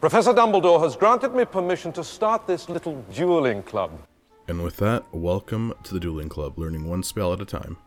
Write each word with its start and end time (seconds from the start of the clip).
Professor 0.00 0.32
Dumbledore 0.32 0.80
has 0.84 0.94
granted 0.94 1.34
me 1.34 1.44
permission 1.44 1.90
to 1.94 2.04
start 2.04 2.46
this 2.46 2.68
little 2.68 3.02
dueling 3.12 3.64
club. 3.64 3.90
And 4.46 4.62
with 4.62 4.76
that, 4.76 5.02
welcome 5.10 5.74
to 5.82 5.92
the 5.92 5.98
Dueling 5.98 6.28
Club, 6.28 6.56
learning 6.56 6.88
one 6.88 7.02
spell 7.02 7.32
at 7.32 7.40
a 7.40 7.44
time. 7.44 7.78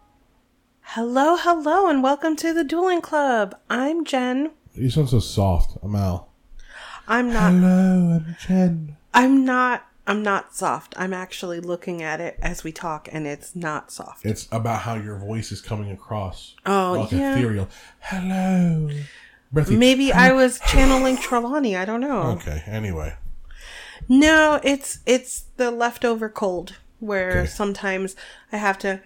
Hello, 0.81 1.37
hello, 1.37 1.87
and 1.87 2.03
welcome 2.03 2.35
to 2.35 2.53
the 2.53 2.65
Dueling 2.65 2.99
Club. 2.99 3.55
I'm 3.69 4.03
Jenn. 4.03 4.51
You 4.73 4.89
sound 4.89 5.07
so 5.07 5.21
soft. 5.21 5.77
I'm 5.81 5.95
Al. 5.95 6.27
I'm 7.07 7.31
not. 7.31 7.53
Hello, 7.53 8.19
I'm 8.19 8.35
Jenn. 8.45 8.97
I'm 9.13 9.45
not. 9.45 9.87
I'm 10.05 10.21
not 10.21 10.53
soft. 10.53 10.93
I'm 10.97 11.13
actually 11.13 11.61
looking 11.61 12.01
at 12.03 12.19
it 12.19 12.37
as 12.41 12.65
we 12.65 12.73
talk, 12.73 13.07
and 13.09 13.25
it's 13.25 13.55
not 13.55 13.89
soft. 13.89 14.25
It's 14.25 14.49
about 14.51 14.81
how 14.81 14.95
your 14.95 15.17
voice 15.17 15.53
is 15.53 15.61
coming 15.61 15.89
across. 15.89 16.57
Oh, 16.65 17.03
like 17.03 17.13
yeah. 17.13 17.37
ethereal. 17.37 17.69
Hello. 18.01 18.89
Breathy. 19.53 19.75
Maybe 19.77 20.13
I 20.13 20.31
was 20.31 20.59
channeling 20.67 21.17
Trelawney. 21.17 21.75
I 21.75 21.85
don't 21.85 21.99
know. 22.01 22.21
Okay. 22.39 22.63
Anyway, 22.67 23.15
No, 24.07 24.59
it's 24.63 24.99
it's 25.05 25.45
the 25.57 25.71
leftover 25.71 26.29
cold 26.29 26.77
where 26.99 27.39
Okay. 27.41 27.47
sometimes 27.47 28.15
I 28.51 28.57
have 28.57 28.77
to. 28.79 29.01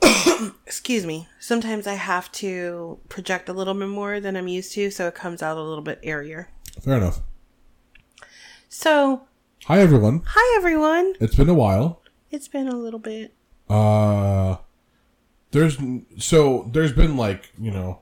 excuse 0.66 1.04
me. 1.04 1.28
Sometimes 1.40 1.86
I 1.86 1.94
have 1.94 2.30
to 2.32 2.98
project 3.08 3.48
a 3.48 3.52
little 3.52 3.74
bit 3.74 3.88
more 3.88 4.20
than 4.20 4.36
I'm 4.36 4.46
used 4.48 4.72
to, 4.74 4.90
so 4.90 5.08
it 5.08 5.14
comes 5.14 5.42
out 5.42 5.56
a 5.56 5.62
little 5.62 5.82
bit 5.82 5.98
airier. 6.02 6.48
fair 6.80 6.96
enough. 6.96 7.20
So, 8.68 9.22
Hi 9.64 9.80
everyone. 9.80 10.22
hi 10.26 10.56
everyone. 10.56 11.14
It's 11.20 11.34
been 11.34 11.48
a 11.48 11.54
while. 11.54 12.02
It's 12.30 12.48
been 12.48 12.68
a 12.68 12.76
little 12.76 13.00
bit. 13.00 13.34
Uh, 13.68 14.56
there's 15.50 15.78
so 16.18 16.68
there's 16.72 16.92
been 16.92 17.16
like 17.16 17.50
you 17.58 17.70
know 17.70 18.00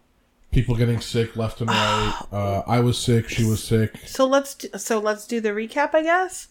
people 0.57 0.75
getting 0.75 1.01
sick 1.01 1.37
left 1.37 1.61
and 1.61 1.69
right. 1.71 2.23
Uh, 2.33 2.63
I 2.67 2.81
was 2.81 2.99
sick. 2.99 3.29
She 3.29 3.45
was 3.45 3.63
sick. 3.63 3.97
So 4.07 4.27
let's 4.27 4.55
do, 4.55 4.69
so 4.79 4.99
let's 4.99 5.27
do 5.27 5.39
the 5.41 5.51
recap, 5.51 5.95
I 5.95 6.03
guess. 6.03 6.49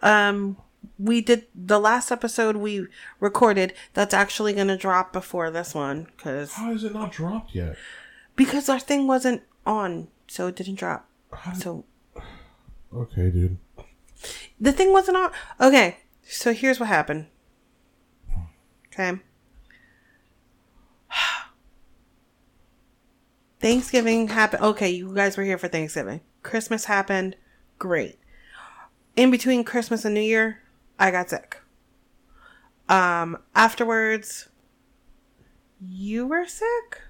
Um, 0.00 0.56
we 0.98 1.20
did 1.20 1.46
the 1.54 1.80
last 1.80 2.12
episode 2.12 2.56
we 2.56 2.86
recorded. 3.20 3.74
That's 3.94 4.14
actually 4.14 4.52
going 4.52 4.68
to 4.68 4.76
drop 4.76 5.12
before 5.12 5.50
this 5.50 5.74
one 5.74 6.06
because 6.16 6.52
How 6.54 6.70
is 6.72 6.84
it 6.84 6.94
not 6.94 7.10
dropped 7.12 7.54
yet? 7.54 7.76
because 8.36 8.68
our 8.68 8.78
thing 8.78 9.06
wasn't 9.08 9.42
on, 9.66 10.06
so 10.28 10.46
it 10.46 10.54
didn't 10.56 10.76
drop. 10.76 11.08
How 11.32 11.50
did- 11.52 11.62
So 11.62 11.84
Okay, 12.94 13.30
dude. 13.30 13.58
the 14.60 14.72
thing 14.72 14.92
wasn't 14.92 15.16
on. 15.16 15.30
Okay, 15.60 15.98
so 16.22 16.52
here's 16.52 16.78
what 16.78 16.88
happened. 16.88 17.26
Okay. 18.92 19.18
Thanksgiving 23.60 24.28
happened. 24.28 24.62
Okay, 24.62 24.90
you 24.90 25.14
guys 25.14 25.36
were 25.36 25.44
here 25.44 25.58
for 25.58 25.68
Thanksgiving. 25.68 26.20
Christmas 26.42 26.84
happened. 26.86 27.36
Great. 27.78 28.18
In 29.16 29.30
between 29.30 29.64
Christmas 29.64 30.04
and 30.04 30.14
New 30.14 30.20
Year, 30.20 30.60
I 30.98 31.10
got 31.10 31.30
sick. 31.30 31.58
Um, 32.88 33.38
afterwards, 33.54 34.48
you 35.80 36.26
were 36.26 36.46
sick? 36.46 37.00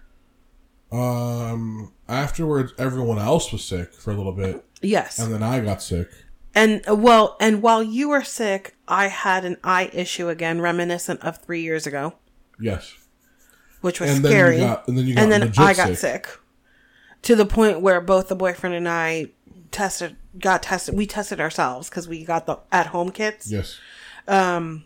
Um. 0.90 1.92
Afterwards, 2.08 2.72
everyone 2.78 3.18
else 3.18 3.52
was 3.52 3.62
sick 3.62 3.92
for 3.92 4.10
a 4.10 4.14
little 4.14 4.32
bit, 4.32 4.64
Yes. 4.80 5.18
and 5.18 5.30
then 5.32 5.42
I 5.42 5.60
got 5.60 5.82
sick. 5.82 6.08
And 6.54 6.80
uh, 6.88 6.94
well, 6.96 7.36
and 7.38 7.60
while 7.60 7.82
you 7.82 8.08
were 8.08 8.24
sick, 8.24 8.74
I 8.88 9.08
had 9.08 9.44
an 9.44 9.58
eye 9.62 9.90
issue 9.92 10.30
again, 10.30 10.62
reminiscent 10.62 11.20
of 11.22 11.36
three 11.36 11.60
years 11.60 11.86
ago, 11.86 12.14
Yes. 12.58 12.94
which 13.82 14.00
was 14.00 14.08
And 14.10 14.24
then 14.24 14.32
scary. 14.32 14.58
got- 14.60 14.88
and 14.88 14.96
then 14.96 15.06
you 15.06 15.14
got 15.16 15.22
and 15.24 15.30
then 15.30 15.42
I 15.58 15.74
got 15.74 15.88
sick. 15.88 15.98
sick. 15.98 16.37
To 17.22 17.34
the 17.36 17.46
point 17.46 17.80
where 17.80 18.00
both 18.00 18.28
the 18.28 18.36
boyfriend 18.36 18.74
and 18.74 18.88
I 18.88 19.26
tested, 19.70 20.16
got 20.38 20.62
tested. 20.62 20.94
We 20.96 21.06
tested 21.06 21.40
ourselves 21.40 21.88
because 21.90 22.08
we 22.08 22.24
got 22.24 22.46
the 22.46 22.58
at 22.72 22.86
home 22.88 23.10
kits 23.10 23.50
Yes. 23.50 23.78
from 24.26 24.84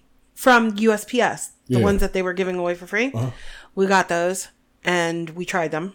USPS, 0.77 1.51
the 1.69 1.79
Yeah. 1.79 1.85
ones 1.85 2.01
that 2.01 2.13
they 2.13 2.23
were 2.23 2.33
giving 2.33 2.57
away 2.57 2.75
for 2.75 2.87
free. 2.87 3.13
Uh-huh. 3.15 3.31
We 3.75 3.87
got 3.87 4.09
those 4.09 4.49
and 4.85 5.31
we 5.31 5.45
tried 5.45 5.71
them. 5.71 5.95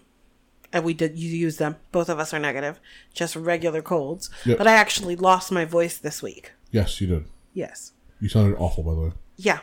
And 0.73 0.83
we 0.83 0.93
did 0.93 1.17
use 1.17 1.57
them. 1.57 1.77
Both 1.93 2.09
of 2.09 2.19
us 2.19 2.33
are 2.33 2.39
negative, 2.39 2.81
just 3.13 3.37
regular 3.37 3.81
colds. 3.81 4.29
Yep. 4.45 4.57
But 4.57 4.67
I 4.67 4.73
actually 4.73 5.15
lost 5.15 5.49
my 5.49 5.63
voice 5.63 5.97
this 5.97 6.21
week. 6.21 6.51
Yes, 6.71 6.99
you 6.99 7.07
did. 7.07 7.25
Yes. 7.53 7.93
You 8.19 8.27
sounded 8.27 8.57
awful, 8.57 8.83
by 8.83 8.93
the 8.93 8.99
way. 8.99 9.11
Yeah. 9.37 9.59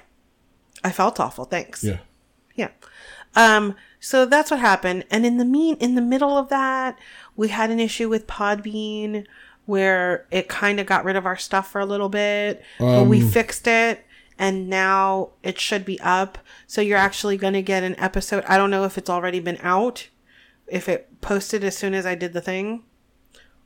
I 0.82 0.90
felt 0.92 1.20
awful. 1.20 1.44
Thanks. 1.44 1.84
Yeah. 1.84 1.98
Yeah. 2.54 2.68
Um, 3.36 3.74
so 4.00 4.26
that's 4.26 4.50
what 4.50 4.60
happened. 4.60 5.04
And 5.10 5.24
in 5.26 5.38
the 5.38 5.44
mean 5.44 5.76
in 5.76 5.94
the 5.94 6.02
middle 6.02 6.36
of 6.36 6.48
that, 6.50 6.98
we 7.36 7.48
had 7.48 7.70
an 7.70 7.80
issue 7.80 8.08
with 8.08 8.26
Podbean 8.26 9.26
where 9.66 10.26
it 10.30 10.48
kind 10.48 10.78
of 10.78 10.86
got 10.86 11.04
rid 11.04 11.16
of 11.16 11.24
our 11.26 11.36
stuff 11.36 11.70
for 11.70 11.80
a 11.80 11.86
little 11.86 12.10
bit, 12.10 12.62
but 12.78 13.04
we 13.06 13.22
Um, 13.22 13.28
fixed 13.30 13.66
it 13.66 14.04
and 14.38 14.68
now 14.68 15.30
it 15.42 15.58
should 15.58 15.84
be 15.86 15.98
up. 16.00 16.38
So 16.66 16.80
you're 16.82 16.98
actually 16.98 17.36
going 17.38 17.54
to 17.54 17.62
get 17.62 17.82
an 17.82 17.98
episode. 17.98 18.44
I 18.46 18.56
don't 18.58 18.70
know 18.70 18.84
if 18.84 18.98
it's 18.98 19.08
already 19.08 19.40
been 19.40 19.58
out, 19.62 20.08
if 20.66 20.88
it 20.88 21.20
posted 21.22 21.64
as 21.64 21.76
soon 21.78 21.94
as 21.94 22.04
I 22.04 22.14
did 22.14 22.34
the 22.34 22.40
thing, 22.42 22.82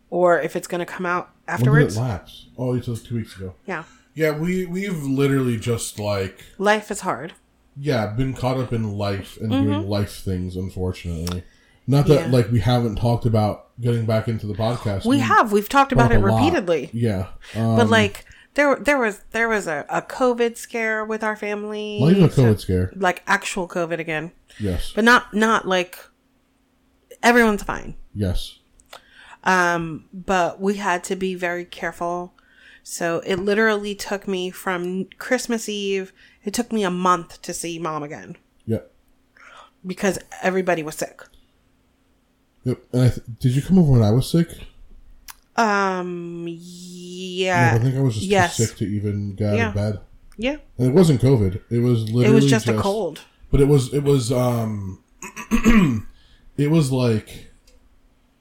or 0.08 0.40
if 0.40 0.54
it's 0.54 0.68
going 0.68 0.78
to 0.78 0.86
come 0.86 1.04
out 1.04 1.30
afterwards. 1.48 1.96
When 1.96 2.04
did 2.06 2.10
it 2.10 2.14
lapse? 2.14 2.46
Oh, 2.56 2.74
it 2.74 2.86
was 2.86 3.02
two 3.02 3.16
weeks 3.16 3.36
ago. 3.36 3.54
Yeah. 3.66 3.84
Yeah, 4.14 4.32
we 4.38 4.66
we've 4.66 5.02
literally 5.02 5.56
just 5.58 5.98
like 5.98 6.44
Life 6.58 6.90
is 6.90 7.00
hard. 7.00 7.34
Yeah 7.78 8.06
been 8.09 8.34
caught 8.34 8.56
up 8.59 8.72
in 8.72 8.93
life 8.93 9.37
and 9.41 9.50
doing 9.50 9.89
life 9.89 10.12
things. 10.12 10.56
Unfortunately, 10.56 11.43
not 11.87 12.06
that 12.06 12.21
Mm-hmm. 12.21 12.31
Yeah. 12.33 12.37
like 12.39 12.50
we 12.50 12.61
haven't 12.61 12.97
talked 12.97 13.25
about 13.27 13.66
getting 13.81 14.05
back 14.06 14.28
into 14.28 14.47
the 14.47 14.55
podcast. 14.55 15.05
We 15.05 15.19
have. 15.21 15.53
We've 15.53 15.69
talked 15.69 15.93
about 15.93 16.11
it 16.12 16.16
a 16.16 16.27
lot. 16.27 16.37
repeatedly. 16.39 16.91
Yeah, 16.93 17.28
um, 17.55 17.77
but 17.77 17.89
like 17.89 18.25
there 18.55 18.77
there 18.77 18.99
was 18.99 19.21
there 19.31 19.49
was 19.49 19.66
a, 19.69 19.84
a 19.89 20.03
covid 20.03 20.56
scare 20.56 21.05
with 21.05 21.22
our 21.22 21.37
family 21.37 22.00
not 22.00 22.11
even 22.11 22.25
a 22.25 22.31
so- 22.31 22.43
COVID 22.43 22.59
scare. 22.61 22.93
like 22.97 23.22
actual 23.27 23.69
covid 23.69 24.00
again 24.00 24.33
Yes, 24.59 24.91
but 24.95 25.05
not 25.05 25.33
not 25.33 25.69
like 25.69 25.97
everyone's 27.22 27.62
fine 27.62 27.95
yes. 28.15 28.59
um 29.45 30.06
but 30.12 30.60
we 30.60 30.75
had 30.75 31.05
to 31.05 31.15
be 31.16 31.34
very 31.34 31.65
careful 31.65 32.34
so 32.83 33.21
it 33.27 33.37
literally 33.37 33.95
took 33.95 34.27
me 34.27 34.50
from 34.50 35.05
christmas 35.19 35.69
eve 35.69 36.12
it 36.44 36.54
took 36.54 36.72
me 36.72 36.84
a 36.84 36.91
month 36.91 37.41
to 37.43 37.53
see 37.53 37.78
mom 37.78 38.03
again 38.03 38.37
Yep. 38.66 38.91
because 39.87 40.19
everybody 40.43 40.82
was 40.82 40.94
sick 40.97 41.22
Yep. 42.65 42.78
And 42.93 43.03
I 43.03 43.09
th- 43.09 43.26
did 43.41 43.53
you 43.56 43.62
come 43.62 43.78
over 43.78 43.93
when 43.93 44.03
I 44.03 44.10
was 44.10 44.28
sick? 44.31 44.48
um 45.56 46.44
Yeah, 46.48 47.71
yeah 47.71 47.75
I 47.75 47.78
think 47.78 47.97
I 47.97 48.00
was 48.00 48.15
just 48.15 48.27
yes. 48.27 48.56
too 48.56 48.65
sick 48.65 48.77
to 48.78 48.84
even 48.87 49.34
get 49.34 49.50
out 49.50 49.56
Yeah. 49.56 49.69
of 49.69 49.75
bed. 49.75 50.00
yeah 50.37 50.56
And 50.77 50.88
it 50.88 50.94
wasn't 50.94 51.21
COVID. 51.21 51.60
It 51.71 51.78
was 51.81 52.04
literally 52.10 52.27
it 52.27 52.34
was 52.34 52.47
just, 52.47 52.69
a 52.69 52.77
cold 52.78 53.21
But 53.50 53.60
it 53.60 53.69
was 53.69 53.93
it 53.94 54.03
was 54.04 54.31
um 54.32 55.03
it 56.56 56.71
was 56.71 56.93
like 56.93 57.47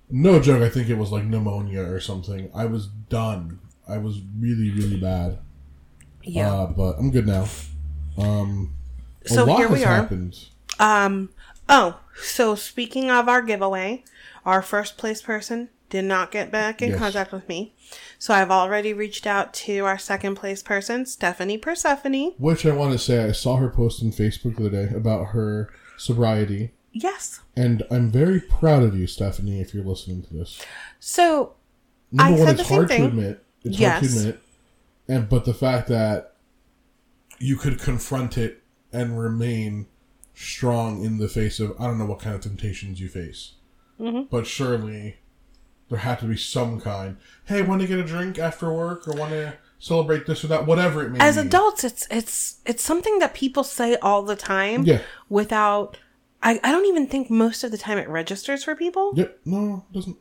no 0.10 0.40
joke, 0.40 0.62
I 0.64 0.70
think 0.70 0.90
it 0.90 0.96
was 0.98 1.12
like 1.12 1.26
pneumonia 1.26 1.82
or 1.84 2.00
something. 2.00 2.50
I 2.56 2.66
was 2.66 2.88
done. 2.88 3.60
I 3.90 3.98
was 3.98 4.22
really, 4.40 4.72
really 4.72 4.96
bad. 5.00 5.40
yeah 6.24 6.52
Uh, 6.54 6.68
but 6.68 6.98
I'm 6.98 7.12
good 7.12 7.28
now. 7.28 7.46
Um 8.18 8.74
so 9.26 9.46
here 9.58 9.68
we 9.68 9.84
are 9.84 9.88
happened. 9.88 10.38
Um. 10.80 11.30
Oh, 11.70 12.00
so 12.22 12.56
speaking 12.56 13.12
of 13.12 13.28
our 13.28 13.42
giveaway, 13.42 14.04
our 14.46 14.62
first 14.62 14.98
place 14.98 15.22
person 15.22 15.70
did 15.90 16.06
not 16.06 16.32
get 16.32 16.52
back 16.52 16.82
in 16.82 16.90
Yes. 16.92 17.00
contact 17.00 17.32
with 17.34 17.48
me. 17.50 17.74
So 18.20 18.34
I've 18.34 18.52
already 18.52 18.94
reached 18.94 19.26
out 19.28 19.54
to 19.56 19.80
our 19.86 19.98
second 19.98 20.36
place 20.36 20.62
person, 20.64 21.06
Stephanie 21.06 21.58
Persephone. 21.58 22.34
Which 22.38 22.66
I 22.66 22.72
want 22.74 22.94
to 22.94 22.98
say 23.00 23.24
I 23.26 23.32
saw 23.34 23.58
her 23.58 23.70
post 23.70 24.02
on 24.04 24.12
Facebook 24.12 24.56
the 24.58 24.68
other 24.68 24.88
day 24.88 24.96
about 24.96 25.28
her 25.28 25.70
sobriety. 25.98 26.72
Yes. 26.94 27.42
And 27.56 27.84
I'm 27.92 28.10
very 28.12 28.40
proud 28.42 28.84
of 28.84 28.98
you, 28.98 29.08
Stephanie, 29.08 29.60
if 29.62 29.74
you're 29.74 29.84
listening 29.84 30.24
to 30.24 30.34
this. 30.34 30.62
So 31.00 31.54
Number 32.12 32.34
I 32.34 32.38
one, 32.38 32.48
said 32.48 32.60
it's 32.60 32.64
the 32.64 32.66
same 32.66 32.76
hard 32.78 32.88
thing. 32.88 33.02
to 33.02 33.08
admit. 33.08 33.44
It's 33.64 33.80
Yes. 33.80 34.00
hard 34.00 34.12
to 34.12 34.20
admit. 34.20 34.40
And 35.10 35.30
but 35.30 35.46
the 35.46 35.54
fact 35.54 35.88
that 35.90 36.34
you 37.40 37.56
could 37.56 37.80
confront 37.80 38.38
it 38.38 38.64
and 38.92 39.20
remain 39.20 39.88
strong 40.34 41.04
in 41.04 41.18
the 41.18 41.28
face 41.28 41.60
of 41.60 41.74
I 41.80 41.86
don't 41.86 41.98
know 41.98 42.06
what 42.06 42.20
kind 42.20 42.36
of 42.36 42.42
temptations 42.42 43.00
you 43.00 43.10
face. 43.10 43.54
Mm-hmm. 44.00 44.24
But 44.30 44.46
surely 44.46 45.18
there 45.90 46.00
had 46.00 46.20
to 46.20 46.26
be 46.26 46.38
some 46.38 46.80
kind. 46.80 47.18
Hey, 47.46 47.62
want 47.62 47.82
to 47.82 47.88
get 47.88 48.00
a 48.00 48.04
drink 48.04 48.38
after 48.38 48.72
work 48.72 49.08
or 49.08 49.14
want 49.14 49.32
to 49.32 49.58
celebrate 49.80 50.26
this 50.26 50.44
or 50.44 50.48
that, 50.48 50.66
whatever 50.66 51.06
it 51.06 51.12
may 51.12 51.20
as 51.20 51.36
be. 51.36 51.42
adults, 51.42 51.84
it's 51.84 52.08
it's 52.12 52.58
it's 52.66 52.84
something 52.84 53.20
that 53.20 53.34
people 53.34 53.64
say 53.64 53.96
all 53.98 54.24
the 54.24 54.36
time. 54.36 54.84
Yeah. 54.84 55.02
Without, 55.30 55.98
I 56.42 56.60
I 56.64 56.72
don't 56.72 56.86
even 56.86 57.08
think 57.08 57.30
most 57.30 57.64
of 57.64 57.72
the 57.72 57.78
time 57.78 57.98
it 57.98 58.10
registers 58.10 58.64
for 58.64 58.76
people. 58.76 59.14
Yep. 59.16 59.40
No, 59.46 59.86
it 59.90 59.94
doesn't. 59.94 60.18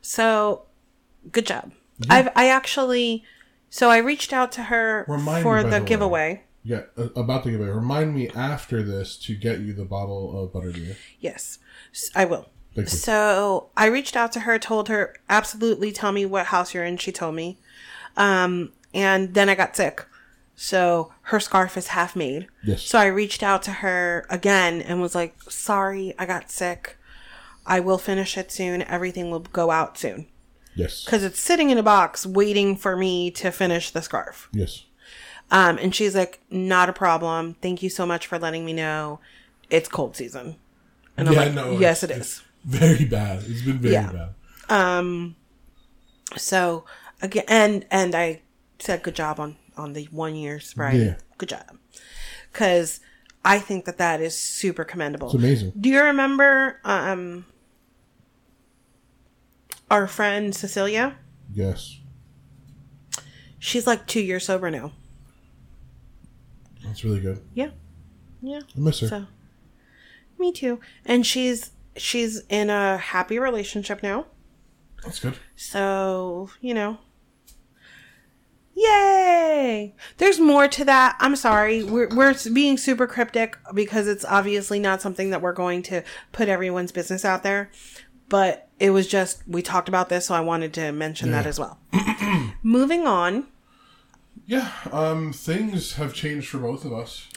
So, 0.00 0.66
good 1.32 1.46
job. 1.46 1.72
I've 2.08 2.28
I 2.36 2.48
actually, 2.48 3.24
so 3.70 3.90
I 3.90 3.98
reached 3.98 4.32
out 4.32 4.52
to 4.52 4.64
her 4.64 5.04
Remind 5.08 5.42
for 5.42 5.56
me, 5.58 5.64
the 5.64 5.78
the 5.78 5.84
giveaway. 5.84 6.44
Yeah, 6.62 6.82
uh, 6.96 7.08
about 7.16 7.44
the 7.44 7.50
giveaway. 7.52 7.70
Remind 7.70 8.14
me 8.14 8.28
after 8.30 8.82
this 8.82 9.16
to 9.18 9.34
get 9.34 9.60
you 9.60 9.72
the 9.72 9.84
bottle 9.84 10.42
of 10.42 10.52
butterbeer. 10.52 10.96
Yes, 11.20 11.58
I 12.14 12.24
will. 12.24 12.48
So 12.86 13.70
I 13.76 13.86
reached 13.86 14.14
out 14.16 14.30
to 14.32 14.40
her, 14.40 14.58
told 14.58 14.88
her 14.88 15.16
absolutely 15.28 15.90
tell 15.90 16.12
me 16.12 16.24
what 16.24 16.46
house 16.46 16.74
you're 16.74 16.84
in. 16.84 16.96
She 16.96 17.10
told 17.10 17.34
me. 17.34 17.58
Um, 18.16 18.72
and 18.94 19.34
then 19.34 19.48
I 19.48 19.54
got 19.54 19.74
sick. 19.74 20.06
So 20.54 21.12
her 21.22 21.40
scarf 21.40 21.76
is 21.76 21.88
half 21.88 22.14
made. 22.16 22.48
Yes. 22.64 22.82
So 22.82 22.98
I 22.98 23.06
reached 23.06 23.42
out 23.42 23.62
to 23.64 23.72
her 23.72 24.26
again 24.28 24.80
and 24.82 25.00
was 25.00 25.14
like, 25.14 25.40
sorry, 25.50 26.14
I 26.18 26.26
got 26.26 26.50
sick. 26.50 26.96
I 27.66 27.80
will 27.80 27.98
finish 27.98 28.36
it 28.36 28.50
soon. 28.50 28.82
Everything 28.82 29.30
will 29.30 29.40
go 29.40 29.70
out 29.70 29.98
soon. 29.98 30.26
Yes. 30.78 31.04
Because 31.04 31.24
it's 31.24 31.40
sitting 31.40 31.70
in 31.70 31.78
a 31.78 31.82
box 31.82 32.24
waiting 32.24 32.76
for 32.76 32.96
me 32.96 33.30
to 33.32 33.50
finish 33.50 33.90
the 33.90 34.00
scarf. 34.00 34.48
Yes. 34.52 34.84
Um, 35.50 35.78
and 35.78 35.94
she's 35.94 36.14
like, 36.14 36.40
not 36.50 36.88
a 36.88 36.92
problem. 36.92 37.54
Thank 37.60 37.82
you 37.82 37.90
so 37.90 38.06
much 38.06 38.26
for 38.26 38.38
letting 38.38 38.64
me 38.64 38.72
know. 38.72 39.18
It's 39.70 39.88
cold 39.88 40.14
season. 40.16 40.56
And 41.16 41.28
I'm 41.28 41.34
Yeah, 41.34 41.40
like, 41.44 41.54
no, 41.54 41.78
yes, 41.78 42.02
it's- 42.02 42.42
Very 42.64 43.04
bad. 43.04 43.42
It's 43.46 43.62
been 43.62 43.78
very 43.78 43.94
Yeah. 43.94 44.12
bad. 44.68 45.34
So 46.36 46.84
again, 47.22 47.44
and 47.48 47.86
and 47.90 48.14
I 48.14 48.42
said 48.78 49.02
good 49.02 49.14
job 49.14 49.40
on 49.40 49.56
on 49.76 49.92
the 49.94 50.04
one 50.10 50.34
year 50.34 50.60
sobriety. 50.60 50.98
Yeah. 51.04 51.14
Good 51.38 51.48
job, 51.50 51.78
because 52.52 53.00
I 53.44 53.58
think 53.60 53.84
that 53.86 53.96
that 53.98 54.20
is 54.20 54.36
super 54.36 54.84
commendable. 54.84 55.28
It's 55.28 55.34
amazing. 55.36 55.72
Do 55.80 55.88
you 55.88 56.02
remember 56.02 56.80
um 56.84 57.46
our 59.90 60.06
friend 60.06 60.54
Cecilia? 60.54 61.16
Yes. 61.52 62.00
She's 63.58 63.86
like 63.86 64.06
two 64.06 64.20
years 64.20 64.44
sober 64.44 64.70
now. 64.70 64.92
That's 66.84 67.04
really 67.04 67.20
good. 67.20 67.42
Yeah, 67.54 67.70
yeah. 68.40 68.60
I 68.76 68.80
miss 68.80 69.00
her. 69.00 69.08
So, 69.08 69.26
me 70.38 70.52
too. 70.52 70.80
And 71.04 71.26
she's 71.26 71.72
she's 71.96 72.42
in 72.48 72.70
a 72.70 72.96
happy 72.96 73.38
relationship 73.38 74.02
now. 74.02 74.26
That's 75.04 75.20
good. 75.20 75.36
So, 75.56 76.50
you 76.60 76.74
know. 76.74 76.98
Yay! 78.74 79.92
There's 80.18 80.38
more 80.38 80.68
to 80.68 80.84
that. 80.84 81.16
I'm 81.18 81.34
sorry. 81.34 81.82
We're, 81.82 82.08
we're 82.14 82.34
being 82.52 82.78
super 82.78 83.08
cryptic 83.08 83.58
because 83.74 84.06
it's 84.06 84.24
obviously 84.24 84.78
not 84.78 85.02
something 85.02 85.30
that 85.30 85.42
we're 85.42 85.52
going 85.52 85.82
to 85.84 86.04
put 86.30 86.48
everyone's 86.48 86.92
business 86.92 87.24
out 87.24 87.42
there. 87.42 87.72
But 88.28 88.68
it 88.78 88.90
was 88.90 89.06
just, 89.08 89.42
we 89.48 89.62
talked 89.62 89.88
about 89.88 90.08
this, 90.08 90.26
so 90.26 90.34
I 90.34 90.40
wanted 90.40 90.72
to 90.74 90.92
mention 90.92 91.30
that 91.30 91.46
as 91.46 91.58
well. 91.58 91.78
Moving 92.62 93.06
on. 93.06 93.46
Yeah. 94.46 94.70
Um. 94.92 95.32
Things 95.32 95.94
have 95.94 96.14
changed 96.14 96.48
for 96.48 96.58
both 96.58 96.84
of 96.84 96.92
us. 96.92 97.28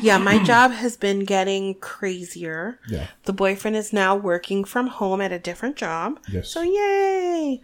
Yeah, 0.00 0.18
my 0.18 0.42
job 0.44 0.72
has 0.72 0.96
been 0.96 1.24
getting 1.24 1.74
crazier. 1.76 2.78
Yeah. 2.88 3.06
The 3.24 3.32
boyfriend 3.32 3.76
is 3.76 3.92
now 3.92 4.14
working 4.16 4.64
from 4.64 4.88
home 4.88 5.20
at 5.20 5.32
a 5.32 5.38
different 5.38 5.76
job. 5.76 6.18
Yes. 6.30 6.50
So 6.50 6.60
yay. 6.62 7.60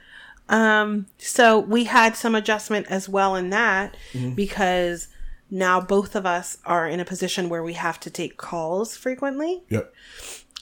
Um 0.48 1.06
so 1.18 1.58
we 1.58 1.84
had 1.84 2.16
some 2.16 2.34
adjustment 2.34 2.86
as 2.88 3.08
well 3.08 3.34
in 3.36 3.50
that 3.50 3.96
Mm-hmm. 4.12 4.34
because 4.34 5.08
now 5.50 5.80
both 5.80 6.14
of 6.16 6.24
us 6.24 6.58
are 6.64 6.88
in 6.88 6.98
a 7.00 7.04
position 7.04 7.48
where 7.48 7.62
we 7.62 7.74
have 7.74 8.00
to 8.00 8.10
take 8.10 8.36
calls 8.38 8.96
frequently. 8.96 9.62
Yep. 9.68 9.92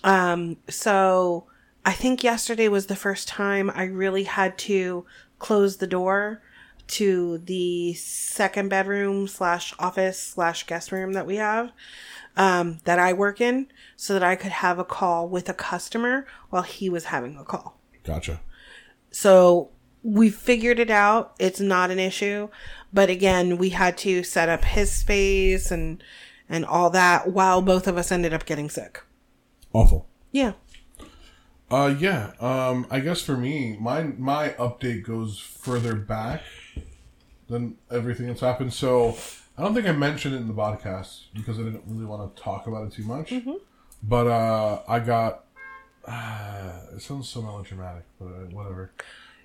Um 0.02 0.56
so 0.68 1.44
I 1.84 1.92
think 1.92 2.24
yesterday 2.24 2.68
was 2.68 2.86
the 2.86 2.96
first 2.96 3.28
time 3.28 3.70
I 3.74 3.84
really 3.84 4.24
had 4.24 4.56
to 4.58 5.04
close 5.38 5.76
the 5.76 5.86
door 5.86 6.42
to 6.86 7.38
the 7.38 7.94
second 7.94 8.68
bedroom 8.68 9.26
slash 9.26 9.74
office 9.78 10.18
slash 10.18 10.66
guest 10.66 10.92
room 10.92 11.12
that 11.14 11.26
we 11.26 11.36
have 11.36 11.72
um, 12.36 12.78
that 12.84 12.98
I 12.98 13.12
work 13.12 13.40
in 13.40 13.68
so 13.96 14.14
that 14.14 14.22
I 14.22 14.36
could 14.36 14.52
have 14.52 14.78
a 14.78 14.84
call 14.84 15.28
with 15.28 15.48
a 15.48 15.54
customer 15.54 16.26
while 16.50 16.62
he 16.62 16.88
was 16.88 17.06
having 17.06 17.36
a 17.36 17.44
call. 17.44 17.78
Gotcha. 18.02 18.40
So 19.10 19.70
we 20.02 20.28
figured 20.30 20.78
it 20.78 20.90
out. 20.90 21.34
It's 21.38 21.60
not 21.60 21.90
an 21.90 21.98
issue. 21.98 22.48
But 22.92 23.10
again, 23.10 23.56
we 23.56 23.70
had 23.70 23.96
to 23.98 24.22
set 24.22 24.48
up 24.48 24.64
his 24.64 24.92
space 24.92 25.70
and 25.70 26.02
and 26.48 26.64
all 26.64 26.90
that 26.90 27.32
while 27.32 27.62
both 27.62 27.88
of 27.88 27.96
us 27.96 28.12
ended 28.12 28.34
up 28.34 28.44
getting 28.44 28.68
sick. 28.68 29.02
Awful. 29.72 30.06
Yeah. 30.30 30.52
Uh. 31.74 31.88
Yeah. 31.98 32.32
Um. 32.40 32.86
I 32.90 33.00
guess 33.00 33.20
for 33.22 33.36
me, 33.36 33.76
my 33.80 34.02
my 34.02 34.50
update 34.50 35.04
goes 35.04 35.38
further 35.38 35.94
back 35.94 36.42
than 37.48 37.76
everything 37.90 38.26
that's 38.28 38.40
happened. 38.40 38.72
So 38.72 39.16
I 39.58 39.62
don't 39.62 39.74
think 39.74 39.86
I 39.86 39.92
mentioned 39.92 40.34
it 40.34 40.38
in 40.38 40.48
the 40.48 40.54
podcast 40.54 41.24
because 41.34 41.58
I 41.58 41.62
didn't 41.62 41.82
really 41.86 42.04
want 42.06 42.34
to 42.36 42.42
talk 42.42 42.66
about 42.66 42.86
it 42.86 42.92
too 42.92 43.04
much. 43.04 43.32
But 44.02 44.26
uh, 44.26 44.82
I 44.86 44.98
got. 45.00 45.44
Uh, 46.06 46.72
it 46.96 47.00
sounds 47.02 47.28
so 47.28 47.40
melodramatic, 47.40 48.04
but 48.20 48.26
uh, 48.26 48.30
whatever. 48.52 48.92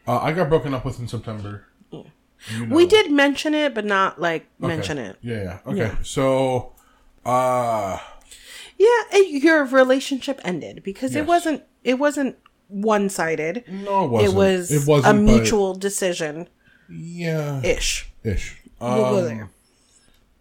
Uh, 0.07 0.19
I 0.19 0.33
got 0.33 0.49
broken 0.49 0.73
up 0.73 0.83
with 0.85 0.99
in 0.99 1.07
September. 1.07 1.65
You 1.91 2.65
know. 2.67 2.75
We 2.75 2.85
did 2.85 3.11
mention 3.11 3.53
it, 3.53 3.73
but 3.73 3.85
not 3.85 4.19
like 4.21 4.45
Okay. 4.61 4.67
mention 4.75 4.97
it. 4.97 5.17
Yeah. 5.21 5.43
Yeah. 5.43 5.59
Okay. 5.65 5.77
Yeah. 5.77 5.95
So. 6.03 6.73
Uh. 7.25 7.97
Yeah, 8.79 9.01
and 9.13 9.27
your 9.43 9.65
relationship 9.65 10.39
ended 10.43 10.81
because 10.83 11.15
it 11.15 11.25
wasn't 11.27 11.63
it 11.83 11.99
wasn't 11.99 12.37
one 12.69 13.09
sided. 13.09 13.63
No, 13.67 14.05
it 14.05 14.09
wasn't. 14.09 14.31
It 14.33 14.35
was 14.37 14.71
It 14.71 14.87
wasn't. 14.87 15.17
a 15.19 15.21
mutual 15.21 15.73
decision 15.75 16.47
Yeah. 16.89 17.61
ish. 17.63 18.09
Ish. 18.23 18.57
We'll 18.79 18.95
go 18.95 19.19
Um, 19.19 19.25
there. 19.25 19.49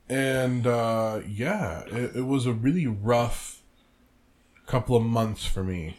And 0.08 0.66
uh, 0.66 1.20
yeah, 1.28 1.80
it, 1.86 2.16
it 2.16 2.26
was 2.26 2.46
a 2.46 2.52
really 2.52 2.86
rough 2.86 3.60
couple 4.66 4.96
of 4.96 5.02
months 5.02 5.44
for 5.44 5.64
me. 5.64 5.96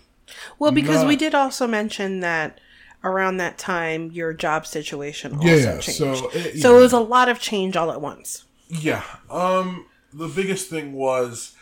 Well, 0.60 0.72
because 0.72 1.04
we 1.06 1.16
did 1.16 1.36
also 1.36 1.68
mention 1.68 2.20
that 2.22 2.60
around 3.04 3.38
that 3.38 3.58
time 3.58 4.12
your 4.12 4.34
job 4.34 4.66
situation 4.68 5.36
also 5.36 5.48
Yeah, 5.48 5.56
yeah, 5.56 5.72
changed. 5.80 5.92
so, 6.00 6.16
So, 6.16 6.30
it- 6.32 6.56
it 6.64 6.68
was 6.70 6.94
a 6.94 7.00
lot 7.00 7.28
of 7.30 7.40
change 7.40 7.76
all 7.76 7.92
at 7.92 8.00
once. 8.02 8.46
Yeah. 8.70 9.04
Um. 9.30 9.86
The 10.14 10.28
biggest 10.28 10.70
thing 10.72 10.94
was 10.94 11.54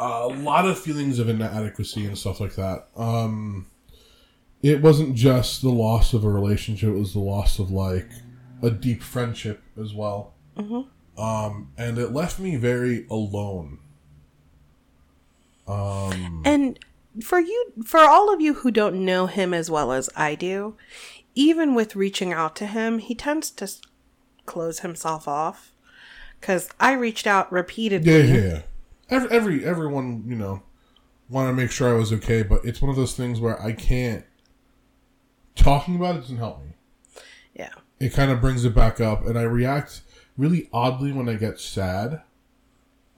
a 0.00 0.28
lot 0.28 0.66
of 0.66 0.78
feelings 0.78 1.18
of 1.18 1.28
inadequacy 1.28 2.06
and 2.06 2.16
stuff 2.18 2.40
like 2.40 2.54
that. 2.56 2.88
Um. 2.96 3.66
It 4.62 4.82
wasn't 4.82 5.14
just 5.14 5.62
the 5.62 5.70
loss 5.70 6.12
of 6.12 6.22
a 6.22 6.28
relationship; 6.28 6.90
it 6.90 6.98
was 6.98 7.14
the 7.14 7.20
loss 7.20 7.58
of 7.58 7.70
like 7.70 8.10
a 8.62 8.70
deep 8.70 9.02
friendship 9.02 9.62
as 9.80 9.94
well. 9.94 10.34
Mm-hmm. 10.54 11.18
Um, 11.18 11.72
and 11.78 11.96
it 11.96 12.12
left 12.12 12.38
me 12.38 12.56
very 12.56 13.06
alone. 13.08 13.78
Um. 15.66 16.42
And 16.44 16.78
for 17.22 17.40
you, 17.40 17.72
for 17.86 18.00
all 18.00 18.30
of 18.30 18.42
you 18.42 18.52
who 18.52 18.70
don't 18.70 19.02
know 19.02 19.26
him 19.26 19.54
as 19.54 19.70
well 19.70 19.92
as 19.92 20.10
I 20.14 20.34
do, 20.34 20.76
even 21.34 21.74
with 21.74 21.96
reaching 21.96 22.30
out 22.30 22.54
to 22.56 22.66
him, 22.66 22.98
he 22.98 23.14
tends 23.14 23.50
to 23.52 23.70
close 24.44 24.80
himself 24.80 25.26
off. 25.26 25.72
Because 26.38 26.68
I 26.78 26.92
reached 26.92 27.26
out 27.26 27.50
repeatedly. 27.50 28.12
Yeah, 28.12 28.24
yeah, 28.24 28.48
yeah. 28.48 28.62
Every, 29.10 29.30
every 29.30 29.64
everyone, 29.64 30.24
you 30.26 30.36
know, 30.36 30.62
want 31.28 31.48
to 31.48 31.52
make 31.52 31.70
sure 31.70 31.88
I 31.88 31.98
was 31.98 32.12
okay, 32.12 32.42
but 32.42 32.64
it's 32.64 32.80
one 32.80 32.90
of 32.90 32.96
those 32.96 33.14
things 33.14 33.40
where 33.40 33.60
I 33.60 33.72
can't. 33.72 34.24
Talking 35.56 35.96
about 35.96 36.16
it 36.16 36.20
doesn't 36.20 36.38
help 36.38 36.62
me. 36.64 36.72
yeah. 37.54 37.70
It 37.98 38.14
kind 38.14 38.30
of 38.30 38.40
brings 38.40 38.64
it 38.64 38.74
back 38.74 39.00
up, 39.00 39.26
and 39.26 39.38
I 39.38 39.42
react 39.42 40.02
really 40.38 40.70
oddly 40.72 41.12
when 41.12 41.28
I 41.28 41.34
get 41.34 41.60
sad. 41.60 42.22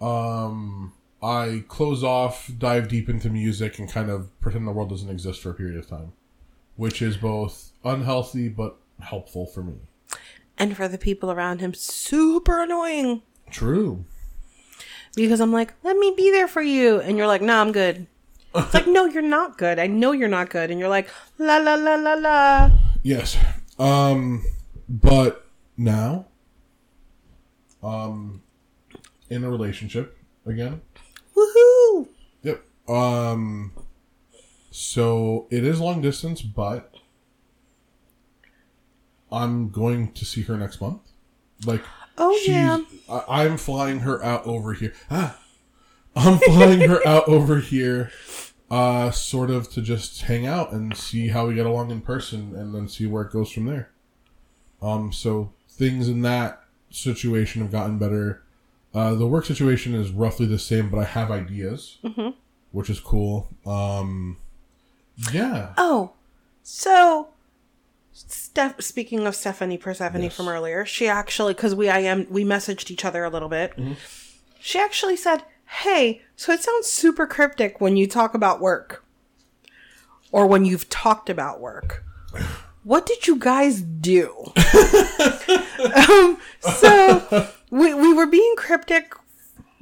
Um, 0.00 0.92
I 1.22 1.64
close 1.68 2.02
off, 2.02 2.50
dive 2.58 2.88
deep 2.88 3.08
into 3.08 3.30
music, 3.30 3.78
and 3.78 3.88
kind 3.88 4.10
of 4.10 4.38
pretend 4.40 4.66
the 4.66 4.72
world 4.72 4.90
doesn't 4.90 5.08
exist 5.10 5.40
for 5.40 5.50
a 5.50 5.54
period 5.54 5.76
of 5.78 5.88
time, 5.88 6.12
which 6.74 7.00
is 7.00 7.16
both 7.16 7.70
unhealthy 7.84 8.48
but 8.48 8.76
helpful 9.00 9.46
for 9.46 9.62
me. 9.62 9.74
And 10.58 10.76
for 10.76 10.88
the 10.88 10.98
people 10.98 11.30
around 11.30 11.60
him, 11.60 11.74
super 11.74 12.60
annoying. 12.62 13.22
True. 13.50 14.04
Because 15.14 15.40
I'm 15.40 15.52
like, 15.52 15.74
let 15.82 15.96
me 15.96 16.14
be 16.16 16.30
there 16.30 16.48
for 16.48 16.62
you. 16.62 17.00
And 17.00 17.18
you're 17.18 17.26
like, 17.26 17.42
no, 17.42 17.60
I'm 17.60 17.72
good. 17.72 18.06
It's 18.54 18.74
like, 18.74 18.86
no, 18.86 19.04
you're 19.04 19.22
not 19.22 19.58
good. 19.58 19.78
I 19.78 19.86
know 19.86 20.12
you're 20.12 20.28
not 20.28 20.50
good. 20.50 20.70
And 20.70 20.80
you're 20.80 20.88
like, 20.88 21.08
la 21.38 21.58
la 21.58 21.74
la 21.74 21.94
la 21.96 22.14
la. 22.14 22.70
Yes. 23.02 23.36
Um 23.78 24.44
but 24.88 25.46
now 25.76 26.26
um 27.82 28.42
in 29.30 29.44
a 29.44 29.50
relationship 29.50 30.16
again. 30.46 30.80
Woohoo! 31.36 32.08
Yep. 32.42 32.64
Um 32.88 33.72
so 34.70 35.46
it 35.50 35.64
is 35.64 35.80
long 35.80 36.00
distance, 36.00 36.40
but 36.42 36.94
I'm 39.30 39.70
going 39.70 40.12
to 40.12 40.24
see 40.24 40.42
her 40.42 40.56
next 40.56 40.80
month. 40.80 41.00
Like 41.64 41.82
Oh, 42.18 42.38
yeah. 42.46 42.80
I, 43.08 43.44
I'm 43.44 43.56
flying 43.56 44.00
her 44.00 44.22
out 44.24 44.46
over 44.46 44.72
here. 44.74 44.92
Ah. 45.10 45.38
I'm 46.14 46.38
flying 46.38 46.80
her 46.88 47.06
out 47.06 47.26
over 47.28 47.58
here 47.60 48.10
uh 48.70 49.10
sort 49.10 49.50
of 49.50 49.68
to 49.70 49.82
just 49.82 50.22
hang 50.22 50.46
out 50.46 50.72
and 50.72 50.96
see 50.96 51.28
how 51.28 51.46
we 51.46 51.54
get 51.54 51.66
along 51.66 51.90
in 51.90 52.00
person 52.00 52.54
and 52.56 52.74
then 52.74 52.88
see 52.88 53.06
where 53.06 53.22
it 53.24 53.32
goes 53.32 53.50
from 53.52 53.66
there. 53.66 53.90
Um 54.80 55.12
so 55.12 55.52
things 55.68 56.08
in 56.08 56.22
that 56.22 56.62
situation 56.90 57.60
have 57.62 57.70
gotten 57.72 57.98
better. 57.98 58.42
Uh 58.94 59.14
the 59.14 59.26
work 59.26 59.44
situation 59.46 59.94
is 59.94 60.10
roughly 60.10 60.46
the 60.46 60.58
same, 60.58 60.90
but 60.90 60.98
I 60.98 61.04
have 61.04 61.30
ideas, 61.30 61.98
which 62.72 62.88
is 62.90 63.00
cool. 63.00 63.48
Um 63.66 64.36
Yeah. 65.32 65.72
Oh, 65.76 66.12
so 66.62 67.28
Steph. 68.52 68.82
Speaking 68.82 69.26
of 69.26 69.34
Stephanie 69.34 69.78
Persephone 69.78 70.24
Yes. 70.24 70.36
from 70.36 70.46
earlier, 70.46 70.84
she 70.84 71.08
actually 71.08 71.54
because 71.54 71.74
we 71.74 71.88
I 71.88 72.00
am 72.00 72.26
we 72.28 72.44
messaged 72.44 72.90
each 72.90 73.02
other 73.02 73.24
a 73.24 73.30
little 73.30 73.48
bit. 73.48 73.72
Mm-hmm. 73.78 73.94
She 74.60 74.78
actually 74.78 75.16
said, 75.16 75.42
"Hey, 75.82 76.20
so 76.36 76.52
it 76.52 76.60
sounds 76.62 76.86
super 76.86 77.26
cryptic 77.26 77.80
when 77.80 77.96
you 77.96 78.06
talk 78.06 78.34
about 78.34 78.60
work, 78.60 79.04
or 80.32 80.46
when 80.46 80.66
you've 80.66 80.90
talked 80.90 81.30
about 81.30 81.60
work. 81.60 82.04
What 82.84 83.06
did 83.06 83.26
you 83.26 83.36
guys 83.36 83.80
do?" 83.80 84.52
um, 86.10 86.36
so 86.60 87.48
we 87.70 87.94
we 87.94 88.12
were 88.12 88.26
being 88.26 88.54
cryptic 88.58 89.14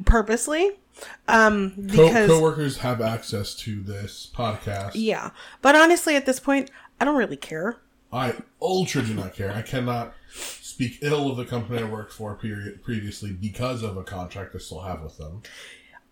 purposely, 0.05 0.79
um, 1.27 1.73
Co- 1.77 1.83
because 2.07 2.29
coworkers 2.31 2.77
have 2.79 3.01
access 3.01 3.57
to 3.57 3.83
this 3.83 4.31
podcast. 4.33 4.93
yeah. 4.95 5.31
But 5.61 5.75
honestly, 5.75 6.15
at 6.15 6.25
this 6.25 6.39
point, 6.39 6.71
I 7.01 7.05
don't 7.05 7.17
really 7.17 7.37
care. 7.37 7.79
I 8.13 8.35
ultra 8.61 9.03
do 9.03 9.15
not 9.15 9.35
care. 9.35 9.53
I 9.53 9.63
cannot 9.63 10.15
speak 10.33 10.99
ill 11.03 11.31
of 11.31 11.37
the 11.37 11.45
company 11.45 11.81
I 11.81 11.85
worked 11.85 12.13
for 12.13 12.35
period, 12.35 12.83
previously 12.83 13.33
because 13.33 13.83
of 13.83 13.97
a 13.97 14.03
contract 14.03 14.55
I 14.55 14.59
still 14.59 14.81
have 14.81 15.03
with 15.03 15.17
them. 15.19 15.43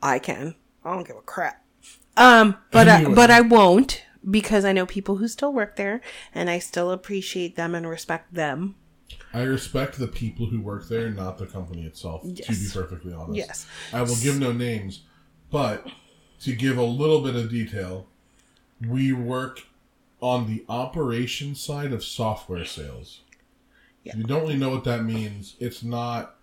I 0.02 0.18
can. 0.18 0.54
I 0.84 0.94
don't 0.94 1.06
give 1.06 1.16
a 1.16 1.22
crap. 1.22 1.64
Um, 2.16 2.56
but 2.70 2.88
I, 2.88 3.04
but 3.12 3.30
I 3.30 3.40
won't 3.40 4.04
because 4.28 4.64
I 4.64 4.72
know 4.72 4.86
people 4.86 5.16
who 5.16 5.28
still 5.28 5.52
work 5.52 5.76
there, 5.76 6.00
and 6.34 6.50
I 6.50 6.58
still 6.58 6.90
appreciate 6.90 7.56
them 7.56 7.74
and 7.74 7.88
respect 7.88 8.34
them. 8.34 8.74
I 9.32 9.42
respect 9.42 9.98
the 9.98 10.08
people 10.08 10.46
who 10.46 10.60
work 10.60 10.88
there, 10.88 11.10
not 11.10 11.38
the 11.38 11.46
company 11.46 11.84
itself. 11.84 12.22
To 12.22 12.28
be 12.28 12.68
perfectly 12.72 13.12
honest, 13.12 13.36
Yes. 13.36 13.66
I 13.92 14.02
will 14.02 14.16
give 14.16 14.38
no 14.38 14.52
names, 14.52 15.02
but 15.50 15.86
to 16.40 16.54
give 16.54 16.78
a 16.78 16.82
little 16.82 17.20
bit 17.20 17.36
of 17.36 17.50
detail, 17.50 18.06
we 18.86 19.12
work 19.12 19.62
on 20.20 20.46
the 20.46 20.64
operation 20.68 21.54
side 21.54 21.92
of 21.92 22.02
software 22.04 22.64
sales. 22.64 23.20
Yeah. 24.04 24.12
If 24.12 24.18
you 24.18 24.24
don't 24.24 24.42
really 24.42 24.56
know 24.56 24.70
what 24.70 24.84
that 24.84 25.04
means, 25.04 25.56
it's 25.60 25.82
not 25.82 26.36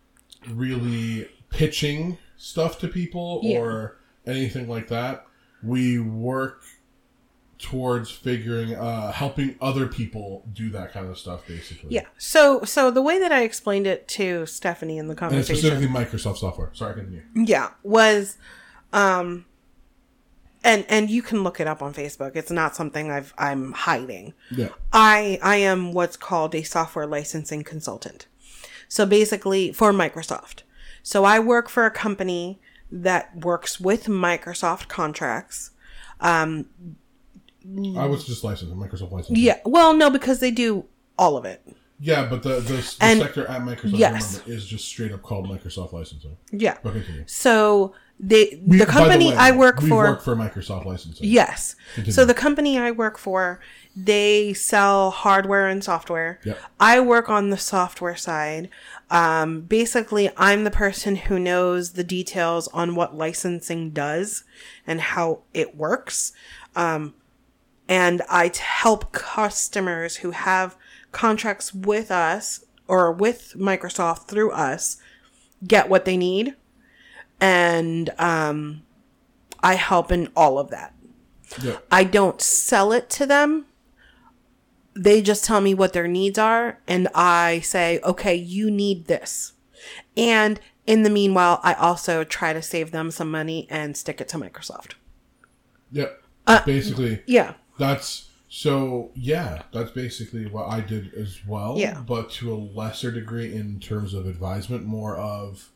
really 0.50 1.30
pitching 1.50 2.18
stuff 2.38 2.80
to 2.80 2.88
people 2.88 3.42
Yeah. 3.44 3.60
or 3.60 3.98
anything 4.26 4.68
like 4.70 4.88
that. 4.90 5.26
We 5.64 6.00
work 6.00 6.64
towards 7.58 8.12
figuring 8.12 8.76
uh 8.76 9.14
helping 9.14 9.56
other 9.62 9.88
people 9.88 10.44
do 10.52 10.70
that 10.70 10.92
kind 10.92 11.08
of 11.08 11.18
stuff 11.18 11.48
basically 11.48 11.90
Yeah. 11.90 12.06
So 12.18 12.64
so 12.66 12.92
the 12.92 13.02
way 13.02 13.18
that 13.18 13.32
I 13.32 13.44
explained 13.44 13.88
it 13.88 14.10
to 14.10 14.46
Stephanie 14.46 14.98
in 14.98 15.08
the 15.08 15.12
and 15.12 15.18
conversation, 15.20 15.56
specifically 15.56 15.88
microsoft 15.88 16.38
software 16.38 16.70
sorry 16.74 16.96
continue 16.96 17.24
yeah, 17.34 17.70
was, 17.82 18.38
um, 18.92 19.46
and 20.66 20.84
and 20.90 21.10
you 21.10 21.22
can 21.22 21.44
look 21.44 21.60
it 21.62 21.68
up 21.68 21.82
on 21.82 21.94
Facebook. 21.94 22.36
It's 22.36 22.52
not 22.52 22.76
something 22.76 23.10
I've 23.12 23.34
I'm 23.38 23.72
hiding. 23.72 24.34
yeah 24.52 24.70
I 24.92 25.40
I 25.42 25.56
am 25.58 25.94
what's 25.94 26.18
called 26.18 26.54
a 26.56 26.64
software 26.64 27.08
licensing 27.08 27.64
consultant. 27.64 28.28
So 28.90 29.06
basically 29.06 29.72
for 29.72 29.94
Microsoft. 29.94 30.64
So 31.04 31.24
I 31.24 31.40
work 31.40 31.70
for 31.70 31.86
a 31.86 31.92
company 31.92 32.60
that 32.92 33.36
works 33.46 33.80
with 33.80 34.06
Microsoft 34.08 34.88
contracts. 34.90 35.72
Um 36.20 36.70
i 37.98 38.06
was 38.06 38.26
just 38.26 38.44
licensed 38.44 38.76
microsoft 38.76 39.12
licensed 39.12 39.42
yeah, 39.42 39.58
well 39.66 39.92
no 39.96 40.10
because 40.12 40.40
they 40.40 40.52
do 40.52 40.86
all 41.18 41.36
of 41.36 41.46
it. 41.46 41.66
yeah 42.00 42.28
but 42.30 42.44
the 42.44 42.60
the, 42.60 42.74
the 42.74 42.98
And- 43.02 43.20
sector 43.22 43.48
at 43.48 43.62
microsoft 43.62 43.98
yes. 43.98 44.34
remember, 44.40 44.54
is 44.54 44.68
just 44.68 44.86
straight 44.86 45.12
up 45.12 45.24
called 45.24 45.48
microsoft 45.50 45.92
licensing 45.92 46.38
Yeah. 46.52 46.76
continue 46.76 47.24
So 47.26 47.94
they 48.20 48.62
We- 48.66 48.78
the 48.78 48.86
company 48.86 49.30
way, 49.32 49.36
I 49.36 49.52
work 49.52 49.82
we 49.82 49.90
for 49.90 50.04
work 50.04 50.24
for 50.24 50.36
microsoft 50.36 50.86
licensing 50.86 51.28
Yes. 51.28 51.76
Continue. 51.96 52.14
So 52.14 52.24
the 52.26 52.34
company 52.34 52.78
I 52.80 52.92
work 52.92 53.18
for, 53.18 53.60
they 53.96 54.54
sell 54.54 55.12
hardware 55.12 55.68
and 55.68 55.84
software. 55.84 56.40
Yep. 56.46 56.58
I 56.80 57.00
work 57.02 57.30
on 57.30 57.50
the 57.50 57.58
software 57.58 58.16
side. 58.16 58.70
Um, 59.12 59.62
basically, 59.62 60.30
I'm 60.38 60.64
the 60.64 60.72
person 60.72 61.16
who 61.18 61.38
knows 61.40 61.92
the 61.92 62.04
details 62.04 62.68
on 62.70 62.96
what 62.96 63.16
licensing 63.16 63.92
does 63.92 64.44
and 64.88 65.02
how 65.02 65.40
it 65.54 65.76
works. 65.76 66.32
Um, 66.76 67.14
and 67.88 68.22
I 68.30 68.48
t- 68.50 68.62
help 68.64 69.12
customers 69.12 70.18
who 70.18 70.32
have 70.32 70.76
contracts 71.12 71.74
with 71.74 72.12
us 72.12 72.64
or 72.88 73.12
with 73.12 73.54
Microsoft 73.58 74.28
through 74.28 74.52
us 74.52 74.98
get 75.68 75.90
what 75.90 76.06
they 76.06 76.18
need. 76.18 76.56
And 77.40 78.10
um, 78.18 78.84
I 79.62 79.76
help 79.76 80.12
in 80.12 80.30
all 80.36 80.58
of 80.58 80.70
that. 80.70 80.94
yeah 81.62 81.78
I 81.92 82.04
don't 82.04 82.42
sell 82.42 82.92
it 82.92 83.10
to 83.12 83.26
them. 83.26 83.66
They 84.96 85.22
just 85.22 85.44
tell 85.44 85.60
me 85.60 85.74
what 85.74 85.92
their 85.92 86.08
needs 86.08 86.40
are, 86.40 86.80
and 86.88 87.10
I 87.14 87.60
say, 87.60 88.00
okay, 88.02 88.34
you 88.34 88.72
need 88.72 89.08
this. 89.08 89.52
And 90.16 90.60
in 90.88 91.04
the 91.04 91.10
meanwhile, 91.10 91.60
I 91.64 91.74
also 91.74 92.24
try 92.24 92.54
to 92.54 92.62
save 92.62 92.92
them 92.92 93.12
some 93.12 93.30
money 93.30 93.68
and 93.70 93.98
stick 93.98 94.22
it 94.22 94.30
to 94.30 94.38
Microsoft. 94.38 94.94
yeah 95.92 96.10
Uh, 96.48 96.64
basically 96.66 97.22
Yeah. 97.26 97.56
That's 97.78 98.30
so 98.48 99.12
yeah, 99.16 99.64
that's 99.74 99.92
basically 99.92 100.46
what 100.46 100.68
I 100.68 100.80
did 100.80 101.14
as 101.14 101.46
well. 101.46 101.76
Yeah. 101.78 102.02
But 102.08 102.30
to 102.34 102.54
a 102.54 102.56
lesser 102.56 103.12
degree 103.12 103.54
in 103.54 103.80
terms 103.80 104.14
of 104.14 104.28
advisement, 104.28 104.86
more 104.86 105.18
of 105.18 105.72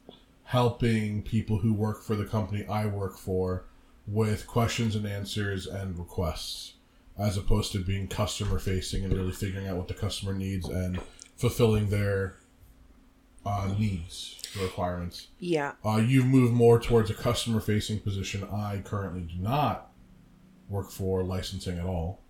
helping 0.50 1.22
people 1.22 1.60
who 1.60 1.72
work 1.72 2.02
for 2.02 2.16
the 2.16 2.26
company 2.26 2.66
I 2.68 2.88
work 2.88 3.20
for 3.20 3.66
with 4.08 4.48
questions 4.48 4.96
and 4.96 5.06
answers 5.06 5.68
and 5.68 5.96
requests, 5.96 6.74
as 7.20 7.38
opposed 7.38 7.72
to 7.72 7.84
being 7.84 8.08
customer 8.08 8.58
facing 8.58 9.04
and 9.04 9.14
really 9.14 9.32
figuring 9.32 9.68
out 9.68 9.78
what 9.78 9.88
the 9.88 9.94
customer 9.94 10.34
needs 10.34 10.68
and 10.68 11.00
fulfilling 11.38 11.90
their 11.92 12.38
uh, 13.46 13.72
needs, 13.78 14.42
requirements. 14.60 15.28
Yeah. 15.38 15.74
Uh, 15.86 16.02
you've 16.04 16.26
moved 16.26 16.54
more 16.54 16.80
towards 16.80 17.12
a 17.12 17.14
customer 17.14 17.60
facing 17.60 18.00
position. 18.00 18.44
I 18.52 18.82
currently 18.84 19.22
do 19.22 19.40
not 19.40 19.92
work 20.68 20.90
for 20.90 21.24
licensing 21.24 21.78
at 21.78 21.86
all. 21.86 22.22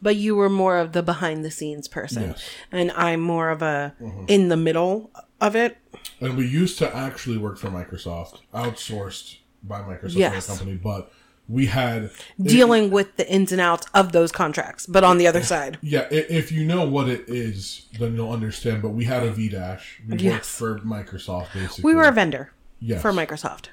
But 0.00 0.16
you 0.16 0.34
were 0.34 0.48
more 0.48 0.78
of 0.78 0.92
the 0.92 1.02
behind 1.02 1.44
the 1.44 1.50
scenes 1.50 1.88
person. 1.88 2.22
Yes. 2.22 2.42
And 2.72 2.90
I'm 2.92 3.20
more 3.20 3.50
of 3.50 3.60
a 3.60 3.94
in 4.28 4.48
the 4.48 4.56
middle 4.56 5.10
of 5.42 5.54
it. 5.54 5.76
And 6.20 6.36
we 6.36 6.46
used 6.46 6.78
to 6.78 6.94
actually 6.94 7.38
work 7.38 7.56
for 7.58 7.68
Microsoft, 7.68 8.40
outsourced 8.54 9.38
by 9.62 9.80
Microsoft 9.80 10.16
Yes. 10.16 10.46
company, 10.46 10.74
but 10.74 11.12
we 11.48 11.66
had 11.66 12.10
Dealing 12.40 12.90
with 12.90 13.16
the 13.16 13.28
ins 13.28 13.50
and 13.52 13.60
outs 13.60 13.86
of 13.94 14.12
those 14.12 14.30
contracts, 14.30 14.86
but 14.86 15.02
on 15.02 15.18
the 15.18 15.26
other 15.26 15.42
side. 15.42 15.78
Yeah, 15.82 16.06
if 16.10 16.52
you 16.52 16.64
know 16.64 16.86
what 16.88 17.08
it 17.08 17.24
is, 17.28 17.86
then 17.98 18.14
you'll 18.14 18.30
understand. 18.32 18.82
But 18.82 18.90
we 18.90 19.04
had 19.04 19.22
a 19.24 19.30
V 19.32 19.48
dash. 19.48 20.00
We 20.08 20.28
worked 20.30 20.44
for 20.44 20.78
Microsoft 20.80 21.52
basically. 21.54 21.82
We 21.84 21.94
were 21.94 22.04
a 22.04 22.12
vendor 22.12 22.52
Yes. 22.80 23.02
for 23.02 23.12
Microsoft. 23.12 23.66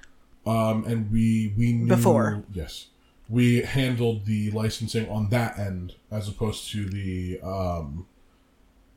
um, 0.46 0.86
and 0.86 1.12
we 1.12 1.54
we 1.58 1.74
knew, 1.74 1.88
Before. 1.88 2.44
Yes, 2.54 2.88
we 3.30 3.62
handled 3.62 4.26
the 4.26 4.50
licensing 4.52 5.08
on 5.10 5.30
that 5.30 5.60
end 5.60 5.96
as 6.10 6.28
opposed 6.30 6.72
to 6.72 6.90
the 6.90 7.40
um, 7.44 8.08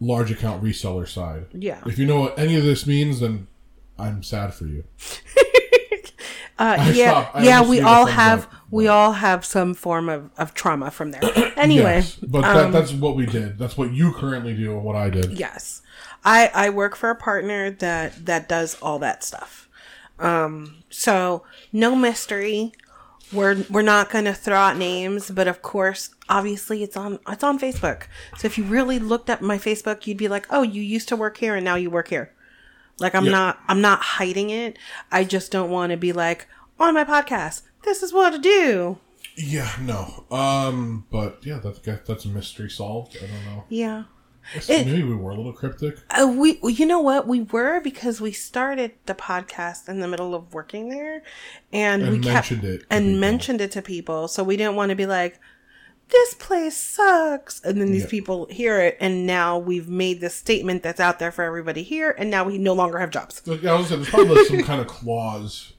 large 0.01 0.31
account 0.31 0.63
reseller 0.63 1.07
side. 1.07 1.47
Yeah. 1.53 1.81
If 1.87 1.99
you 1.99 2.07
know 2.07 2.21
what 2.21 2.39
any 2.39 2.57
of 2.57 2.65
this 2.65 2.87
means, 2.87 3.21
then 3.21 3.47
I'm 3.99 4.23
sad 4.23 4.55
for 4.55 4.67
you. 4.67 4.85
Uh, 6.61 6.93
yeah, 6.93 7.41
yeah, 7.43 7.67
we 7.67 7.81
all 7.81 8.05
have 8.05 8.45
up, 8.45 8.53
we 8.71 8.87
all 8.87 9.13
have 9.13 9.47
some 9.47 9.73
form 9.73 10.11
of, 10.11 10.31
of 10.37 10.53
trauma 10.53 10.91
from 10.91 11.11
there. 11.11 11.23
Anyway, 11.57 11.97
Yes, 11.97 12.17
but 12.17 12.43
that, 12.43 12.71
that's 12.71 12.93
what 12.93 13.17
we 13.17 13.25
did. 13.25 13.59
That's 13.59 13.79
what 13.79 13.93
you 13.95 14.13
currently 14.13 14.55
do 14.55 14.73
and 14.73 14.85
what 14.85 14.95
I 14.95 15.09
did. 15.09 15.39
yes, 15.39 15.81
I 16.23 16.51
I 16.55 16.69
work 16.69 16.97
for 16.97 17.09
a 17.09 17.15
partner 17.15 17.71
that 17.71 18.27
that 18.27 18.47
does 18.47 18.77
all 18.83 18.99
that 18.99 19.25
stuff. 19.25 19.71
Um, 20.19 20.83
so 20.91 21.45
no 21.73 21.97
mystery. 21.97 22.73
We're 23.33 23.65
we're 23.71 23.83
not 23.83 24.11
going 24.11 24.25
to 24.25 24.35
throw 24.35 24.57
out 24.57 24.77
names, 24.77 25.31
but 25.31 25.47
of 25.47 25.63
course, 25.63 26.11
obviously, 26.29 26.83
it's 26.83 26.97
on 26.97 27.19
it's 27.29 27.45
on 27.45 27.59
Facebook. 27.61 28.05
So 28.39 28.47
if 28.47 28.59
you 28.59 28.65
really 28.65 28.99
looked 28.99 29.31
at 29.31 29.41
my 29.41 29.57
Facebook, 29.59 30.07
you'd 30.07 30.17
be 30.19 30.29
like, 30.29 30.47
"Oh, 30.51 30.63
you 30.63 30.83
used 30.83 31.09
to 31.11 31.17
work 31.17 31.37
here, 31.39 31.55
and 31.55 31.65
now 31.65 31.77
you 31.77 31.91
work 31.91 32.09
here." 32.09 32.33
Like 32.99 33.15
I'm 33.15 33.25
Yeah. 33.27 33.31
not 33.33 33.61
I'm 33.69 33.81
not 33.81 34.01
hiding 34.01 34.51
it. 34.51 34.79
I 35.13 35.25
just 35.25 35.53
don't 35.53 35.71
want 35.71 35.91
to 35.91 35.97
be 35.97 36.13
like 36.13 36.49
on 36.79 36.95
my 36.95 37.05
podcast. 37.05 37.63
This 37.83 38.03
is 38.03 38.13
what 38.13 38.31
to 38.31 38.39
do. 38.39 38.99
Yeah, 39.37 39.71
no. 39.81 40.25
Um, 40.31 41.07
but 41.11 41.39
yeah, 41.43 41.61
that's 41.63 41.79
that's 41.79 42.25
a 42.25 42.29
mystery 42.29 42.69
solved. 42.69 43.17
I 43.17 43.21
don't 43.27 43.45
know. 43.47 43.65
Yeah. 43.69 44.03
It- 44.69 44.87
Maybe 44.87 45.03
we 45.03 45.15
were 45.15 45.31
a 45.31 45.37
little 45.37 45.53
cryptic. 45.53 45.99
Uh, 46.11 46.27
we, 46.37 46.59
you 46.65 46.87
know 46.87 47.01
what? 47.01 47.27
We 47.27 47.43
were 47.43 47.81
because 47.81 48.21
we 48.21 48.33
started 48.33 48.93
the 49.07 49.15
podcast 49.15 49.89
in 49.89 50.01
the 50.01 50.09
middle 50.09 50.35
of 50.35 50.53
working 50.55 50.89
there, 50.89 51.23
and, 51.73 52.03
And 52.03 52.11
we 52.13 52.19
kept 52.19 52.51
it 52.53 52.85
and 52.91 53.05
people. 53.07 53.21
mentioned 53.21 53.61
it 53.61 53.71
to 53.73 53.83
people. 53.83 54.29
So 54.29 54.43
we 54.43 54.57
didn't 54.57 54.75
want 54.77 54.91
to 54.91 54.97
be 54.97 55.07
like, 55.07 55.39
"This 56.09 56.35
place 56.35 56.77
sucks," 56.77 57.61
and 57.63 57.81
then 57.81 57.93
these 57.93 58.03
Yeah. 58.05 58.09
people 58.11 58.47
hear 58.51 58.81
it, 58.81 58.97
and 59.01 59.27
now 59.27 59.57
we've 59.59 59.89
made 59.89 60.21
this 60.21 60.35
statement 60.35 60.83
that's 60.83 60.99
out 61.01 61.19
there 61.21 61.31
for 61.31 61.45
everybody 61.45 61.83
here, 61.85 62.15
and 62.19 62.31
now 62.31 62.43
we 62.45 62.59
no 62.59 62.73
longer 62.73 62.99
have 62.99 63.11
jobs. 63.11 63.41
I 63.47 63.51
was 63.53 63.61
gonna 63.61 63.87
there's 63.89 64.09
probably 64.09 64.45
some 64.47 64.63
kind 64.65 64.81
of 64.81 64.89
clause 64.89 65.73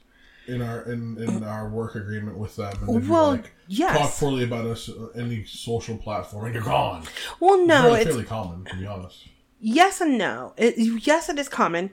in 0.46 0.62
our 0.62 0.82
in, 0.82 1.18
in 1.18 1.42
uh, 1.42 1.46
our 1.46 1.68
work 1.68 1.94
agreement 1.94 2.36
with 2.38 2.56
them, 2.56 2.76
and 2.88 3.08
Well, 3.08 3.32
like 3.32 3.52
yes. 3.68 3.96
talk 3.96 4.12
poorly 4.14 4.44
about 4.44 4.66
us 4.66 4.88
uh, 4.88 5.08
any 5.14 5.44
social 5.44 5.96
platform, 5.96 6.46
and 6.46 6.54
you're 6.54 6.64
gone. 6.64 7.04
Well, 7.40 7.64
no, 7.66 7.82
fairly, 7.82 8.00
it's 8.00 8.10
fairly 8.10 8.24
common 8.24 8.64
to 8.64 8.76
be 8.76 8.86
honest. 8.86 9.28
yes 9.60 10.00
and 10.00 10.18
no. 10.18 10.54
It, 10.56 10.74
yes, 11.06 11.28
it 11.28 11.38
is 11.38 11.48
common. 11.48 11.90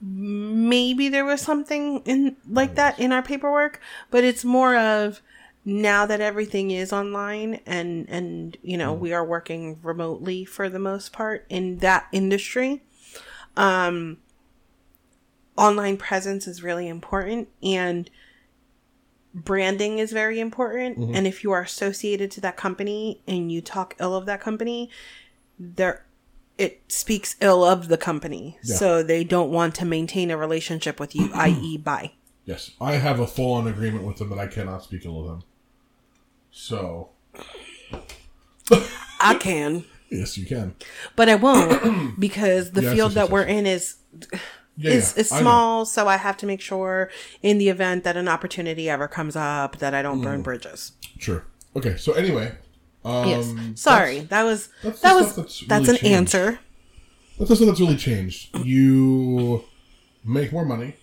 Maybe 0.00 1.08
there 1.08 1.24
was 1.24 1.40
something 1.40 2.00
in 2.04 2.36
like 2.48 2.74
that 2.76 2.98
in 2.98 3.12
our 3.12 3.22
paperwork, 3.22 3.80
but 4.10 4.22
it's 4.24 4.44
more 4.44 4.76
of 4.76 5.20
now 5.64 6.06
that 6.06 6.20
everything 6.20 6.70
is 6.70 6.92
online 6.92 7.60
and 7.66 8.08
and 8.08 8.56
you 8.62 8.76
know 8.76 8.92
mm-hmm. 8.92 9.02
we 9.02 9.12
are 9.12 9.24
working 9.24 9.78
remotely 9.82 10.44
for 10.44 10.68
the 10.68 10.78
most 10.78 11.12
part 11.12 11.44
in 11.48 11.78
that 11.78 12.06
industry. 12.12 12.82
Um, 13.56 14.18
online 15.58 15.96
presence 15.96 16.46
is 16.46 16.62
really 16.62 16.88
important 16.88 17.48
and 17.62 18.08
branding 19.34 19.98
is 19.98 20.12
very 20.12 20.40
important. 20.40 20.98
Mm-hmm. 20.98 21.14
And 21.14 21.26
if 21.26 21.44
you 21.44 21.52
are 21.52 21.62
associated 21.62 22.30
to 22.32 22.40
that 22.40 22.56
company 22.56 23.20
and 23.26 23.52
you 23.52 23.60
talk 23.60 23.94
ill 24.00 24.14
of 24.14 24.26
that 24.26 24.40
company 24.40 24.90
there 25.58 26.04
it 26.56 26.80
speaks 26.88 27.36
ill 27.40 27.64
of 27.64 27.88
the 27.88 27.96
company. 27.96 28.58
Yeah. 28.62 28.76
so 28.76 29.02
they 29.02 29.24
don't 29.24 29.50
want 29.50 29.74
to 29.76 29.84
maintain 29.84 30.30
a 30.30 30.36
relationship 30.36 30.98
with 31.00 31.14
you 31.14 31.30
i.e 31.34 31.76
buy 31.76 32.12
Yes, 32.48 32.70
I 32.80 32.92
have 32.92 33.20
a 33.20 33.26
full 33.26 33.52
on 33.52 33.68
agreement 33.68 34.04
with 34.04 34.16
them 34.16 34.30
that 34.30 34.38
I 34.38 34.46
cannot 34.46 34.82
speak 34.82 35.04
ill 35.04 35.20
of 35.20 35.26
them. 35.26 35.42
So. 36.50 37.10
I 39.20 39.34
can. 39.38 39.84
Yes, 40.10 40.38
you 40.38 40.46
can. 40.46 40.74
but 41.16 41.28
i 41.28 41.34
won't 41.34 42.18
because 42.18 42.70
the 42.70 42.80
Yes, 42.80 42.94
field 42.94 43.10
yes, 43.10 43.14
that 43.16 43.24
yes, 43.24 43.30
we're 43.30 43.42
in 43.42 43.66
is 43.66 43.96
Yeah, 44.80 44.92
is, 44.92 45.12
yeah, 45.16 45.20
is 45.22 45.32
I 45.32 45.40
small 45.40 45.84
so 45.84 46.06
i 46.08 46.16
have 46.16 46.36
to 46.38 46.46
make 46.46 46.60
sure 46.60 47.10
in 47.42 47.58
the 47.58 47.68
event 47.68 48.04
that 48.04 48.16
an 48.16 48.28
opportunity 48.28 48.88
ever 48.88 49.08
comes 49.08 49.34
up 49.36 49.78
that 49.78 49.92
i 49.92 50.02
don't 50.02 50.20
Mm. 50.20 50.24
burn 50.24 50.42
bridges 50.42 50.92
Sure. 51.18 51.44
Okay. 51.76 51.96
So 51.96 52.12
anyway, 52.12 52.52
um, 53.04 53.28
yes 53.28 53.52
sorry 53.74 54.20
that 54.20 54.44
was 54.44 54.68
that's 54.84 55.00
that 55.00 55.14
was 55.14 55.34
that's 55.36 55.60
that's, 55.66 55.86
really 55.88 55.98
an 55.98 56.04
changed. 56.04 56.16
answer 56.16 56.58
That's 57.38 57.48
something 57.50 57.66
that's 57.68 57.80
really 57.80 57.96
changed. 57.96 58.56
You 58.64 59.64
make 60.24 60.52
more 60.52 60.64
money. 60.64 60.96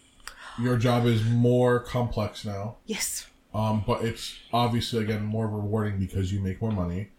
Your 0.59 0.77
job 0.77 1.05
is 1.05 1.23
more 1.23 1.79
complex 1.79 2.45
now. 2.45 2.77
yes 2.85 3.25
Um, 3.53 3.83
but 3.85 4.03
it's 4.05 4.35
obviously 4.53 5.03
again 5.03 5.23
more 5.23 5.47
rewarding 5.47 5.99
because 5.99 6.31
you 6.33 6.39
make 6.39 6.61
more 6.61 6.71
money. 6.71 7.09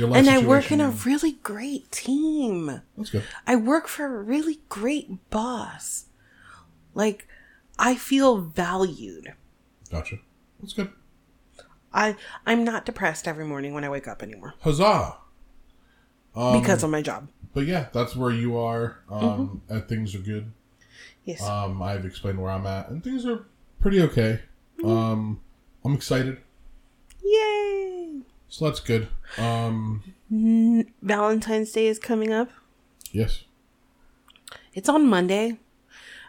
And 0.00 0.28
i 0.28 0.38
work 0.38 0.72
in 0.72 0.80
a 0.80 0.90
really 0.90 1.32
great 1.42 1.90
team 1.92 2.82
That's 2.96 3.10
good. 3.10 3.24
I 3.46 3.56
work 3.56 3.86
for 3.88 4.04
a 4.06 4.22
really 4.22 4.60
great 4.68 5.30
boss. 5.30 6.06
Like, 6.94 7.26
I 7.78 7.94
feel 7.94 8.38
valued. 8.38 9.34
Gotcha. 9.90 10.18
That's 10.60 10.72
good. 10.72 10.90
I 11.92 12.16
I'm 12.44 12.64
not 12.64 12.84
depressed 12.86 13.28
every 13.28 13.44
morning 13.44 13.72
when 13.74 13.84
I 13.84 13.88
wake 13.88 14.08
up 14.08 14.20
anymore 14.22 14.54
Huzzah! 14.60 15.16
Um, 16.34 16.60
because 16.60 16.82
of 16.82 16.90
my 16.90 17.02
job. 17.02 17.28
But 17.52 17.66
yeah, 17.66 17.86
that's 17.92 18.16
where 18.16 18.32
you 18.32 18.56
are. 18.58 18.98
Um, 19.08 19.22
Mm-hmm. 19.22 19.72
and 19.74 19.88
things 19.88 20.14
are 20.16 20.18
good. 20.18 20.52
Yes. 21.24 21.40
Um, 21.42 21.80
I've 21.80 22.04
explained 22.04 22.40
where 22.42 22.50
I'm 22.50 22.66
at, 22.66 22.88
and 22.88 23.02
things 23.04 23.24
are 23.24 23.46
pretty 23.78 24.02
okay. 24.02 24.40
Mm-hmm. 24.78 24.90
Um, 24.90 25.40
I'm 25.84 25.94
excited, 25.94 26.38
Yay! 27.22 27.83
So 28.54 28.66
that's 28.66 28.78
good. 28.78 29.08
Um, 29.36 30.04
Valentine's 31.02 31.72
Day 31.72 31.88
is 31.88 31.98
coming 31.98 32.32
up. 32.32 32.50
yes. 33.10 33.42
It's 34.74 34.88
on 34.88 35.08
Monday. 35.08 35.58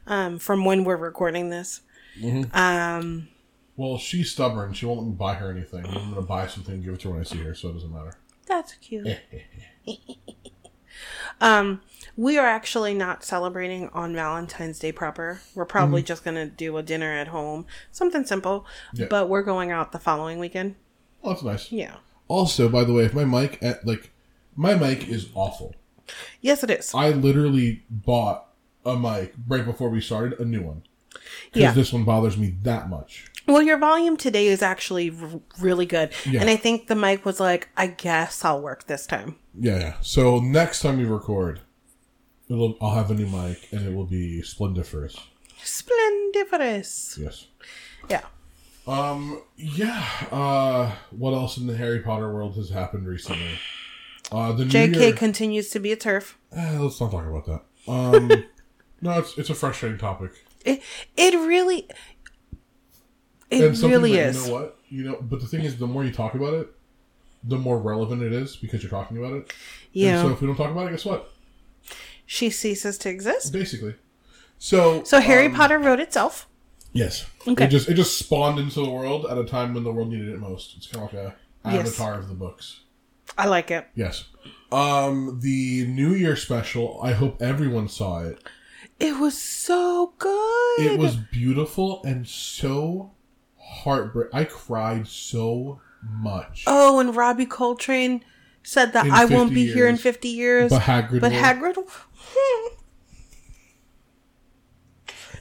Um, 0.07 0.39
from 0.39 0.65
when 0.65 0.83
we're 0.83 0.97
recording 0.97 1.49
this. 1.51 1.81
Mm-hmm. 2.19 2.55
Um, 2.55 3.27
Well, 3.75 3.97
she's 3.99 4.31
stubborn. 4.31 4.73
She 4.73 4.85
won't 4.87 5.01
let 5.01 5.07
me 5.07 5.13
buy 5.13 5.35
her 5.35 5.51
anything. 5.51 5.85
I'm 5.85 6.09
gonna 6.09 6.21
buy 6.23 6.47
something 6.47 6.73
and 6.75 6.83
give 6.83 6.95
it 6.95 6.99
to 7.01 7.09
her 7.09 7.13
when 7.13 7.21
I 7.21 7.25
see 7.25 7.37
her, 7.39 7.53
so 7.53 7.69
it 7.69 7.73
doesn't 7.73 7.91
matter. 7.93 8.13
that's 8.47 8.73
cute. 8.75 9.07
um, 11.41 11.81
we 12.17 12.37
are 12.39 12.45
actually 12.47 12.93
not 12.95 13.23
celebrating 13.23 13.89
on 13.89 14.13
Valentine's 14.15 14.79
Day 14.79 14.91
proper. 14.91 15.41
We're 15.53 15.65
probably 15.65 16.01
just 16.01 16.23
gonna 16.23 16.47
do 16.47 16.75
a 16.77 16.83
dinner 16.83 17.11
at 17.11 17.27
home, 17.29 17.65
something 17.91 18.25
simple. 18.25 18.65
Yeah. 18.93 19.07
But 19.09 19.29
we're 19.29 19.43
going 19.43 19.71
out 19.71 19.91
the 19.91 19.99
following 19.99 20.39
weekend. 20.39 20.75
Oh, 21.23 21.29
that's 21.29 21.43
nice. 21.43 21.71
Yeah. 21.71 21.95
Also, 22.27 22.67
by 22.69 22.83
the 22.83 22.93
way, 22.93 23.03
if 23.05 23.13
my 23.13 23.25
mic 23.25 23.59
at 23.61 23.85
like 23.85 24.11
my 24.55 24.73
mic 24.75 25.07
is 25.07 25.29
awful. 25.35 25.75
Yes, 26.41 26.63
it 26.63 26.69
is. 26.69 26.93
I 26.93 27.09
literally 27.09 27.83
bought 27.89 28.47
a 28.85 28.95
mic 28.95 29.33
right 29.47 29.65
before 29.65 29.89
we 29.89 29.99
started, 30.01 30.39
a 30.39 30.45
new 30.45 30.61
one. 30.61 30.83
Because 31.11 31.61
Yeah. 31.61 31.71
this 31.73 31.91
one 31.93 32.03
bothers 32.03 32.37
me 32.37 32.55
that 32.63 32.89
much. 32.89 33.25
Well, 33.47 33.61
your 33.61 33.77
volume 33.77 34.17
today 34.17 34.47
is 34.47 34.61
actually 34.61 35.11
r- 35.11 35.39
really 35.59 35.85
good. 35.85 36.11
Yeah. 36.25 36.41
And 36.41 36.49
I 36.49 36.55
think 36.55 36.87
the 36.87 36.95
mic 36.95 37.25
was 37.25 37.39
like, 37.39 37.69
I 37.77 37.87
guess 37.87 38.43
I'll 38.45 38.61
work 38.61 38.87
this 38.87 39.05
time. 39.05 39.35
Yeah, 39.59 39.79
yeah. 39.79 39.93
So 40.01 40.39
next 40.39 40.81
time 40.81 40.97
we 40.97 41.05
record, 41.05 41.61
it'll 42.49 42.75
I'll 42.81 42.95
have 42.95 43.11
a 43.11 43.13
new 43.13 43.27
mic 43.27 43.67
and 43.71 43.85
it 43.87 43.93
will 43.95 44.05
be 44.05 44.41
splendiferous. 44.41 45.15
Splendiferous. 45.63 47.17
Yes. 47.21 47.47
Yeah. 48.09 48.21
Um. 48.87 49.41
Yeah. 49.55 50.05
Uh. 50.31 50.91
What 51.11 51.33
else 51.33 51.57
in 51.57 51.67
the 51.67 51.77
Harry 51.77 51.99
Potter 51.99 52.31
world 52.31 52.55
has 52.55 52.69
happened 52.69 53.07
recently? 53.07 53.59
Uh. 54.31 54.51
The 54.51 54.65
JK 54.65 54.95
Year. 54.95 55.13
continues 55.13 55.69
to 55.71 55.79
be 55.79 55.91
a 55.91 55.95
turf. 55.95 56.37
Eh, 56.51 56.77
let's 56.79 56.99
not 56.99 57.11
talk 57.11 57.25
about 57.25 57.45
that. 57.45 57.91
Um. 57.91 58.27
no, 59.01 59.19
it's 59.19 59.37
it's 59.37 59.49
a 59.49 59.55
frustrating 59.55 59.97
topic. 59.97 60.31
It, 60.63 60.81
it 61.15 61.35
really, 61.35 61.87
it 63.51 63.81
really 63.83 64.13
that, 64.13 64.29
is. 64.29 64.47
You 64.47 64.47
know 64.47 64.59
what? 64.59 64.79
You 64.89 65.03
know, 65.03 65.17
but 65.21 65.41
the 65.41 65.47
thing 65.47 65.63
is, 65.63 65.77
the 65.77 65.87
more 65.87 66.03
you 66.03 66.11
talk 66.11 66.33
about 66.33 66.53
it, 66.55 66.69
the 67.43 67.57
more 67.57 67.77
relevant 67.77 68.23
it 68.23 68.33
is 68.33 68.55
because 68.55 68.81
you're 68.81 68.89
talking 68.89 69.17
about 69.17 69.33
it. 69.33 69.53
Yeah. 69.91 70.19
And 70.19 70.27
so 70.27 70.33
if 70.33 70.41
we 70.41 70.47
don't 70.47 70.55
talk 70.55 70.71
about 70.71 70.87
it, 70.87 70.91
guess 70.91 71.05
what? 71.05 71.31
she 72.25 72.49
ceases 72.49 72.97
to 72.99 73.09
exist. 73.09 73.53
Basically. 73.53 73.95
So. 74.57 75.03
So 75.03 75.19
Harry 75.19 75.47
um, 75.47 75.53
Potter 75.53 75.79
wrote 75.79 75.99
itself. 75.99 76.47
Yes. 76.95 77.25
Okay. 77.47 77.65
It 77.65 77.67
just 77.67 77.89
it 77.89 77.93
just 77.95 78.17
spawned 78.17 78.57
into 78.57 78.81
the 78.81 78.89
world 78.89 79.25
at 79.29 79.37
a 79.37 79.43
time 79.43 79.73
when 79.73 79.83
the 79.83 79.91
world 79.91 80.09
needed 80.09 80.29
it 80.29 80.39
most. 80.39 80.75
It's 80.77 80.87
kind 80.87 81.05
of 81.05 81.13
like 81.13 81.21
a 81.21 81.35
Yes. 81.71 81.87
avatar 81.99 82.17
of 82.19 82.27
the 82.29 82.33
books. 82.35 82.81
I 83.37 83.47
like 83.47 83.69
it. 83.69 83.87
Yes. 83.95 84.25
Um, 84.71 85.39
the 85.41 85.85
New 85.87 86.13
Year 86.13 86.35
special. 86.35 86.99
I 87.03 87.11
hope 87.13 87.41
everyone 87.41 87.89
saw 87.89 88.19
it. 88.21 88.41
It 88.99 89.17
was 89.19 89.39
so 89.39 90.13
good. 90.19 90.79
It 90.79 90.97
was 90.99 91.15
beautiful 91.15 92.01
and 92.05 92.25
so 92.27 93.11
heartbreak. 93.57 94.29
I 94.31 94.45
cried 94.45 95.07
so 95.07 95.81
much. 96.01 96.63
Oh, 96.67 96.99
and 96.99 97.15
Robbie 97.15 97.45
Coltrane 97.47 98.23
said 98.63 98.93
that 98.93 99.07
In 99.07 99.11
I 99.11 99.25
won't 99.25 99.49
50 99.49 99.55
be 99.55 99.73
here 99.73 99.87
in 99.87 99.97
50 99.97 100.29
years. 100.29 100.69
But 100.69 100.83
Hagrid. 100.83 101.19
But 101.19 101.31
will. 101.33 101.41
Hagrid. 101.41 101.75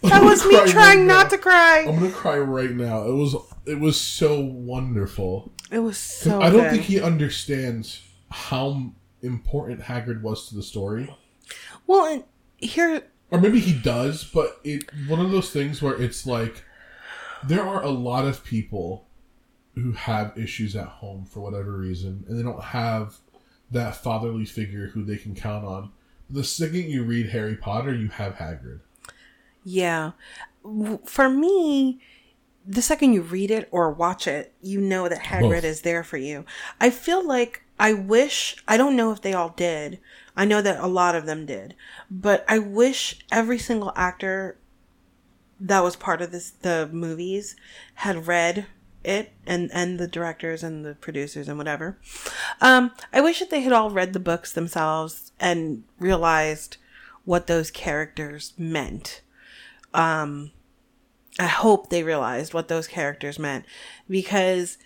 That 0.09 0.23
was 0.23 0.45
me 0.45 0.57
trying 0.67 1.01
right 1.01 1.07
not 1.07 1.25
now. 1.25 1.29
to 1.31 1.39
cry. 1.39 1.85
I'm 1.89 1.99
gonna 1.99 2.11
cry 2.11 2.39
right 2.39 2.71
now. 2.71 3.05
It 3.05 3.15
was 3.15 3.37
it 3.67 3.81
was 3.81 4.01
so 4.01 4.41
wonderful. 4.41 5.53
It 5.71 5.79
was 5.79 5.99
so. 5.99 6.41
I 6.41 6.51
don't 6.51 6.63
good. 6.63 6.71
think 6.73 6.83
he 6.85 7.01
understands 7.01 8.03
how 8.31 8.93
important 9.23 9.81
Hagrid 9.81 10.23
was 10.23 10.49
to 10.49 10.55
the 10.55 10.63
story. 10.63 11.15
Well, 11.87 12.07
and 12.13 12.25
here, 12.59 13.03
or 13.31 13.41
maybe 13.41 13.61
he 13.61 13.73
does, 13.73 14.25
but 14.25 14.61
it 14.65 14.85
one 15.09 15.21
of 15.21 15.31
those 15.31 15.51
things 15.51 15.81
where 15.83 16.01
it's 16.01 16.27
like 16.27 16.65
there 17.43 17.63
are 17.63 17.83
a 17.83 17.91
lot 17.91 18.25
of 18.25 18.45
people 18.45 19.07
who 19.75 19.93
have 19.93 20.37
issues 20.39 20.77
at 20.77 20.87
home 20.87 21.25
for 21.25 21.41
whatever 21.41 21.73
reason, 21.73 22.25
and 22.29 22.39
they 22.39 22.43
don't 22.43 22.63
have 22.63 23.17
that 23.71 23.97
fatherly 23.97 24.45
figure 24.45 24.89
who 24.89 25.05
they 25.05 25.17
can 25.17 25.35
count 25.35 25.65
on. 25.65 25.91
The 26.31 26.45
second 26.45 26.89
you 26.91 27.03
read 27.03 27.31
Harry 27.31 27.57
Potter, 27.57 27.95
you 27.95 28.09
have 28.09 28.35
Hagrid. 28.35 28.81
Yeah, 29.65 30.13
for 31.05 31.29
me, 31.29 32.01
the 32.67 32.83
second 32.83 33.13
you 33.13 33.23
read 33.23 33.51
it 33.51 33.69
or 33.71 33.91
watch 33.91 34.27
it, 34.27 34.53
you 34.63 34.81
know 34.81 35.09
that 35.09 35.25
Hagrid 35.25 35.51
Both. 35.63 35.65
is 35.65 35.81
there 35.83 36.03
for 36.03 36.17
you. 36.17 36.45
I 36.81 36.91
feel 36.91 37.27
like 37.27 37.63
I 37.79 37.93
wish 37.93 38.57
I 38.69 38.77
don't 38.77 38.97
know 38.97 39.11
if 39.13 39.21
they 39.21 39.35
all 39.35 39.51
did. 39.51 39.99
I 40.37 40.45
know 40.45 40.63
that 40.63 40.83
a 40.83 40.87
lot 40.87 41.15
of 41.15 41.27
them 41.27 41.47
did, 41.47 41.75
but 42.11 42.45
I 42.49 42.59
wish 42.59 43.19
every 43.31 43.59
single 43.59 43.93
actor 43.97 44.59
that 45.61 45.83
was 45.83 45.97
part 45.97 46.21
of 46.21 46.31
this 46.33 46.51
the 46.51 46.89
movies 46.93 47.57
had 47.95 48.27
read 48.27 48.67
it 49.03 49.33
and 49.47 49.71
and 49.73 49.99
the 49.99 50.09
directors 50.09 50.63
and 50.63 50.85
the 50.85 50.95
producers 50.95 51.47
and 51.49 51.59
whatever 51.59 51.99
um 52.61 52.91
i 53.13 53.21
wish 53.21 53.39
that 53.39 53.51
they 53.51 53.61
had 53.61 53.73
all 53.73 53.91
read 53.91 54.13
the 54.13 54.19
books 54.21 54.53
themselves 54.53 55.31
and 55.39 55.85
realized 55.99 56.79
what 57.25 57.47
those 57.47 57.71
characters 57.71 58.53
meant 58.59 59.21
um 59.95 60.51
i 61.39 61.47
hope 61.47 61.89
they 61.91 62.03
realized 62.03 62.53
what 62.53 62.69
those 62.69 62.87
characters 62.87 63.39
meant 63.39 63.65
because 64.09 64.77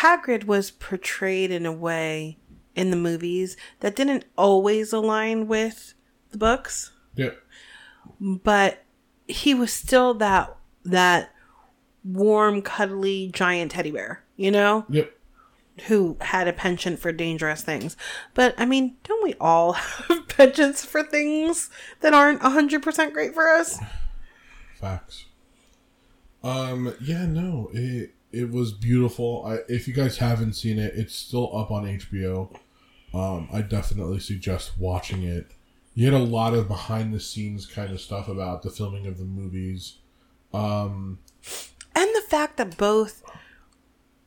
hagrid 0.00 0.44
was 0.44 0.70
portrayed 0.70 1.50
in 1.50 1.64
a 1.64 1.72
way 1.72 2.36
in 2.74 2.90
the 2.90 2.96
movies 2.96 3.56
that 3.80 3.96
didn't 3.96 4.24
always 4.36 4.92
align 4.92 5.46
with 5.48 5.94
the 6.30 6.38
books 6.38 6.92
Yeah, 7.14 7.30
but 8.20 8.82
he 9.28 9.54
was 9.54 9.72
still 9.72 10.14
that 10.14 10.54
that 10.84 11.30
warm, 12.04 12.62
cuddly, 12.62 13.30
giant 13.32 13.72
teddy 13.72 13.90
bear, 13.90 14.22
you 14.36 14.50
know, 14.52 14.84
Yep. 14.88 15.12
who 15.88 16.16
had 16.20 16.46
a 16.46 16.52
penchant 16.52 17.00
for 17.00 17.10
dangerous 17.10 17.62
things. 17.62 17.96
But 18.34 18.54
I 18.56 18.64
mean, 18.66 18.96
don't 19.02 19.24
we 19.24 19.34
all 19.40 19.72
have 19.72 20.28
penchants 20.28 20.86
for 20.86 21.02
things 21.02 21.68
that 22.00 22.14
aren't 22.14 22.42
100% 22.42 23.12
great 23.12 23.34
for 23.34 23.48
us? 23.48 23.78
Facts. 24.76 25.26
Um. 26.42 26.94
Yeah. 27.00 27.26
No. 27.26 27.70
It 27.72 28.14
it 28.32 28.50
was 28.50 28.72
beautiful. 28.72 29.44
I, 29.46 29.58
if 29.68 29.88
you 29.88 29.94
guys 29.94 30.18
haven't 30.18 30.54
seen 30.54 30.78
it, 30.78 30.94
it's 30.94 31.14
still 31.14 31.56
up 31.56 31.70
on 31.70 31.84
HBO. 31.84 32.54
Um. 33.14 33.48
I 33.52 33.62
definitely 33.62 34.20
suggest 34.20 34.78
watching 34.78 35.22
it. 35.22 35.52
You 35.94 36.04
had 36.04 36.14
a 36.14 36.24
lot 36.24 36.52
of 36.52 36.68
behind 36.68 37.14
the 37.14 37.20
scenes 37.20 37.64
kind 37.66 37.90
of 37.90 38.00
stuff 38.00 38.28
about 38.28 38.62
the 38.62 38.70
filming 38.70 39.06
of 39.06 39.18
the 39.18 39.24
movies. 39.24 39.98
Um. 40.52 41.18
And 41.94 42.14
the 42.14 42.22
fact 42.28 42.58
that 42.58 42.76
both 42.76 43.22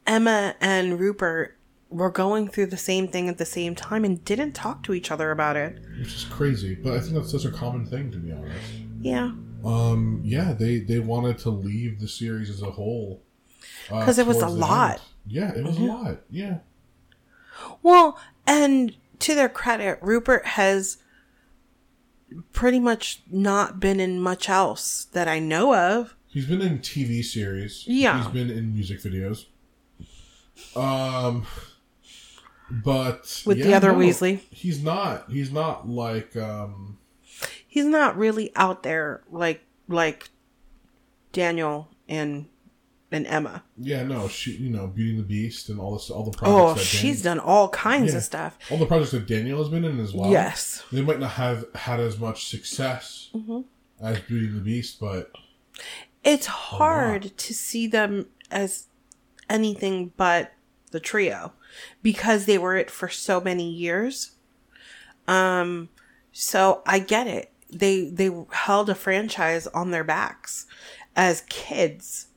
Emma 0.07 0.55
and 0.59 0.99
Rupert 0.99 1.55
were 1.89 2.09
going 2.09 2.47
through 2.47 2.67
the 2.67 2.77
same 2.77 3.07
thing 3.07 3.29
at 3.29 3.37
the 3.37 3.45
same 3.45 3.75
time 3.75 4.03
and 4.03 4.23
didn't 4.23 4.53
talk 4.53 4.83
to 4.83 4.93
each 4.93 5.11
other 5.11 5.31
about 5.31 5.55
it. 5.55 5.79
Which 5.99 6.13
is 6.13 6.25
crazy, 6.29 6.75
but 6.75 6.93
I 6.93 6.99
think 6.99 7.13
that's 7.13 7.31
such 7.31 7.45
a 7.45 7.51
common 7.51 7.85
thing 7.85 8.11
to 8.11 8.17
be 8.17 8.31
honest. 8.31 8.57
Yeah. 9.01 9.31
Um. 9.65 10.21
Yeah. 10.23 10.53
They 10.53 10.79
they 10.79 10.99
wanted 10.99 11.37
to 11.39 11.49
leave 11.49 11.99
the 11.99 12.07
series 12.07 12.49
as 12.49 12.61
a 12.61 12.71
whole. 12.71 13.21
uh, 13.91 14.05
'Cause 14.05 14.17
it 14.17 14.27
was 14.27 14.41
a 14.41 14.47
lot. 14.47 14.91
end. 14.93 15.01
Yeah. 15.27 15.51
It 15.55 15.63
was 15.63 15.77
a 15.77 15.81
lot. 15.83 16.21
Yeah. 16.29 16.59
Well, 17.83 18.17
and 18.47 18.95
to 19.19 19.35
their 19.35 19.49
credit, 19.49 19.99
Rupert 20.01 20.45
has 20.45 20.97
pretty 22.53 22.79
much 22.79 23.21
not 23.29 23.79
been 23.79 23.99
in 23.99 24.21
much 24.21 24.47
else 24.49 25.05
that 25.13 25.27
I 25.27 25.39
know 25.39 25.75
of. 25.75 26.15
He's 26.27 26.45
been 26.45 26.61
in 26.61 26.79
TV 26.79 27.23
series. 27.23 27.83
Yeah. 27.87 28.21
He's 28.23 28.31
been 28.31 28.49
in 28.51 28.71
music 28.73 29.01
videos. 29.01 29.45
Um, 30.75 31.45
but 32.69 33.41
With 33.45 33.57
the 33.63 33.73
other 33.73 33.91
no, 33.91 33.97
Weasley. 33.97 34.41
he's 34.51 34.83
not. 34.83 35.29
He's 35.31 35.51
not 35.51 35.89
like 35.89 36.35
um. 36.35 36.98
He's 37.79 37.87
not 37.87 38.17
really 38.17 38.51
out 38.55 38.83
there 38.83 39.23
like 39.31 39.63
like 39.87 40.29
Daniel 41.31 41.89
and 42.07 42.47
and 43.11 43.25
Emma. 43.25 43.63
Yeah, 43.77 44.03
no, 44.03 44.27
she. 44.27 44.51
You 44.51 44.69
know, 44.69 44.87
Beauty 44.87 45.11
and 45.11 45.19
the 45.19 45.23
Beast 45.23 45.69
and 45.69 45.79
all 45.79 45.93
this, 45.93 46.09
all 46.09 46.23
the 46.29 46.37
projects. 46.37 46.81
Oh, 46.81 46.83
she's 46.83 47.21
Dan- 47.23 47.37
done 47.37 47.45
all 47.45 47.69
kinds 47.69 48.11
Yeah. 48.11 48.17
of 48.17 48.23
stuff. 48.23 48.57
all 48.69 48.77
the 48.77 48.85
projects 48.85 49.11
that 49.11 49.27
Daniel 49.27 49.57
has 49.59 49.69
been 49.69 49.85
in 49.85 49.99
as 49.99 50.13
well. 50.13 50.29
Yes. 50.29 50.83
they 50.91 51.01
might 51.01 51.19
not 51.19 51.31
have 51.31 51.65
had 51.75 51.99
as 51.99 52.19
much 52.19 52.47
success 52.47 53.29
Mm-hmm. 53.33 53.61
as 54.01 54.19
Beauty 54.19 54.47
and 54.47 54.57
the 54.57 54.61
Beast, 54.61 54.99
but 54.99 55.31
It's 56.23 56.45
hard 56.47 57.37
to 57.37 57.53
see 57.53 57.87
them 57.87 58.27
as 58.51 58.87
anything 59.49 60.11
but 60.17 60.51
the 60.91 60.99
trio 60.99 61.53
because 62.03 62.45
they 62.45 62.57
were 62.57 62.75
it 62.75 62.91
for 62.91 63.07
so 63.09 63.39
many 63.39 63.69
years. 63.69 64.31
Um 65.27 65.89
so 66.31 66.81
I 66.85 66.99
get 66.99 67.25
it. 67.27 67.51
They 67.71 68.09
they 68.09 68.29
held 68.51 68.89
a 68.89 68.95
franchise 68.95 69.67
on 69.67 69.91
their 69.91 70.03
backs 70.03 70.65
as 71.15 71.41
kids 71.49 72.27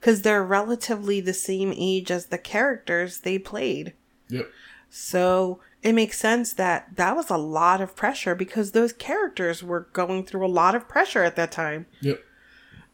cuz 0.00 0.22
they're 0.22 0.44
relatively 0.44 1.20
the 1.20 1.34
same 1.34 1.72
age 1.76 2.10
as 2.10 2.26
the 2.26 2.38
characters 2.38 3.20
they 3.20 3.38
played. 3.38 3.94
yep, 4.28 4.50
So 4.90 5.60
it 5.82 5.92
makes 5.92 6.18
sense 6.18 6.52
that 6.54 6.96
that 6.96 7.14
was 7.16 7.30
a 7.30 7.36
lot 7.36 7.80
of 7.80 7.94
pressure 7.96 8.34
because 8.34 8.72
those 8.72 8.92
characters 8.92 9.62
were 9.62 9.88
going 9.92 10.24
through 10.24 10.44
a 10.44 10.48
lot 10.48 10.74
of 10.74 10.88
pressure 10.88 11.22
at 11.22 11.36
that 11.36 11.52
time, 11.52 11.86
yep. 12.00 12.20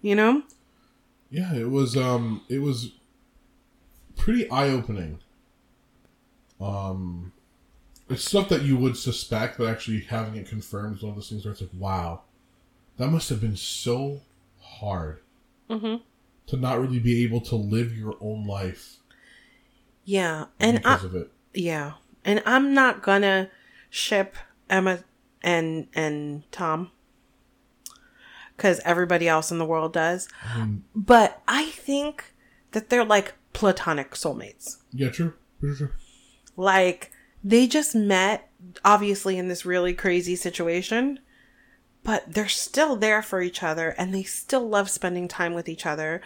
you 0.01 0.15
know? 0.15 0.43
Yeah, 1.31 1.55
it 1.55 1.71
was 1.71 1.97
um 1.97 2.43
it 2.49 2.59
was 2.59 2.93
pretty 4.17 4.49
eye 4.51 4.69
opening. 4.69 5.19
Um 6.61 7.33
it's 8.13 8.25
stuff 8.25 8.49
that 8.49 8.63
you 8.63 8.77
would 8.77 8.97
suspect, 8.97 9.59
but 9.59 9.69
actually 9.69 10.01
having 10.01 10.37
it 10.37 10.49
confirmed 10.49 10.97
is 10.97 11.03
one 11.03 11.11
of 11.11 11.17
those 11.17 11.29
things 11.29 11.45
where 11.45 11.53
it's 11.53 11.61
like, 11.61 11.71
wow, 11.75 12.23
that 12.97 13.09
must 13.09 13.29
have 13.29 13.41
been 13.41 13.57
so 13.57 14.21
hard 14.61 15.21
mm-hmm. 15.69 15.97
to 16.47 16.57
not 16.57 16.81
really 16.81 16.99
be 16.99 17.25
able 17.25 17.41
to 17.43 17.57
live 17.57 17.97
your 17.97 18.17
own 18.21 18.45
life 18.45 18.97
Yeah, 20.05 20.47
and 20.61 20.79
I, 20.79 20.81
because 20.81 21.05
of 21.05 21.15
it. 21.15 21.31
yeah, 21.55 21.93
and 22.25 22.43
I'm 22.47 22.75
not 22.75 23.03
gonna 23.03 23.51
ship 23.91 24.37
Emma 24.71 25.01
and 25.43 25.89
and 25.95 26.51
Tom 26.53 26.91
because 28.57 28.81
everybody 28.85 29.29
else 29.29 29.51
in 29.51 29.59
the 29.59 29.65
world 29.65 29.93
does. 29.93 30.29
but 30.95 31.43
I 31.49 31.67
think 31.67 32.33
that 32.73 32.91
they're 32.91 33.05
like 33.05 33.35
platonic 33.53 34.13
soulmates. 34.13 34.77
Yeah, 34.93 35.11
true. 35.11 35.35
True, 35.61 35.77
true. 35.77 35.91
Like 36.57 37.11
they 37.45 37.67
just 37.67 37.95
met, 37.95 38.49
obviously 38.85 39.37
in 39.39 39.49
this 39.49 39.65
really 39.67 39.95
crazy 39.95 40.37
situation, 40.37 41.19
but 42.05 42.33
they're 42.33 42.49
still 42.49 42.97
there 42.97 43.23
for 43.23 43.41
each 43.43 43.63
other 43.63 43.91
and 43.99 44.15
they 44.15 44.23
still 44.23 44.69
love 44.69 44.91
spending 44.91 45.29
time 45.29 45.55
with 45.55 45.69
each 45.69 45.87
other. 45.87 46.21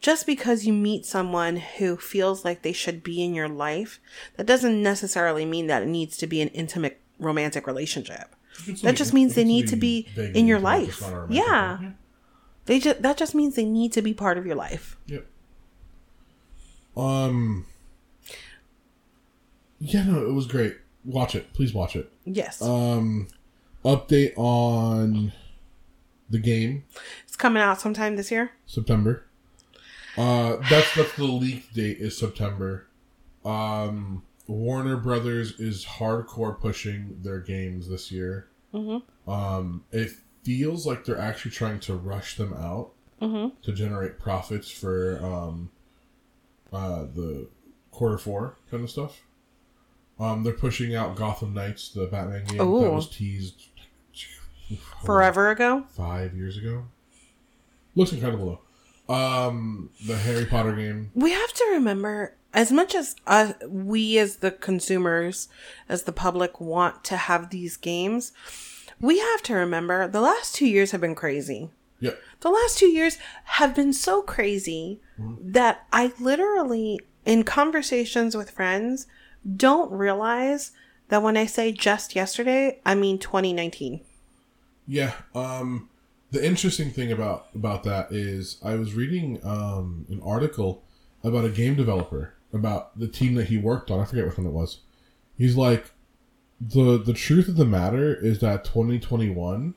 Just 0.00 0.26
because 0.26 0.66
you 0.66 0.72
meet 0.72 1.06
someone 1.06 1.56
who 1.56 1.96
feels 1.96 2.44
like 2.44 2.62
they 2.62 2.72
should 2.72 3.02
be 3.04 3.22
in 3.22 3.34
your 3.34 3.48
life, 3.48 4.00
that 4.36 4.46
doesn't 4.46 4.82
necessarily 4.82 5.44
mean 5.44 5.68
that 5.68 5.82
it 5.82 5.88
needs 5.88 6.16
to 6.16 6.26
be 6.26 6.40
an 6.42 6.48
intimate 6.48 7.00
romantic 7.20 7.66
relationship. 7.68 8.34
It's 8.66 8.82
That 8.82 8.88
like- 8.88 8.96
just 8.96 9.14
means 9.14 9.34
they 9.34 9.44
need 9.44 9.68
to 9.68 9.76
be 9.76 10.08
in 10.34 10.46
your 10.46 10.58
life. 10.58 10.88
it's 10.88 11.00
not 11.02 11.12
a 11.12 11.16
romantic 11.20 11.36
Yeah. 11.46 11.78
thing. 11.78 11.98
They 12.66 12.78
just 12.80 13.02
that 13.02 13.16
just 13.16 13.34
means 13.34 13.54
they 13.54 13.64
need 13.64 13.92
to 13.92 14.02
be 14.02 14.12
part 14.14 14.38
of 14.38 14.44
your 14.46 14.54
life. 14.56 14.96
Yep. 15.06 15.26
Um. 16.96 17.66
Yeah, 19.82 20.04
no, 20.04 20.24
it 20.24 20.32
was 20.32 20.46
great. 20.46 20.76
Watch 21.04 21.34
it, 21.34 21.52
please 21.52 21.74
watch 21.74 21.96
it. 21.96 22.10
Yes. 22.24 22.62
Um, 22.62 23.28
update 23.84 24.32
on 24.36 25.32
the 26.30 26.38
game 26.38 26.84
it's 27.24 27.36
coming 27.36 27.62
out 27.62 27.80
sometime 27.80 28.16
this 28.16 28.30
year. 28.30 28.52
September. 28.66 29.24
Uh, 30.16 30.56
that's 30.68 30.94
that's 30.94 31.16
the 31.16 31.24
leak 31.24 31.72
date 31.72 31.96
is 31.98 32.16
September. 32.16 32.86
Um, 33.44 34.22
Warner 34.46 34.96
Brothers 34.96 35.58
is 35.58 35.84
hardcore 35.84 36.60
pushing 36.60 37.18
their 37.22 37.40
games 37.40 37.88
this 37.88 38.12
year. 38.12 38.48
Mm-hmm. 38.74 39.30
Um, 39.30 39.84
it 39.90 40.10
feels 40.42 40.86
like 40.86 41.04
they're 41.04 41.18
actually 41.18 41.52
trying 41.52 41.80
to 41.80 41.94
rush 41.94 42.36
them 42.36 42.52
out 42.52 42.90
to 43.62 43.72
generate 43.72 44.18
profits 44.18 44.70
for 44.70 45.24
um, 45.24 45.70
uh, 46.72 47.04
the 47.14 47.48
quarter 47.92 48.18
four 48.18 48.56
kind 48.70 48.84
of 48.84 48.90
stuff. 48.90 49.22
Um, 50.18 50.44
they're 50.44 50.52
pushing 50.52 50.94
out 50.94 51.16
Gotham 51.16 51.54
Knights, 51.54 51.88
the 51.90 52.06
Batman 52.06 52.44
game 52.44 52.58
that 52.58 52.66
was 52.66 53.08
teased 53.08 53.68
Forever 55.04 55.50
ago. 55.50 55.84
five 55.90 56.34
years 56.34 56.56
ago. 56.56 56.84
Looks 57.94 58.12
incredible 58.12 58.60
though. 59.08 59.14
Um, 59.14 59.90
the 60.06 60.16
Harry 60.16 60.46
Potter 60.46 60.74
game. 60.74 61.10
We 61.14 61.32
have 61.32 61.52
to 61.52 61.64
remember, 61.72 62.36
as 62.54 62.72
much 62.72 62.94
as 62.94 63.16
uh, 63.26 63.52
we 63.66 64.16
as 64.18 64.36
the 64.36 64.50
consumers, 64.50 65.48
as 65.88 66.04
the 66.04 66.12
public, 66.12 66.60
want 66.60 67.04
to 67.04 67.16
have 67.16 67.50
these 67.50 67.76
games, 67.76 68.32
we 69.00 69.18
have 69.18 69.42
to 69.42 69.54
remember 69.54 70.08
the 70.08 70.20
last 70.20 70.54
two 70.54 70.66
years 70.66 70.92
have 70.92 71.00
been 71.00 71.16
crazy. 71.16 71.70
Yep. 72.00 72.18
The 72.40 72.50
last 72.50 72.78
two 72.78 72.86
years 72.88 73.18
have 73.44 73.74
been 73.74 73.92
so 73.92 74.22
crazy 74.22 75.00
that 75.18 75.86
I 75.92 76.12
literally, 76.18 76.98
in 77.24 77.44
conversations 77.44 78.36
with 78.36 78.50
friends, 78.50 79.06
don't 79.56 79.90
realize 79.92 80.72
that 81.08 81.22
when 81.22 81.36
I 81.36 81.46
say 81.46 81.72
just 81.72 82.14
yesterday, 82.14 82.80
I 82.86 82.94
mean 82.94 83.18
2019. 83.18 84.00
Yeah. 84.86 85.12
Um, 85.34 85.88
the 86.30 86.44
interesting 86.44 86.90
thing 86.90 87.12
about 87.12 87.46
about 87.54 87.82
that 87.84 88.10
is 88.10 88.58
I 88.64 88.74
was 88.76 88.94
reading 88.94 89.38
um 89.44 90.06
an 90.08 90.20
article 90.24 90.82
about 91.22 91.44
a 91.44 91.50
game 91.50 91.74
developer 91.76 92.34
about 92.52 92.98
the 92.98 93.08
team 93.08 93.34
that 93.34 93.48
he 93.48 93.56
worked 93.58 93.90
on. 93.90 94.00
I 94.00 94.04
forget 94.04 94.26
which 94.26 94.38
one 94.38 94.46
it 94.46 94.52
was. 94.52 94.78
He's 95.36 95.56
like, 95.56 95.92
the 96.60 96.98
the 96.98 97.12
truth 97.12 97.48
of 97.48 97.56
the 97.56 97.64
matter 97.64 98.14
is 98.14 98.38
that 98.40 98.64
2021, 98.64 99.74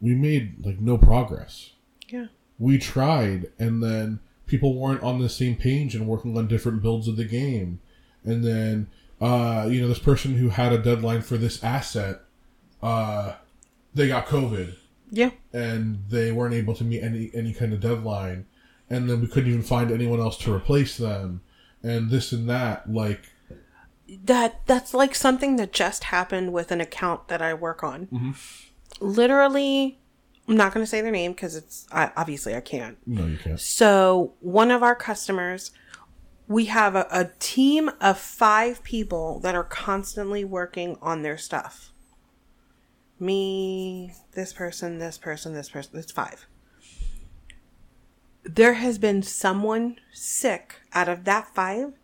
we 0.00 0.14
made 0.14 0.64
like 0.64 0.80
no 0.80 0.98
progress. 0.98 1.70
Yeah. 2.08 2.26
we 2.58 2.78
tried 2.78 3.50
and 3.58 3.82
then 3.82 4.20
people 4.46 4.78
weren't 4.78 5.02
on 5.02 5.18
the 5.20 5.28
same 5.28 5.56
page 5.56 5.94
and 5.96 6.06
working 6.06 6.38
on 6.38 6.46
different 6.46 6.80
builds 6.80 7.08
of 7.08 7.16
the 7.16 7.24
game 7.24 7.80
and 8.26 8.44
then 8.44 8.86
uh 9.20 9.66
you 9.70 9.80
know 9.80 9.88
this 9.88 9.98
person 9.98 10.34
who 10.34 10.50
had 10.50 10.72
a 10.72 10.78
deadline 10.78 11.22
for 11.22 11.38
this 11.38 11.64
asset 11.64 12.20
uh 12.82 13.32
they 13.94 14.08
got 14.08 14.26
covid 14.26 14.74
Yeah. 15.10 15.30
and 15.54 16.04
they 16.10 16.32
weren't 16.32 16.52
able 16.54 16.74
to 16.74 16.84
meet 16.84 17.02
any 17.02 17.30
any 17.32 17.54
kind 17.54 17.72
of 17.72 17.80
deadline 17.80 18.44
and 18.90 19.08
then 19.08 19.20
we 19.22 19.26
couldn't 19.26 19.48
even 19.50 19.62
find 19.62 19.90
anyone 19.90 20.20
else 20.20 20.36
to 20.38 20.52
replace 20.52 20.96
them 20.98 21.40
and 21.82 22.10
this 22.10 22.32
and 22.32 22.48
that 22.50 22.92
like 22.92 23.30
that 24.24 24.60
that's 24.66 24.92
like 24.94 25.14
something 25.14 25.56
that 25.56 25.72
just 25.72 26.04
happened 26.04 26.52
with 26.52 26.70
an 26.70 26.80
account 26.80 27.26
that 27.28 27.42
I 27.42 27.54
work 27.54 27.82
on. 27.82 28.36
Literally 29.00 29.98
I'm 30.48 30.56
not 30.56 30.72
going 30.72 30.84
to 30.84 30.88
say 30.88 31.00
their 31.00 31.10
name 31.10 31.32
because 31.32 31.56
it's 31.56 31.88
I, 31.90 32.12
obviously 32.16 32.54
I 32.54 32.60
can't. 32.60 32.96
No, 33.04 33.26
you 33.26 33.36
can't. 33.36 33.58
So 33.58 34.34
one 34.40 34.70
of 34.70 34.80
our 34.84 34.94
customers, 34.94 35.72
we 36.48 36.66
have 36.66 36.94
a, 36.94 37.06
a 37.10 37.30
team 37.38 37.90
of 38.00 38.18
five 38.18 38.82
people 38.84 39.40
that 39.40 39.54
are 39.54 39.64
constantly 39.64 40.44
working 40.44 40.96
on 41.02 41.22
their 41.22 41.38
stuff. 41.38 41.92
Me, 43.18 44.12
this 44.32 44.52
person, 44.52 44.98
this 44.98 45.18
person, 45.18 45.54
this 45.54 45.70
person. 45.70 45.98
It's 45.98 46.12
five. 46.12 46.46
There 48.44 48.74
has 48.74 48.98
been 48.98 49.22
someone 49.22 49.98
sick 50.12 50.76
out 50.92 51.08
of 51.08 51.24
that 51.24 51.52
five. 51.54 51.94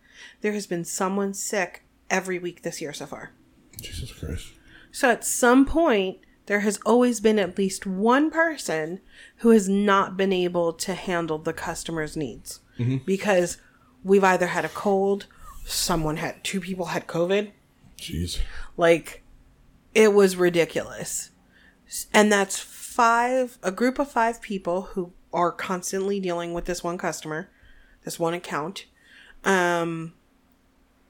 There 0.41 0.53
has 0.53 0.67
been 0.67 0.85
someone 0.85 1.35
sick 1.35 1.85
every 2.11 2.39
week 2.39 2.63
this 2.63 2.81
year 2.81 2.93
so 2.93 3.07
far. 3.07 3.33
Jesus 3.81 4.13
Christ. 4.13 4.49
So 4.91 5.11
at 5.11 5.25
some 5.25 5.65
point, 5.65 6.19
there 6.47 6.61
has 6.61 6.81
always 6.85 7.21
been 7.21 7.39
at 7.39 7.57
least 7.57 7.87
one 7.87 8.31
person 8.31 9.01
who 9.37 9.51
has 9.51 9.69
not 9.69 10.17
been 10.17 10.33
able 10.33 10.73
to 10.73 10.95
handle 10.95 11.39
the 11.39 11.53
customer's 11.53 12.17
needs 12.17 12.61
mm-hmm. 12.79 12.99
because 13.07 13.59
we've 14.05 14.25
either 14.25 14.49
had 14.49 14.65
a 14.65 14.71
cold, 14.71 15.27
someone 15.65 16.17
had, 16.17 16.43
two 16.45 16.61
people 16.61 16.87
had 16.87 17.07
COVID. 17.07 17.51
Jeez. 17.99 18.41
Like, 18.77 19.23
it 19.95 20.13
was 20.13 20.37
ridiculous. 20.37 21.31
And 22.13 22.33
that's 22.33 22.59
five, 22.59 23.59
a 23.63 23.71
group 23.71 23.99
of 23.99 24.11
five 24.11 24.41
people 24.41 24.83
who 24.83 25.13
are 25.33 25.53
constantly 25.53 26.21
dealing 26.21 26.53
with 26.53 26.65
this 26.65 26.83
one 26.83 26.99
customer, 26.99 27.51
this 28.05 28.19
one 28.19 28.35
account. 28.35 28.87
Um, 29.45 30.15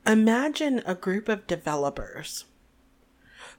imagine 0.07 0.83
a 0.87 0.95
group 0.95 1.29
of 1.29 1.47
developers 1.47 2.45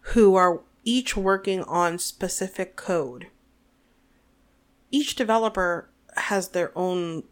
who 0.07 0.35
are 0.35 0.61
each 0.83 1.15
working 1.15 1.63
on 1.63 1.97
specific 1.97 2.75
code. 2.75 3.27
Each 4.91 5.15
developer 5.15 5.89
has 6.17 6.49
their 6.49 6.77
own 6.77 7.23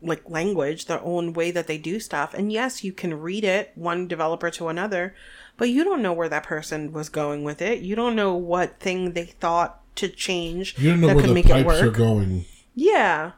like 0.00 0.28
language, 0.28 0.86
their 0.86 1.00
own 1.02 1.32
way 1.32 1.50
that 1.50 1.66
they 1.66 1.78
do 1.78 1.98
stuff. 2.00 2.32
And 2.34 2.52
yes, 2.52 2.84
you 2.84 2.92
can 2.92 3.20
read 3.20 3.44
it 3.44 3.72
one 3.74 4.06
developer 4.08 4.50
to 4.50 4.68
another, 4.68 5.14
but 5.56 5.68
you 5.70 5.82
don't 5.84 6.02
know 6.02 6.12
where 6.12 6.28
that 6.28 6.44
person 6.44 6.92
was 6.92 7.08
going 7.08 7.42
with 7.44 7.60
it. 7.60 7.80
You 7.80 7.96
don't 7.96 8.14
know 8.16 8.34
what 8.34 8.78
thing 8.80 9.12
they 9.12 9.24
thought 9.26 9.80
to 9.96 10.08
change 10.08 10.78
You 10.78 10.90
don't 10.90 11.00
know 11.00 11.08
that 11.08 11.16
where 11.16 11.22
could 11.24 11.30
the 11.30 11.34
make 11.34 11.46
it 11.46 11.66
pipes 11.66 11.80
are 11.82 11.90
going. 11.90 12.44
Yeah. 12.74 13.32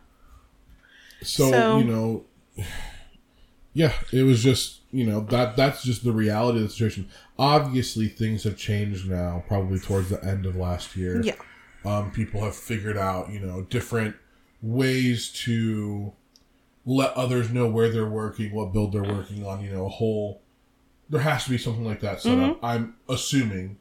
So, 1.23 1.51
So- 1.51 1.79
you 1.79 1.85
know, 1.85 2.25
yeah, 3.73 3.93
it 4.13 4.25
was 4.25 4.43
just 4.43 4.79
you 4.93 5.07
know 5.07 5.21
that 5.21 5.57
that's 5.57 5.85
just 5.85 6.03
the 6.05 6.13
reality 6.13 6.59
of 6.59 6.65
the 6.65 6.71
situation. 6.71 7.09
Obviously, 7.39 8.09
things 8.09 8.43
have 8.45 8.57
changed 8.57 9.09
now. 9.09 9.45
Probably 9.47 9.79
towards 9.79 10.09
the 10.11 10.23
end 10.25 10.45
of 10.45 10.57
last 10.57 10.97
year, 10.97 11.23
Yeah. 11.23 11.37
um, 11.85 12.11
people 12.11 12.43
have 12.43 12.57
figured 12.57 12.99
out 12.99 13.31
you 13.31 13.39
know 13.39 13.63
different 13.63 14.17
ways 14.61 15.31
to 15.45 16.13
let 16.91 17.13
others 17.15 17.51
know 17.51 17.69
where 17.69 17.89
they're 17.89 18.05
working, 18.09 18.53
what 18.53 18.73
build 18.73 18.93
they're 18.93 19.03
working 19.05 19.47
on. 19.47 19.63
You 19.63 19.71
know, 19.71 19.87
a 19.87 19.89
whole 19.89 20.43
there 21.09 21.21
has 21.21 21.45
to 21.45 21.51
be 21.51 21.59
something 21.59 21.85
like 21.85 22.01
that 22.01 22.21
set 22.21 22.33
Mm-hmm. 22.37 22.51
up. 22.51 22.59
I'm 22.65 22.95
assuming 23.09 23.79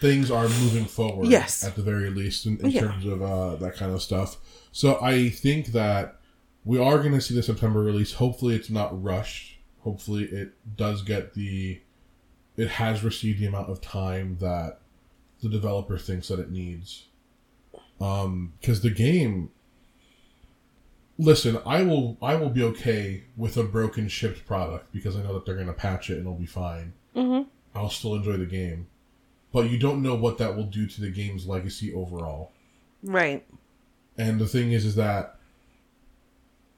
things 0.00 0.30
are 0.30 0.48
moving 0.48 0.84
forward. 0.84 1.28
Yes. 1.28 1.64
at 1.64 1.74
the 1.76 1.82
very 1.82 2.10
least 2.10 2.46
in, 2.46 2.58
in 2.60 2.70
Yeah. 2.70 2.80
terms 2.82 3.04
of 3.06 3.22
uh, 3.22 3.56
that 3.56 3.76
kind 3.76 3.92
of 3.92 4.02
stuff. 4.02 4.36
So 4.72 4.98
I 5.02 5.28
think 5.30 5.68
that 5.68 6.16
we 6.64 6.78
are 6.78 6.98
going 6.98 7.12
to 7.12 7.20
see 7.20 7.34
the 7.34 7.42
September 7.42 7.80
release. 7.80 8.12
Hopefully, 8.14 8.54
it's 8.56 8.70
not 8.70 9.00
rushed. 9.02 9.58
Hopefully, 9.82 10.24
it 10.24 10.52
does 10.76 11.02
get 11.02 11.34
the. 11.34 11.80
It 12.56 12.68
has 12.68 13.04
received 13.04 13.38
the 13.40 13.46
amount 13.46 13.68
of 13.70 13.80
time 13.80 14.38
that 14.40 14.78
the 15.42 15.48
developer 15.48 15.96
thinks 15.98 16.28
that 16.28 16.40
it 16.40 16.50
needs. 16.50 17.06
Um, 18.00 18.54
because 18.60 18.80
the 18.82 18.90
game. 18.90 19.50
Listen, 21.18 21.58
I 21.64 21.82
will. 21.82 22.18
I 22.20 22.34
will 22.36 22.50
be 22.50 22.62
okay 22.62 23.24
with 23.36 23.56
a 23.56 23.62
broken 23.62 24.08
shipped 24.08 24.46
product 24.46 24.92
because 24.92 25.16
I 25.16 25.22
know 25.22 25.34
that 25.34 25.46
they're 25.46 25.54
going 25.54 25.66
to 25.66 25.72
patch 25.72 26.10
it 26.10 26.14
and 26.14 26.22
it'll 26.22 26.34
be 26.34 26.46
fine. 26.46 26.92
Mm-hmm. 27.14 27.48
I'll 27.74 27.90
still 27.90 28.14
enjoy 28.14 28.36
the 28.36 28.46
game, 28.46 28.86
but 29.52 29.70
you 29.70 29.78
don't 29.78 30.02
know 30.02 30.14
what 30.14 30.38
that 30.38 30.56
will 30.56 30.64
do 30.64 30.86
to 30.86 31.00
the 31.00 31.10
game's 31.10 31.46
legacy 31.46 31.92
overall. 31.92 32.52
Right. 33.02 33.46
And 34.18 34.38
the 34.38 34.46
thing 34.46 34.72
is, 34.72 34.84
is 34.84 34.94
that 34.96 35.36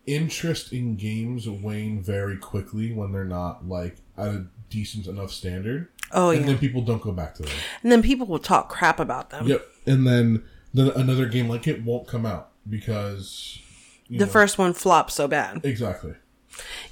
interest 0.06 0.72
in 0.72 0.96
games 0.96 1.48
wane 1.48 2.02
very 2.02 2.36
quickly 2.36 2.92
when 2.92 3.12
they're 3.12 3.24
not 3.24 3.68
like 3.68 3.96
at 4.16 4.28
a 4.28 4.46
decent 4.70 5.06
enough 5.06 5.30
standard, 5.30 5.88
Oh 6.12 6.30
and 6.30 6.36
yeah. 6.36 6.40
And 6.40 6.48
then 6.50 6.58
people 6.58 6.82
don't 6.82 7.02
go 7.02 7.12
back 7.12 7.34
to 7.36 7.42
them. 7.42 7.52
And 7.82 7.92
then 7.92 8.02
people 8.02 8.26
will 8.26 8.38
talk 8.38 8.68
crap 8.68 8.98
about 9.00 9.30
them. 9.30 9.46
Yep, 9.46 9.66
and 9.86 10.06
then 10.06 10.44
then 10.72 10.90
another 10.90 11.26
game 11.26 11.48
like 11.48 11.66
it 11.66 11.84
won't 11.84 12.06
come 12.06 12.26
out 12.26 12.50
because 12.68 13.60
The 14.10 14.18
know- 14.18 14.26
first 14.26 14.56
one 14.58 14.72
flopped 14.72 15.10
so 15.12 15.28
bad. 15.28 15.64
exactly. 15.64 16.14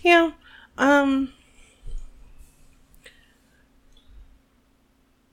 Yeah. 0.03 0.33
Um. 0.79 1.33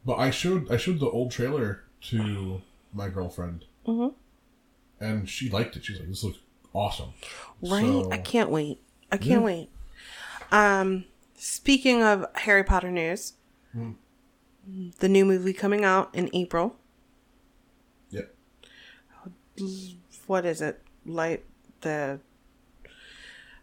But 0.06 0.16
I 0.16 0.32
showed 0.32 0.72
I 0.72 0.78
showed 0.78 1.00
the 1.00 1.10
old 1.10 1.32
trailer 1.32 1.84
to 2.10 2.62
my 2.94 3.10
girlfriend, 3.10 3.66
Mhm. 3.86 4.14
and 5.00 5.30
she 5.30 5.50
liked 5.50 5.76
it. 5.78 5.86
She's 5.86 6.00
like, 6.00 6.10
"This 6.10 6.24
looks 6.24 6.40
awesome." 6.74 7.14
Right. 7.62 7.82
So- 7.84 8.12
I 8.12 8.18
can't 8.18 8.50
wait. 8.50 8.82
I 9.12 9.18
can't 9.18 9.42
Yeah. 9.42 9.46
wait. 9.46 9.70
Um. 10.52 11.06
Speaking 11.36 12.04
of 12.04 12.26
Harry 12.36 12.64
Potter 12.64 12.92
news, 12.92 13.34
Hmm. 13.74 13.92
the 15.00 15.10
new 15.10 15.26
movie 15.26 15.54
coming 15.54 15.84
out 15.84 16.14
in 16.16 16.30
April. 16.34 16.78
Yep. 18.12 18.34
What 20.28 20.46
is 20.46 20.62
it? 20.62 20.82
Like 21.06 21.46
the 21.84 22.20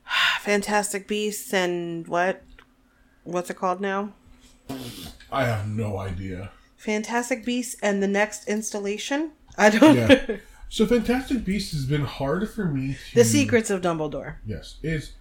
Fantastic 0.41 1.07
Beasts 1.09 1.53
and 1.53 2.07
what? 2.07 2.43
What's 3.25 3.51
it 3.51 3.57
called 3.57 3.81
now? 3.81 4.13
I 5.31 5.45
have 5.45 5.69
no 5.69 5.99
idea. 5.99 6.51
Fantastic 6.77 7.45
Beasts 7.45 7.77
and 7.83 8.03
the 8.03 8.09
next 8.09 8.49
installation. 8.49 9.33
I 9.59 9.71
don't. 9.71 9.97
Yeah. 9.97 10.37
So 10.73 10.87
Fantastic 10.87 11.45
Beasts 11.45 11.73
has 11.73 11.85
been 11.85 12.05
hard 12.05 12.49
for 12.49 12.65
me 12.65 12.97
to 13.09 13.15
the 13.17 13.25
Secrets 13.25 13.71
of 13.71 13.81
Dumbledore. 13.81 14.37
Yes, 14.47 14.77
it's 14.85 15.15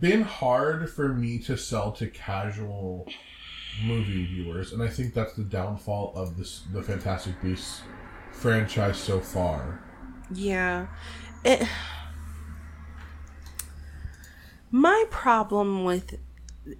been 0.00 0.22
hard 0.22 0.90
for 0.90 1.10
me 1.10 1.38
to 1.38 1.56
sell 1.56 1.92
to 1.92 2.08
casual 2.08 3.06
movie 3.84 4.26
viewers, 4.26 4.72
and 4.72 4.82
I 4.82 4.88
think 4.88 5.14
that's 5.14 5.34
the 5.34 5.44
downfall 5.44 6.12
of 6.16 6.36
this 6.36 6.64
the 6.72 6.82
Fantastic 6.82 7.40
Beasts 7.40 7.82
franchise 8.32 8.96
so 8.96 9.20
far. 9.20 9.80
Yeah. 10.34 10.88
It 11.44 11.66
My 14.70 15.04
problem 15.10 15.84
with 15.84 16.18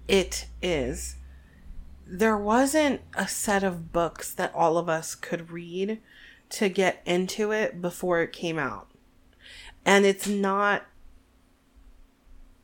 it 0.07 0.47
is 0.61 1.15
there 2.05 2.37
wasn't 2.37 3.01
a 3.15 3.27
set 3.27 3.63
of 3.63 3.91
books 3.91 4.33
that 4.33 4.53
all 4.53 4.77
of 4.77 4.87
us 4.87 5.15
could 5.15 5.51
read 5.51 5.99
to 6.49 6.69
get 6.69 7.01
into 7.05 7.51
it 7.51 7.81
before 7.81 8.21
it 8.21 8.31
came 8.33 8.59
out. 8.59 8.89
And 9.85 10.05
it's 10.05 10.27
not 10.27 10.85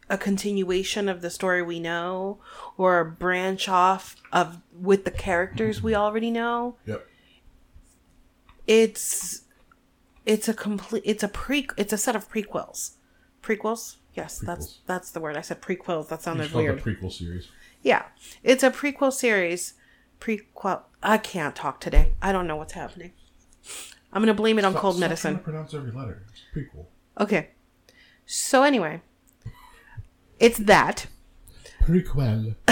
a 0.10 0.18
continuation 0.18 1.10
of 1.10 1.22
the 1.22 1.30
story 1.30 1.62
we 1.62 1.80
know 1.80 2.40
or 2.78 3.00
a 3.00 3.06
branch 3.06 3.68
off 3.68 4.16
of 4.32 4.62
with 4.72 5.04
the 5.04 5.12
characters 5.12 5.82
we 5.84 5.94
already 5.96 6.32
know 6.32 6.78
Yep. 6.86 7.06
it's 8.68 9.42
it's 10.28 10.48
a 10.50 10.54
complete 10.54 11.02
it's 11.06 11.24
a 11.24 11.28
pre 11.28 11.68
it's 11.78 11.94
a 11.94 11.98
set 11.98 12.16
of 12.16 12.30
prequels 12.30 12.92
prequels 13.42 13.96
yes 14.14 14.38
that's 14.40 14.68
Prequels. 14.68 14.80
that's 14.86 15.12
the 15.12 15.20
word 15.22 15.38
i 15.38 15.42
said 15.42 15.62
prequels 15.62 16.10
that 16.10 16.22
sounded 16.22 16.52
weird 16.52 16.82
prequel 16.84 17.12
series. 17.12 17.48
yeah 17.82 18.04
it's 18.44 18.62
a 18.62 18.70
prequel 18.70 19.12
series 19.12 19.74
prequel 20.20 20.82
i 21.02 21.18
can't 21.18 21.56
talk 21.56 21.80
today 21.80 22.14
i 22.22 22.32
don't 22.32 22.46
know 22.46 22.58
what's 22.58 22.74
happening 22.74 23.14
i'm 24.12 24.22
gonna 24.22 24.34
blame 24.34 24.60
it 24.60 24.66
on 24.66 24.74
Stop- 24.74 24.82
cold 24.82 24.96
stop 24.96 25.02
medicine 25.02 25.38
to 25.38 25.44
pronounce 25.44 25.74
every 25.74 25.92
letter. 25.92 26.24
It's 26.30 26.42
prequel. 26.54 26.86
okay 27.20 27.50
so 28.26 28.64
anyway 28.64 29.02
it's 30.40 30.58
that 30.60 31.08
Prequel. 31.84 32.56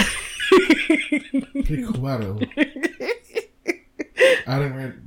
Prequel. 1.64 2.48
I 4.46 4.58
don't 4.58 4.74
read. 4.74 5.00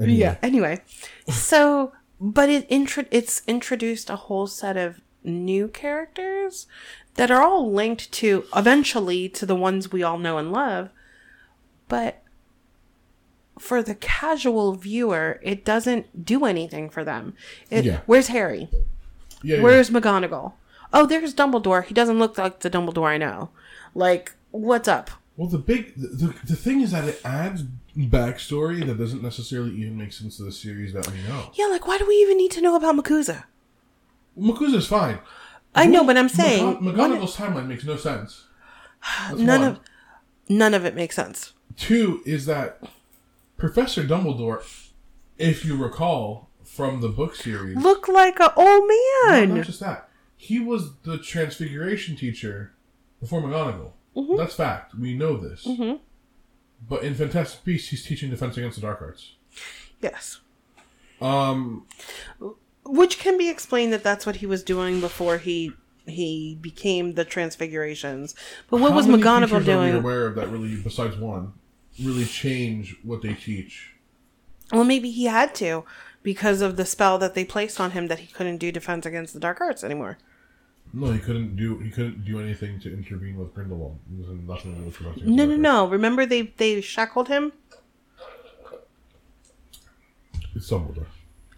Anyway. 0.00 0.18
Yeah. 0.18 0.36
Anyway, 0.42 0.80
so 1.28 1.92
but 2.20 2.48
it 2.48 2.66
intro 2.68 3.04
it's 3.10 3.42
introduced 3.46 4.10
a 4.10 4.16
whole 4.16 4.46
set 4.46 4.76
of 4.76 5.00
new 5.22 5.68
characters 5.68 6.66
that 7.14 7.30
are 7.30 7.42
all 7.42 7.70
linked 7.72 8.10
to 8.12 8.44
eventually 8.56 9.28
to 9.28 9.44
the 9.44 9.54
ones 9.54 9.92
we 9.92 10.02
all 10.02 10.18
know 10.18 10.38
and 10.38 10.52
love, 10.52 10.90
but 11.88 12.22
for 13.58 13.82
the 13.82 13.94
casual 13.94 14.74
viewer, 14.74 15.38
it 15.42 15.64
doesn't 15.64 16.24
do 16.24 16.46
anything 16.46 16.88
for 16.88 17.04
them. 17.04 17.34
It, 17.68 17.84
Yeah. 17.84 18.00
Where's 18.06 18.28
Harry? 18.28 18.70
Yeah, 19.42 19.56
yeah. 19.56 19.62
Where's 19.62 19.90
McGonagall? 19.90 20.54
Oh, 20.92 21.06
there's 21.06 21.34
Dumbledore. 21.34 21.84
He 21.84 21.94
doesn't 21.94 22.18
look 22.18 22.38
like 22.38 22.60
the 22.60 22.70
Dumbledore 22.70 23.08
I 23.08 23.18
know. 23.18 23.50
Like, 23.94 24.32
what's 24.50 24.88
up? 24.88 25.10
Well, 25.40 25.48
the 25.48 25.56
big 25.56 25.94
the, 25.96 26.08
the, 26.08 26.34
the 26.48 26.54
thing 26.54 26.82
is 26.82 26.90
that 26.90 27.08
it 27.08 27.18
adds 27.24 27.62
backstory 27.96 28.84
that 28.84 28.98
doesn't 28.98 29.22
necessarily 29.22 29.74
even 29.76 29.96
make 29.96 30.12
sense 30.12 30.36
to 30.36 30.42
the 30.42 30.52
series 30.52 30.92
that 30.92 31.10
we 31.10 31.14
know. 31.22 31.50
Yeah, 31.54 31.68
like 31.68 31.86
why 31.86 31.96
do 31.96 32.06
we 32.06 32.16
even 32.16 32.36
need 32.36 32.50
to 32.50 32.60
know 32.60 32.76
about 32.76 32.94
MACUSA? 32.94 33.44
MACUSA's 34.38 34.86
fine. 34.86 35.18
I 35.74 35.86
know, 35.86 36.04
but 36.04 36.18
I'm 36.18 36.28
saying 36.28 36.76
McGon- 36.76 36.94
McGonagall's 36.94 37.36
timeline 37.36 37.68
makes 37.68 37.84
no 37.84 37.96
sense. 37.96 38.48
That's 39.28 39.40
none 39.40 39.60
one. 39.62 39.70
of 39.70 39.80
none 40.50 40.74
of 40.74 40.84
it 40.84 40.94
makes 40.94 41.16
sense. 41.16 41.54
Two 41.74 42.20
is 42.26 42.44
that 42.44 42.84
Professor 43.56 44.04
Dumbledore, 44.04 44.62
if 45.38 45.64
you 45.64 45.74
recall 45.74 46.50
from 46.64 47.00
the 47.00 47.08
book 47.08 47.34
series, 47.34 47.78
Look 47.78 48.08
like 48.08 48.40
a 48.40 48.52
old 48.56 48.84
man. 49.24 49.54
not 49.54 49.64
just 49.64 49.80
that, 49.80 50.10
he 50.36 50.60
was 50.60 50.96
the 51.04 51.16
Transfiguration 51.16 52.14
teacher 52.14 52.74
before 53.22 53.40
McGonagall. 53.40 53.92
Mm-hmm. 54.16 54.36
That's 54.36 54.54
fact. 54.54 54.94
We 54.94 55.14
know 55.14 55.36
this. 55.36 55.66
But 56.88 57.02
in 57.04 57.14
Fantastic 57.14 57.64
Beasts, 57.64 57.88
he's 57.90 58.04
teaching 58.04 58.30
Defense 58.30 58.56
Against 58.56 58.76
the 58.76 58.82
Dark 58.82 59.00
Arts. 59.02 59.34
Yes. 60.00 60.40
Um, 61.20 61.86
Which 62.84 63.18
can 63.18 63.36
be 63.36 63.48
explained 63.50 63.92
that 63.92 64.02
that's 64.02 64.24
what 64.26 64.36
he 64.36 64.46
was 64.46 64.62
doing 64.62 65.00
before 65.00 65.38
he 65.38 65.72
he 66.06 66.58
became 66.60 67.12
the 67.14 67.24
transfigurations. 67.24 68.34
But 68.68 68.80
what 68.80 68.90
how 68.90 68.96
was 68.96 69.06
many 69.06 69.22
McGonagall 69.22 69.40
teachers 69.40 69.52
Are 69.52 69.58
we 69.58 69.64
doing? 69.64 69.94
aware 69.96 70.26
of 70.26 70.34
that 70.36 70.48
really, 70.48 70.74
besides 70.76 71.16
one, 71.16 71.52
really 72.02 72.24
change 72.24 72.96
what 73.04 73.22
they 73.22 73.34
teach? 73.34 73.92
Well, 74.72 74.84
maybe 74.84 75.10
he 75.10 75.26
had 75.26 75.54
to 75.56 75.84
because 76.22 76.62
of 76.62 76.76
the 76.76 76.84
spell 76.86 77.18
that 77.18 77.34
they 77.34 77.44
placed 77.44 77.78
on 77.78 77.90
him 77.92 78.08
that 78.08 78.20
he 78.20 78.26
couldn't 78.28 78.56
do 78.58 78.72
defense 78.72 79.04
against 79.06 79.34
the 79.34 79.40
dark 79.40 79.60
arts 79.60 79.84
anymore. 79.84 80.18
No, 80.92 81.12
he 81.12 81.18
couldn't 81.20 81.56
do. 81.56 81.78
He 81.78 81.90
couldn't 81.90 82.24
do 82.24 82.40
anything 82.40 82.80
to 82.80 82.92
intervene 82.92 83.36
with 83.36 83.54
Grindelwald. 83.54 83.98
It 84.12 84.26
was 84.28 84.38
nothing 84.40 84.74
to 84.74 84.80
do 84.80 84.84
with 84.86 84.98
Defense 84.98 85.20
No, 85.24 85.46
no, 85.46 85.56
no. 85.56 85.88
Remember 85.88 86.26
they 86.26 86.42
they 86.56 86.80
shackled 86.80 87.28
him? 87.28 87.52
It's 90.54 90.68
Dumbledore. 90.70 91.06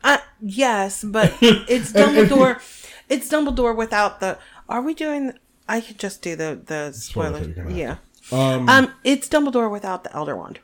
Uh, 0.05 0.18
yes, 0.40 1.03
but 1.05 1.33
it's 1.40 1.92
Dumbledore. 1.92 2.61
It's 3.09 3.29
Dumbledore 3.29 3.75
without 3.77 4.21
the. 4.21 4.38
Are 4.68 4.83
we 4.83 4.95
doing? 4.95 5.33
I 5.68 5.81
could 5.81 5.99
just 5.99 6.21
do 6.23 6.37
the 6.37 6.61
the 6.64 6.92
Spoiler, 6.92 7.38
spoiler. 7.38 7.45
you're 7.47 7.55
gonna 7.55 7.68
have 7.71 7.79
Yeah. 7.79 7.97
Um, 8.31 8.68
Um, 8.68 8.95
it's 9.05 9.29
Dumbledore 9.29 9.71
without 9.71 10.05
the 10.05 10.14
Elder 10.14 10.37
Wand. 10.37 10.61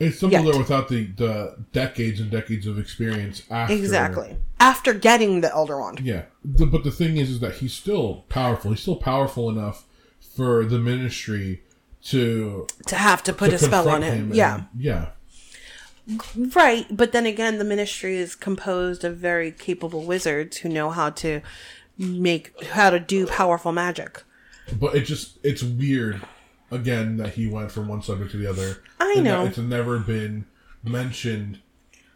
It's 0.00 0.20
Dumbledore 0.20 0.46
yet. 0.46 0.58
without 0.58 0.88
the, 0.88 1.04
the 1.16 1.56
decades 1.72 2.18
and 2.20 2.30
decades 2.30 2.66
of 2.66 2.78
experience 2.78 3.42
after. 3.50 3.74
Exactly. 3.74 4.36
After 4.58 4.92
getting 4.94 5.40
the 5.42 5.52
Elder 5.52 5.78
Wand. 5.78 6.00
Yeah, 6.00 6.24
the, 6.44 6.66
but 6.66 6.82
the 6.84 6.90
thing 6.90 7.16
is, 7.18 7.30
is 7.30 7.40
that 7.40 7.54
he's 7.56 7.72
still 7.74 8.24
powerful. 8.28 8.70
He's 8.72 8.80
still 8.80 8.96
powerful 8.96 9.48
enough 9.50 9.84
for 10.34 10.64
the 10.64 10.78
Ministry 10.78 11.62
to 12.04 12.66
To 12.86 12.94
have 12.96 13.22
to 13.24 13.32
put 13.32 13.50
to 13.50 13.56
a 13.56 13.58
spell 13.58 13.88
on 13.88 14.02
him. 14.02 14.24
and- 14.28 14.34
yeah. 14.34 14.62
yeah. 14.76 15.10
Right. 16.54 16.86
But 16.90 17.12
then 17.12 17.26
again, 17.26 17.58
the 17.58 17.64
ministry 17.64 18.16
is 18.16 18.34
composed 18.34 19.04
of 19.04 19.16
very 19.18 19.52
capable 19.52 20.02
wizards 20.02 20.56
who 20.58 20.68
know 20.68 20.90
how 20.90 21.10
to 21.10 21.40
make, 21.98 22.64
how 22.64 22.90
to 22.90 22.98
do 22.98 23.26
powerful 23.26 23.70
magic. 23.70 24.22
But 24.72 24.96
it 24.96 25.02
just 25.02 25.38
it's 25.44 25.62
weird 25.62 26.20
again 26.70 27.16
that 27.18 27.34
he 27.34 27.46
went 27.46 27.70
from 27.72 27.88
one 27.88 28.02
subject 28.02 28.30
to 28.32 28.36
the 28.36 28.46
other. 28.48 28.82
I 28.98 29.16
know. 29.20 29.44
it's 29.44 29.58
never 29.58 29.98
been 29.98 30.46
mentioned 30.82 31.60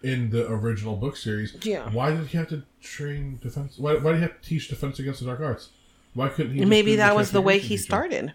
in 0.02 0.30
the 0.30 0.50
original 0.50 0.96
book 0.96 1.16
series. 1.16 1.56
Yeah. 1.62 1.88
Why 1.90 2.10
did 2.14 2.26
he 2.26 2.36
have 2.38 2.48
to 2.48 2.62
train 2.80 3.38
defense? 3.42 3.78
Why, 3.78 3.94
why 3.94 4.12
did 4.12 4.16
he 4.18 4.22
have 4.22 4.40
to 4.40 4.48
teach 4.48 4.68
defense 4.68 4.98
against 4.98 5.20
the 5.20 5.26
dark 5.26 5.40
arts? 5.40 5.70
Why 6.12 6.28
couldn't 6.28 6.52
he? 6.52 6.58
just 6.60 6.68
Maybe 6.68 6.92
be 6.92 6.96
that 6.96 7.16
was 7.16 7.30
the 7.32 7.40
way 7.40 7.58
he 7.58 7.70
teacher? 7.70 7.82
started. 7.82 8.34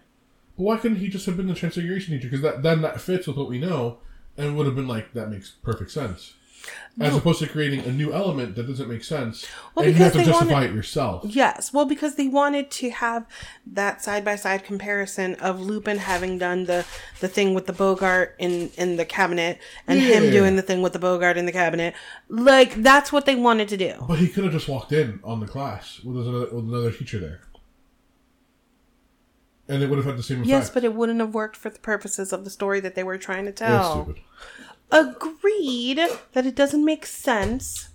But 0.56 0.64
why 0.64 0.76
couldn't 0.76 0.98
he 0.98 1.08
just 1.08 1.26
have 1.26 1.36
been 1.36 1.46
the 1.46 1.54
transfiguration 1.54 2.14
teacher? 2.14 2.28
Because 2.28 2.42
that 2.42 2.62
then 2.62 2.82
that 2.82 3.00
fits 3.00 3.26
with 3.26 3.36
what 3.36 3.48
we 3.48 3.58
know, 3.58 3.98
and 4.36 4.56
would 4.56 4.66
have 4.66 4.74
been 4.74 4.88
like 4.88 5.12
that 5.14 5.30
makes 5.30 5.50
perfect 5.62 5.90
sense. 5.90 6.34
As 7.00 7.16
opposed 7.16 7.38
to 7.38 7.46
creating 7.46 7.80
a 7.80 7.92
new 7.92 8.12
element 8.12 8.56
that 8.56 8.66
doesn't 8.66 8.88
make 8.88 9.04
sense, 9.04 9.46
Well, 9.74 9.86
and 9.86 9.96
you 9.96 10.02
have 10.04 10.12
to 10.12 10.24
justify 10.24 10.52
wanted- 10.52 10.70
it 10.70 10.74
yourself. 10.74 11.24
Yes, 11.24 11.72
well, 11.72 11.86
because 11.86 12.16
they 12.16 12.28
wanted 12.28 12.70
to 12.72 12.90
have 12.90 13.26
that 13.66 14.02
side 14.02 14.24
by 14.24 14.36
side 14.36 14.64
comparison 14.64 15.34
of 15.36 15.60
Lupin 15.60 15.98
having 15.98 16.36
done 16.36 16.64
the 16.64 16.84
the 17.20 17.28
thing 17.28 17.54
with 17.54 17.66
the 17.66 17.72
Boggart 17.72 18.34
in 18.38 18.70
in 18.76 18.96
the 18.96 19.04
cabinet 19.06 19.58
and 19.86 20.00
him 20.00 20.30
doing 20.30 20.56
the 20.56 20.62
thing 20.62 20.82
with 20.82 20.92
the 20.92 20.98
Boggart 20.98 21.36
in 21.38 21.46
the 21.46 21.52
cabinet. 21.52 21.94
Like 22.28 22.74
that's 22.82 23.12
what 23.12 23.24
they 23.24 23.36
wanted 23.36 23.68
to 23.68 23.76
do. 23.76 23.94
But 24.06 24.18
he 24.18 24.28
could 24.28 24.44
have 24.44 24.52
just 24.52 24.68
walked 24.68 24.92
in 24.92 25.20
on 25.24 25.40
the 25.40 25.46
class 25.46 26.00
with 26.04 26.16
another, 26.16 26.54
with 26.54 26.64
another 26.64 26.92
teacher 26.92 27.18
there. 27.18 27.40
And 29.68 29.82
it 29.84 29.88
would 29.88 29.96
have 29.98 30.06
had 30.06 30.16
the 30.16 30.22
same 30.22 30.38
effect. 30.38 30.48
Yes, 30.48 30.68
but 30.70 30.82
it 30.82 30.94
wouldn't 30.94 31.20
have 31.20 31.32
worked 31.32 31.56
for 31.56 31.70
the 31.70 31.78
purposes 31.78 32.32
of 32.32 32.42
the 32.44 32.50
story 32.50 32.80
that 32.80 32.96
they 32.96 33.04
were 33.04 33.16
trying 33.16 33.44
to 33.44 33.52
That's 33.52 33.86
tell. 33.86 34.14
Agreed 34.92 36.00
that 36.32 36.46
it 36.46 36.54
doesn't 36.54 36.84
make 36.84 37.06
sense. 37.06 37.88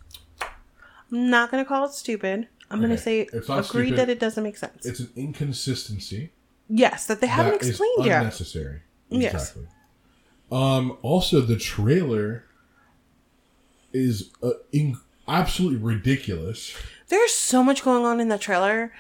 I'm 1.12 1.30
not 1.30 1.52
going 1.52 1.64
to 1.64 1.68
call 1.68 1.86
it 1.86 1.92
stupid. 1.94 2.48
I'm 2.72 2.80
going 2.80 2.92
to 2.92 2.98
say 2.98 3.28
It's 3.32 3.48
not 3.48 3.70
agreed 3.70 3.88
stupid. 3.88 4.00
that 4.00 4.10
it 4.10 4.20
doesn't 4.20 4.44
make 4.44 4.58
sense. 4.58 4.86
It's 4.86 5.00
an 5.00 5.10
inconsistency 5.16 6.32
yes, 6.68 7.06
that 7.06 7.22
they 7.22 7.28
haven't 7.28 7.54
that 7.54 7.62
is 7.62 7.70
explained 7.70 8.06
yet. 8.06 8.20
unnecessary. 8.22 8.82
Yes. 9.10 9.34
Exactly. 9.34 9.68
Um, 10.52 10.98
also, 11.02 11.42
the 11.42 11.58
trailer 11.58 12.46
is 13.94 14.32
uh, 14.42 14.52
in- 14.72 14.98
absolutely 15.28 15.80
ridiculous. 15.80 16.76
There's 17.08 17.34
so 17.34 17.64
much 17.64 17.84
going 17.84 18.04
on 18.06 18.20
in 18.20 18.30
the 18.30 18.38
trailer, 18.38 18.92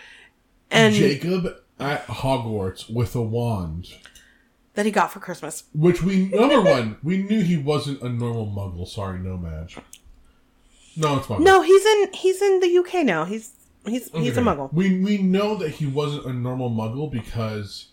and 0.69 0.93
Jacob 0.93 1.55
at 1.79 2.05
Hogwarts 2.08 2.89
with 2.89 3.15
a 3.15 3.21
wand. 3.21 3.88
That 4.75 4.85
he 4.85 4.91
got 4.91 5.11
for 5.11 5.19
Christmas. 5.19 5.63
Which 5.73 6.03
we 6.03 6.27
number 6.29 6.61
one, 6.61 6.97
we 7.01 7.23
knew 7.23 7.41
he 7.41 7.57
wasn't 7.57 8.01
a 8.01 8.09
normal 8.09 8.45
Muggle. 8.47 8.88
Sorry, 8.88 9.19
No-Maj. 9.19 9.77
No, 10.97 11.17
it's 11.17 11.27
Muggle. 11.27 11.41
No, 11.41 11.61
he's 11.61 11.85
in 11.85 12.13
he's 12.13 12.41
in 12.41 12.59
the 12.59 12.77
UK 12.77 13.05
now. 13.05 13.25
He's 13.25 13.53
he's 13.85 14.09
he's 14.11 14.38
a 14.38 14.41
Muggle. 14.41 14.71
We 14.73 14.99
we 14.99 15.17
know 15.17 15.55
that 15.55 15.69
he 15.71 15.85
wasn't 15.85 16.25
a 16.25 16.33
normal 16.33 16.69
Muggle 16.69 17.09
because 17.09 17.88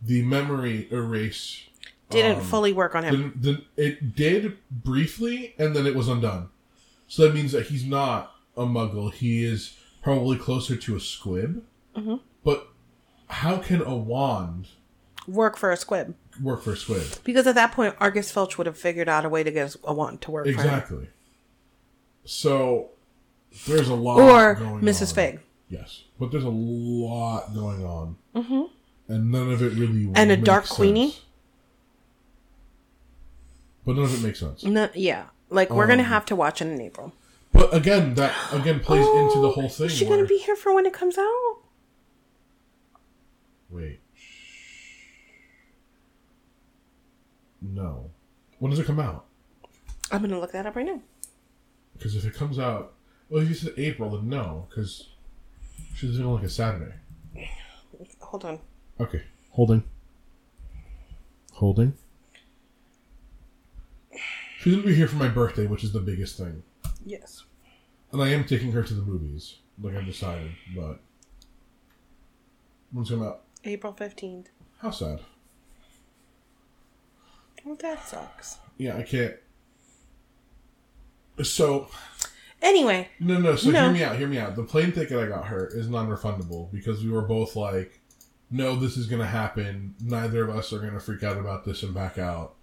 the 0.00 0.22
memory 0.22 0.88
erase 0.92 1.66
Didn't 2.10 2.42
fully 2.42 2.72
work 2.72 2.94
on 2.94 3.04
him. 3.04 3.32
the, 3.36 3.52
the, 3.52 3.84
it 3.84 4.14
did 4.14 4.56
briefly, 4.70 5.54
and 5.58 5.74
then 5.74 5.86
it 5.86 5.94
was 5.96 6.06
undone. 6.08 6.50
So 7.08 7.22
that 7.24 7.34
means 7.34 7.52
that 7.52 7.66
he's 7.66 7.84
not 7.84 8.32
a 8.56 8.64
Muggle. 8.64 9.12
He 9.12 9.44
is 9.44 9.76
probably 10.02 10.36
closer 10.36 10.76
to 10.76 10.96
a 10.96 11.00
squib. 11.00 11.64
Mm-hmm. 11.96 12.16
But 12.44 12.68
how 13.28 13.58
can 13.58 13.82
a 13.82 13.96
wand 13.96 14.68
Work 15.26 15.58
for 15.58 15.70
a 15.70 15.76
squib. 15.76 16.14
Work 16.42 16.62
for 16.62 16.72
a 16.72 16.76
squib? 16.76 17.02
Because 17.24 17.46
at 17.46 17.54
that 17.54 17.72
point, 17.72 17.94
Argus 18.00 18.30
Filch 18.30 18.58
would 18.58 18.66
have 18.66 18.78
figured 18.78 19.08
out 19.08 19.24
a 19.24 19.28
way 19.28 19.42
to 19.42 19.50
get 19.50 19.76
a 19.84 19.92
want 19.94 20.20
to 20.22 20.30
work 20.30 20.44
for 20.46 20.50
him. 20.52 20.58
Exactly. 20.58 21.08
So 22.24 22.90
there's 23.66 23.88
a 23.88 23.94
lot 23.94 24.18
Or 24.20 24.54
going 24.54 24.82
Mrs. 24.82 25.08
on. 25.10 25.14
Fig. 25.14 25.40
Yes, 25.70 26.04
but 26.18 26.30
there's 26.30 26.44
a 26.44 26.48
lot 26.48 27.52
going 27.54 27.84
on, 27.84 28.16
mm-hmm. 28.34 28.62
and 29.12 29.30
none 29.30 29.52
of 29.52 29.62
it 29.62 29.74
really 29.74 30.10
And 30.14 30.30
a 30.30 30.36
makes 30.36 30.46
Dark 30.46 30.66
sense. 30.66 30.76
Queenie? 30.76 31.14
But 33.84 33.96
none 33.96 34.04
of 34.04 34.14
it 34.14 34.26
makes 34.26 34.40
sense. 34.40 34.64
No, 34.64 34.88
yeah, 34.94 35.26
like 35.50 35.70
we're 35.70 35.84
Um, 35.84 35.90
gonna 35.90 36.02
have 36.04 36.24
to 36.26 36.36
watch 36.36 36.62
it 36.62 36.68
in 36.68 36.80
April. 36.80 37.12
But 37.52 37.74
again, 37.74 38.14
that 38.14 38.34
again 38.52 38.80
plays 38.80 39.06
into 39.06 39.40
the 39.40 39.50
whole 39.50 39.68
thing. 39.68 39.86
Is 39.86 39.92
she 39.92 40.06
where, 40.06 40.16
gonna 40.16 40.28
be 40.28 40.38
here 40.38 40.56
for 40.56 40.74
when 40.74 40.86
it 40.86 40.92
comes 40.92 41.18
out? 41.18 41.56
Wait. 43.70 44.00
No. 47.60 48.10
When 48.58 48.70
does 48.70 48.78
it 48.78 48.86
come 48.86 49.00
out? 49.00 49.26
I'm 50.10 50.22
gonna 50.22 50.38
look 50.40 50.52
that 50.52 50.66
up 50.66 50.76
right 50.76 50.86
now. 50.86 51.00
Because 51.96 52.14
if 52.16 52.24
it 52.24 52.34
comes 52.34 52.58
out, 52.58 52.94
well, 53.28 53.42
if 53.42 53.48
you 53.48 53.54
said 53.54 53.74
April, 53.76 54.10
then 54.10 54.28
no, 54.28 54.66
because 54.68 55.08
she's 55.94 56.16
doing 56.16 56.32
like 56.32 56.44
a 56.44 56.48
Saturday. 56.48 56.94
Hold 58.20 58.44
on. 58.44 58.58
Okay, 59.00 59.22
holding. 59.50 59.82
Holding. 61.52 61.94
She's 64.60 64.74
gonna 64.74 64.86
be 64.86 64.94
here 64.94 65.08
for 65.08 65.16
my 65.16 65.28
birthday, 65.28 65.66
which 65.66 65.84
is 65.84 65.92
the 65.92 66.00
biggest 66.00 66.36
thing, 66.36 66.62
Yes. 67.04 67.44
and 68.12 68.20
I 68.22 68.28
am 68.30 68.44
taking 68.44 68.72
her 68.72 68.82
to 68.82 68.94
the 68.94 69.02
movies, 69.02 69.56
like 69.80 69.94
I've 69.94 70.06
decided. 70.06 70.50
But 70.74 71.00
when's 72.92 73.10
it 73.10 73.14
come 73.14 73.22
out? 73.26 73.42
April 73.64 73.92
fifteenth. 73.92 74.50
How 74.78 74.90
sad. 74.90 75.20
Well, 77.64 77.76
that 77.76 78.06
sucks. 78.06 78.58
Yeah, 78.76 78.96
I 78.96 79.02
can't. 79.02 79.34
So 81.42 81.88
Anyway, 82.60 83.08
No, 83.20 83.38
no. 83.38 83.54
So 83.54 83.70
No. 83.70 83.84
hear 83.84 83.92
me 83.92 84.02
out. 84.02 84.16
Hear 84.16 84.26
me 84.28 84.38
out. 84.38 84.56
The 84.56 84.64
plane 84.64 84.90
ticket 84.92 85.16
I 85.18 85.26
got 85.28 85.46
her 85.46 85.68
is 85.68 85.88
non-refundable 85.88 86.72
because 86.72 87.04
we 87.04 87.10
were 87.10 87.22
both 87.22 87.54
like, 87.54 88.00
"No, 88.50 88.74
this 88.74 88.96
is 88.96 89.06
gonna 89.06 89.26
happen. 89.28 89.94
Neither 90.00 90.42
of 90.42 90.50
us 90.56 90.72
are 90.72 90.80
gonna 90.80 90.98
freak 90.98 91.22
out 91.22 91.36
about 91.38 91.64
this 91.64 91.82
and 91.82 91.94
back 91.94 92.18
out." 92.18 92.54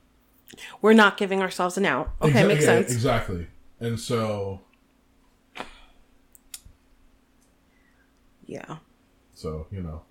we're 0.82 0.94
not 0.94 1.18
giving 1.18 1.42
ourselves 1.42 1.76
an 1.78 1.86
out. 1.86 2.12
Okay, 2.22 2.44
Exa- 2.44 2.48
makes 2.48 2.62
yeah, 2.62 2.66
sense. 2.68 2.92
Exactly. 2.94 3.48
And 3.80 4.00
so, 4.00 4.62
Yeah. 8.46 8.78
so 9.34 9.68
you 9.72 9.82
know, 9.82 10.04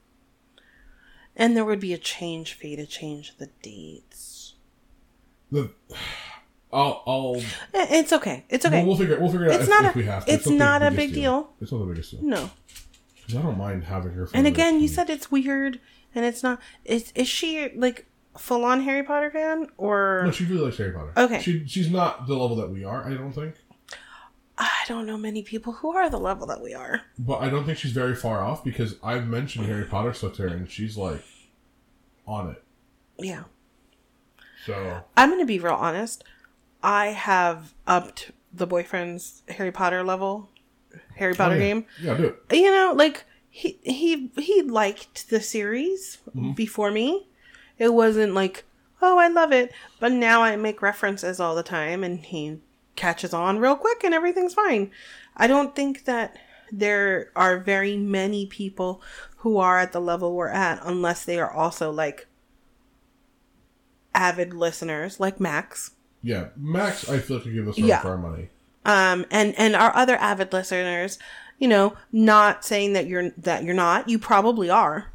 And 1.37 1.57
there 1.57 1.65
would 1.65 1.81
be 1.81 1.93
a 1.93 1.99
change 1.99 2.53
fee 2.55 2.77
to 2.77 2.87
change 2.87 3.37
the 3.39 3.47
dates. 3.63 4.44
The, 5.55 5.71
I'll, 6.73 7.03
I'll 7.07 7.43
It's 7.73 8.13
okay. 8.13 8.45
It's 8.49 8.67
okay. 8.67 8.79
we'll, 8.79 8.89
we'll 8.89 8.97
figure 8.97 9.21
we'll 9.21 9.31
figure 9.31 9.47
it 9.47 9.51
out 9.53 9.61
It's 9.61 9.65
if, 9.65 9.71
not 9.71 9.85
if 9.85 9.95
a- 9.95 9.99
we 9.99 10.05
have 10.07 10.27
to. 10.27 10.33
it's 10.33 10.45
the 10.45 10.51
not 10.53 10.83
a 10.83 10.91
big 10.91 11.15
deal. 11.15 11.51
It's 11.61 11.71
not 11.73 11.79
the 11.79 11.85
biggest 11.87 12.11
deal. 12.11 12.23
no. 12.23 12.51
'Cause 13.27 13.37
I 13.37 13.43
don't 13.43 13.57
mind 13.57 13.85
having 13.85 14.13
her. 14.13 14.29
And 14.35 14.47
again, 14.47 14.81
you 14.81 14.89
said 14.89 15.09
it's 15.09 15.31
weird 15.31 15.81
and 16.15 16.25
it's 16.27 16.43
not 16.43 16.61
is 16.85 17.11
is 17.15 17.27
she 17.29 17.71
like 17.75 18.07
full 18.37 18.65
on 18.65 18.83
Harry 18.83 19.03
Potter 19.03 19.31
fan 19.31 19.69
or 19.79 20.23
no, 20.27 20.31
she 20.31 20.45
really 20.45 20.65
likes 20.65 20.77
Harry 20.77 20.93
Potter. 20.93 21.13
Okay. 21.17 21.41
she 21.41 21.65
she's 21.67 21.91
not 21.91 22.27
the 22.27 22.35
level 22.35 22.57
that 22.57 22.69
we 22.71 22.85
are. 22.85 23.03
I 23.09 23.15
don't 23.15 23.33
think, 23.33 23.55
I 24.59 24.69
don't 24.89 25.07
know 25.07 25.17
many 25.17 25.43
people 25.43 25.73
who 25.75 25.97
are 25.97 26.11
the 26.11 26.19
level 26.19 26.47
that 26.49 26.61
we 26.61 26.75
are. 26.75 27.01
but 27.19 27.39
I 27.41 27.49
don't 27.49 27.65
think 27.65 27.79
she's 27.79 27.93
very 27.93 28.15
far 28.15 28.43
off 28.45 28.63
because 28.65 28.97
I've 29.03 29.27
mentioned 29.27 29.67
Harry 29.67 29.85
Potter 29.87 30.13
stuff 30.13 30.35
to 30.35 30.43
her 30.43 30.49
and 30.49 30.69
she's 30.69 30.97
like 30.99 31.23
on 32.27 32.51
it. 32.51 32.63
Yeah. 33.19 33.45
So 34.67 35.03
I'm 35.17 35.29
going 35.29 35.41
to 35.41 35.47
be 35.47 35.59
real 35.59 35.75
honest. 35.75 36.25
I 36.83 37.07
have 37.09 37.75
upped 37.87 38.31
the 38.53 38.67
boyfriend's 38.67 39.43
Harry 39.49 39.73
Potter 39.73 40.03
level, 40.05 40.51
Harry 41.17 41.35
Potter 41.35 41.55
oh, 41.55 41.59
yeah. 41.59 41.65
game. 41.65 41.87
Yeah, 42.01 42.15
do 42.17 42.25
it. 42.25 42.57
You 42.57 42.71
know, 42.71 42.93
like 42.97 43.25
he 43.49 43.79
he 43.83 44.31
he 44.37 44.63
liked 44.63 45.31
the 45.31 45.41
series 45.41 46.19
Mm-hmm. 46.35 46.53
before 46.53 46.91
me. 46.91 47.29
It 47.79 47.95
wasn't 47.95 48.35
like, 48.35 48.65
"Oh, 49.01 49.19
I 49.19 49.29
love 49.29 49.53
it," 49.53 49.73
but 50.01 50.13
now 50.13 50.43
I 50.43 50.57
make 50.57 50.83
references 50.83 51.39
all 51.41 51.55
the 51.55 51.63
time 51.63 52.03
and 52.03 52.19
he 52.21 52.59
catches 52.97 53.33
on 53.35 53.59
real 53.59 53.77
quick 53.77 54.03
and 54.05 54.15
everything's 54.15 54.55
fine. 54.55 54.91
I 55.37 55.47
don't 55.47 55.75
think 55.77 56.05
that 56.05 56.37
there 56.73 57.31
are 57.37 57.59
very 57.59 57.97
many 57.97 58.47
people 58.47 59.01
who 59.39 59.59
are 59.59 59.79
at 59.79 59.93
the 59.93 60.01
level 60.01 60.35
we're 60.35 60.49
at 60.49 60.81
unless 60.85 61.25
they 61.25 61.39
are 61.39 61.51
also 61.51 61.91
like 61.91 62.27
avid 64.15 64.55
listeners 64.55 65.19
like 65.21 65.41
Max. 65.41 65.93
Yeah, 66.23 66.49
Max, 66.57 67.09
I 67.09 67.19
feel 67.19 67.37
like 67.37 67.45
could 67.45 67.55
give 67.55 67.69
us 67.69 67.79
Yeah. 67.79 68.01
our 68.05 68.17
money. 68.17 68.49
um 68.87 69.25
and 69.31 69.55
and 69.59 69.75
our 69.75 69.95
other 69.97 70.17
avid 70.17 70.53
listeners 70.53 71.19
you 71.59 71.67
know 71.69 71.95
not 72.13 72.65
saying 72.65 72.93
that 72.93 73.07
you're 73.07 73.31
that 73.39 73.65
you're 73.65 73.75
not 73.75 74.09
you 74.11 74.19
probably 74.19 74.69
are 74.69 75.11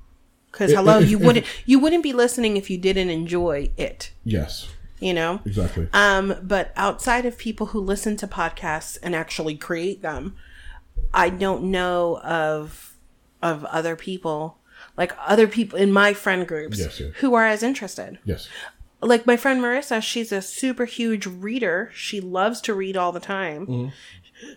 because 0.51 0.71
hello 0.71 0.97
you 0.97 1.19
wouldn't 1.19 1.45
you 1.67 1.77
wouldn't 1.79 2.01
be 2.01 2.11
listening 2.13 2.57
if 2.57 2.69
you 2.71 2.77
didn't 2.79 3.11
enjoy 3.11 3.69
it 3.77 4.11
Yes, 4.23 4.69
you 4.99 5.13
know 5.13 5.39
exactly. 5.45 5.87
um 5.93 6.33
but 6.41 6.71
outside 6.75 7.25
of 7.27 7.37
people 7.37 7.67
who 7.67 7.79
listen 7.79 8.15
to 8.17 8.27
podcasts 8.27 8.97
and 9.03 9.15
actually 9.15 9.55
create 9.55 10.01
them 10.01 10.35
i 11.13 11.29
don't 11.29 11.61
know 11.63 12.17
of 12.23 12.95
of 13.43 13.63
other 13.65 13.95
people 13.95 14.57
like 14.97 15.13
other 15.27 15.47
people 15.47 15.77
in 15.77 15.91
my 15.91 16.13
friend 16.13 16.47
groups 16.47 16.79
Yes, 16.79 16.99
yes. 16.99 17.13
who 17.17 17.35
are 17.35 17.45
as 17.45 17.61
interested 17.61 18.17
yes, 18.25 18.49
like 19.01 19.25
my 19.25 19.37
friend 19.37 19.61
Marissa, 19.61 20.01
she's 20.01 20.31
a 20.31 20.41
super 20.41 20.85
huge 20.85 21.25
reader. 21.25 21.89
She 21.93 22.19
loves 22.19 22.61
to 22.61 22.73
read 22.73 22.97
all 22.97 23.11
the 23.11 23.19
time. 23.19 23.91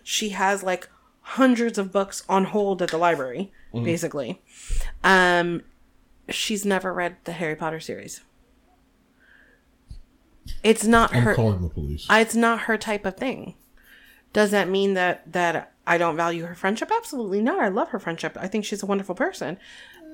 She 0.03 0.29
has 0.29 0.63
like 0.63 0.89
hundreds 1.21 1.77
of 1.77 1.91
books 1.91 2.23
on 2.27 2.45
hold 2.45 2.81
at 2.81 2.89
the 2.89 2.97
library, 2.97 3.51
basically. 3.73 4.41
Um, 5.03 5.63
she's 6.29 6.65
never 6.65 6.93
read 6.93 7.17
the 7.23 7.33
Harry 7.33 7.55
Potter 7.55 7.79
series. 7.79 8.21
It's 10.63 10.83
not 10.85 11.13
I'm 11.15 11.23
her. 11.23 11.35
calling 11.35 11.61
the 11.61 11.69
police. 11.69 12.05
It's 12.09 12.35
not 12.35 12.61
her 12.61 12.77
type 12.77 13.05
of 13.05 13.15
thing. 13.15 13.55
Does 14.33 14.51
that 14.51 14.67
mean 14.67 14.93
that 14.95 15.31
that 15.31 15.71
I 15.85 15.97
don't 15.97 16.15
value 16.17 16.45
her 16.45 16.55
friendship? 16.55 16.91
Absolutely 16.95 17.41
not. 17.41 17.59
I 17.59 17.67
love 17.67 17.89
her 17.89 17.99
friendship. 17.99 18.37
I 18.39 18.47
think 18.47 18.65
she's 18.65 18.83
a 18.83 18.85
wonderful 18.85 19.15
person. 19.15 19.57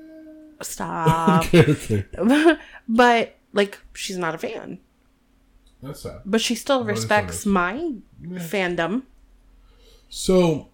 Stop. 0.60 1.46
okay, 1.46 1.72
okay, 1.72 2.58
but 2.88 3.34
like, 3.52 3.78
she's 3.92 4.16
not 4.16 4.34
a 4.34 4.38
fan. 4.38 4.78
that's 5.82 6.00
sad. 6.02 6.20
But 6.24 6.40
she 6.40 6.54
still 6.54 6.84
respects 6.84 7.46
my 7.46 7.94
fandom. 8.22 9.02
So 10.08 10.68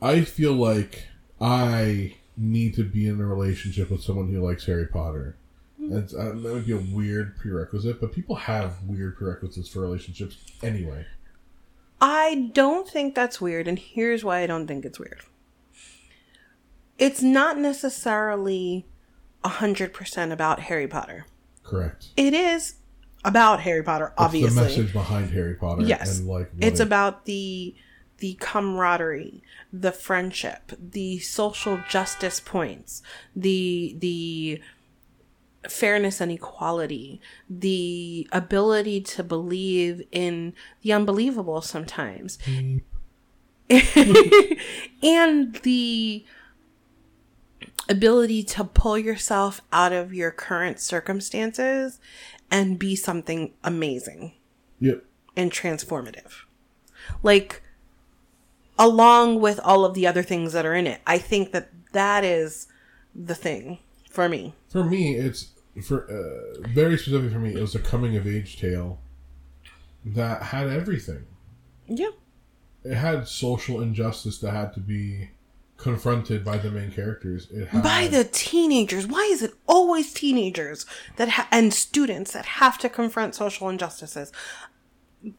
I 0.00 0.22
feel 0.22 0.52
like 0.52 1.06
I 1.40 2.16
need 2.36 2.74
to 2.74 2.84
be 2.84 3.06
in 3.06 3.20
a 3.20 3.26
relationship 3.26 3.90
with 3.90 4.02
someone 4.02 4.28
who 4.32 4.40
likes 4.40 4.66
Harry 4.66 4.86
Potter. 4.86 5.36
That's, 5.78 6.14
uh, 6.14 6.34
that 6.36 6.52
would 6.52 6.66
be 6.66 6.72
a 6.72 6.76
weird 6.76 7.36
prerequisite, 7.36 8.00
but 8.00 8.12
people 8.12 8.36
have 8.36 8.82
weird 8.84 9.16
prerequisites 9.16 9.68
for 9.68 9.80
relationships 9.80 10.36
anyway. 10.62 11.06
I 12.00 12.50
don't 12.52 12.88
think 12.88 13.14
that's 13.14 13.40
weird, 13.40 13.66
and 13.66 13.78
here's 13.78 14.24
why 14.24 14.42
I 14.42 14.46
don't 14.46 14.66
think 14.66 14.84
it's 14.84 14.98
weird. 14.98 15.20
It's 16.98 17.22
not 17.22 17.58
necessarily 17.58 18.86
100% 19.44 20.32
about 20.32 20.60
Harry 20.60 20.88
Potter. 20.88 21.26
Correct. 21.62 22.08
It 22.16 22.34
is 22.34 22.74
about 23.24 23.60
Harry 23.60 23.82
Potter, 23.82 24.12
obviously. 24.18 24.54
That's 24.54 24.74
the 24.74 24.80
message 24.82 24.92
behind 24.92 25.30
Harry 25.30 25.54
Potter. 25.54 25.82
Yes. 25.82 26.18
and 26.18 26.28
like 26.28 26.50
it's 26.60 26.80
it- 26.80 26.82
about 26.82 27.24
the 27.24 27.74
the 28.18 28.34
camaraderie, 28.34 29.42
the 29.72 29.90
friendship, 29.90 30.72
the 30.78 31.18
social 31.18 31.80
justice 31.88 32.38
points, 32.38 33.02
the 33.34 33.96
the 33.98 34.60
fairness 35.68 36.20
and 36.20 36.30
equality, 36.30 37.20
the 37.48 38.28
ability 38.32 39.00
to 39.00 39.24
believe 39.24 40.02
in 40.12 40.52
the 40.82 40.92
unbelievable 40.92 41.62
sometimes. 41.62 42.38
Mm. 42.46 42.82
and 45.02 45.54
the 45.62 46.24
ability 47.88 48.42
to 48.44 48.64
pull 48.64 48.98
yourself 48.98 49.60
out 49.72 49.92
of 49.92 50.14
your 50.14 50.30
current 50.30 50.78
circumstances 50.80 51.98
and 52.50 52.78
be 52.78 52.94
something 52.94 53.52
amazing 53.64 54.32
Yep. 54.80 55.04
and 55.36 55.50
transformative. 55.50 56.32
Like, 57.22 57.62
along 58.78 59.40
with 59.40 59.58
all 59.64 59.84
of 59.84 59.94
the 59.94 60.06
other 60.06 60.22
things 60.22 60.52
that 60.52 60.66
are 60.66 60.74
in 60.74 60.86
it, 60.86 61.00
I 61.06 61.18
think 61.18 61.52
that 61.52 61.70
that 61.92 62.24
is 62.24 62.68
the 63.14 63.34
thing 63.34 63.78
for 64.10 64.28
me. 64.28 64.54
For 64.70 64.84
me, 64.84 65.16
it's 65.16 65.48
for 65.82 66.04
uh, 66.10 66.68
very 66.68 66.96
specific 66.98 67.32
for 67.32 67.38
me. 67.38 67.54
It 67.54 67.60
was 67.60 67.74
a 67.74 67.78
coming 67.78 68.16
of 68.16 68.26
age 68.26 68.58
tale 68.58 68.98
that 70.04 70.42
had 70.42 70.68
everything. 70.68 71.26
Yeah. 71.86 72.10
It 72.84 72.94
had 72.94 73.28
social 73.28 73.80
injustice 73.80 74.38
that 74.38 74.50
had 74.52 74.72
to 74.74 74.80
be 74.80 75.30
confronted 75.82 76.44
by 76.44 76.56
the 76.56 76.70
main 76.70 76.90
characters. 76.92 77.48
It 77.50 77.68
had, 77.68 77.82
By 77.82 78.06
the 78.06 78.24
teenagers. 78.24 79.06
Why 79.06 79.28
is 79.32 79.42
it 79.42 79.52
always 79.66 80.12
teenagers 80.14 80.86
that 81.16 81.28
ha- 81.30 81.48
and 81.50 81.74
students 81.74 82.32
that 82.32 82.44
have 82.46 82.78
to 82.78 82.88
confront 82.88 83.34
social 83.34 83.68
injustices? 83.68 84.32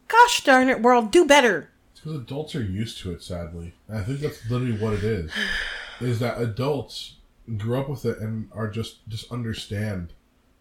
Gosh 0.08 0.44
darn 0.44 0.70
it, 0.70 0.82
world, 0.82 1.12
do 1.12 1.26
better. 1.26 1.70
because 1.96 2.16
adults 2.16 2.56
are 2.56 2.64
used 2.64 3.00
to 3.00 3.12
it. 3.12 3.24
Sadly, 3.24 3.74
and 3.88 3.98
I 3.98 4.04
think 4.04 4.20
that's 4.20 4.50
literally 4.50 4.78
what 4.78 4.94
it 4.94 5.04
is. 5.04 5.32
Is 6.02 6.20
that 6.20 6.42
adults 6.42 7.16
grew 7.58 7.80
up 7.80 7.88
with 7.90 8.04
it 8.06 8.18
and 8.20 8.50
are 8.52 8.68
just 8.70 9.08
just 9.08 9.32
understand 9.32 10.12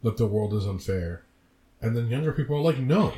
that 0.02 0.16
the 0.16 0.26
world 0.26 0.52
is 0.54 0.66
unfair, 0.66 1.24
and 1.80 1.96
then 1.96 2.08
younger 2.08 2.32
people 2.32 2.56
are 2.56 2.60
like, 2.60 2.78
no. 2.78 3.14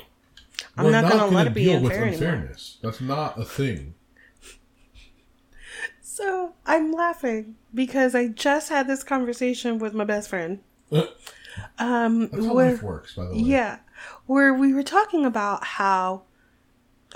I'm 0.77 0.91
not 0.91 1.11
gonna 1.11 1.47
it 1.47 1.55
be 1.55 1.65
deal 1.65 1.81
with 1.81 1.93
unfair 1.93 2.07
anymore." 2.09 2.29
unfairness. 2.29 2.79
That's 2.83 3.01
not 3.01 3.39
a 3.39 3.45
thing. 3.45 3.95
So 6.15 6.53
I'm 6.65 6.93
laughing 6.93 7.57
because 7.75 8.15
I 8.15 8.29
just 8.29 8.69
had 8.69 8.87
this 8.87 9.03
conversation 9.03 9.81
with 9.81 9.95
my 9.95 10.05
best 10.05 10.29
friend. 10.29 10.61
Um, 11.77 12.29
That's 12.31 12.47
how 12.47 12.55
where- 12.55 12.71
life 12.71 12.83
works, 12.85 13.17
by 13.17 13.25
the 13.25 13.31
way. 13.33 13.39
Yeah, 13.41 13.79
where 14.27 14.55
we 14.55 14.73
were 14.73 14.85
talking 14.85 15.25
about 15.25 15.65
how 15.65 16.23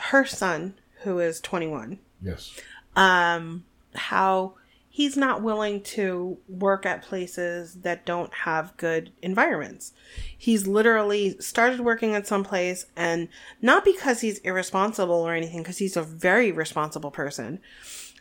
her 0.01 0.25
son, 0.25 0.75
who 1.03 1.21
is 1.21 1.41
21, 1.41 2.01
Yes. 2.21 2.53
um, 2.97 3.65
how 3.95 4.55
he's 4.89 5.17
not 5.17 5.43
willing 5.43 5.81
to 5.83 6.37
work 6.49 6.85
at 6.85 7.03
places 7.03 7.75
that 7.83 8.05
don't 8.05 8.35
have 8.35 8.77
good 8.79 9.13
environments. 9.23 9.93
He's 10.37 10.67
literally 10.67 11.39
started 11.39 11.79
working 11.79 12.17
at 12.17 12.27
some 12.27 12.43
place, 12.43 12.87
and 12.97 13.29
not 13.63 13.85
because 13.85 14.23
he's 14.23 14.39
irresponsible 14.39 15.15
or 15.15 15.35
anything, 15.35 15.59
because 15.63 15.79
he's 15.79 15.97
a 15.97 16.03
very 16.03 16.51
responsible 16.51 17.13
person, 17.13 17.61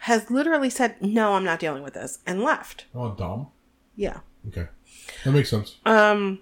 has 0.08 0.30
literally 0.32 0.70
said, 0.70 0.96
"No, 1.02 1.34
I'm 1.34 1.44
not 1.44 1.60
dealing 1.60 1.84
with 1.84 1.94
this," 1.94 2.20
and 2.26 2.42
left. 2.42 2.86
Oh, 2.96 3.12
Dom. 3.16 3.48
Yeah. 3.96 4.20
Okay, 4.48 4.68
that 5.24 5.32
makes 5.32 5.50
sense. 5.50 5.76
Um, 5.86 6.40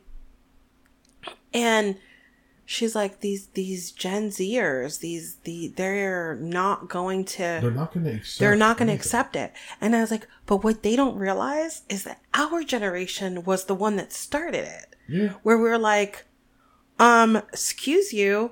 and 1.54 1.98
she's 2.66 2.96
like, 2.96 3.22
these 3.22 3.48
these 3.48 3.92
Gen 3.92 4.30
Zers, 4.30 5.00
these 5.00 5.38
the 5.44 5.74
they're 5.76 6.36
not 6.36 6.90
going 6.90 7.26
to 7.26 7.60
They're 7.62 7.72
not 7.72 7.94
going 7.94 8.06
to 8.06 8.12
accept. 8.14 8.40
they're 8.40 8.56
not 8.56 8.78
going 8.78 8.88
to 8.90 8.94
accept 8.94 9.36
it. 9.36 9.54
And 9.82 9.96
I 9.96 10.02
was 10.02 10.12
like, 10.12 10.28
but 10.46 10.64
what 10.64 10.84
they 10.84 10.96
don't 10.96 11.18
realize 11.18 11.84
is 11.90 12.04
that 12.04 12.22
our 12.34 12.64
generation 12.64 13.44
was 13.44 13.66
the 13.66 13.76
one 13.76 13.96
that 13.96 14.12
started 14.14 14.66
it, 14.66 14.96
Yeah. 15.08 15.30
where 15.44 15.58
we 15.58 15.70
are 15.70 15.78
like, 15.80 16.26
um, 17.00 17.38
excuse 17.38 18.14
you, 18.14 18.52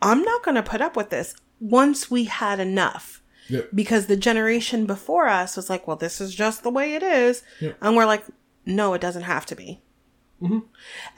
I'm 0.00 0.22
not 0.22 0.42
going 0.42 0.56
to 0.56 0.62
put 0.62 0.80
up 0.80 0.96
with 0.96 1.10
this. 1.10 1.34
Once 1.60 2.10
we 2.10 2.24
had 2.24 2.58
enough, 2.58 3.21
Yep. 3.52 3.68
Because 3.74 4.06
the 4.06 4.16
generation 4.16 4.86
before 4.86 5.28
us 5.28 5.56
was 5.56 5.68
like, 5.68 5.86
well, 5.86 5.98
this 5.98 6.22
is 6.22 6.34
just 6.34 6.62
the 6.62 6.70
way 6.70 6.94
it 6.94 7.02
is. 7.02 7.42
Yep. 7.60 7.76
And 7.82 7.94
we're 7.94 8.06
like, 8.06 8.24
no, 8.64 8.94
it 8.94 9.02
doesn't 9.02 9.24
have 9.24 9.44
to 9.46 9.54
be. 9.54 9.82
Mm-hmm. 10.40 10.60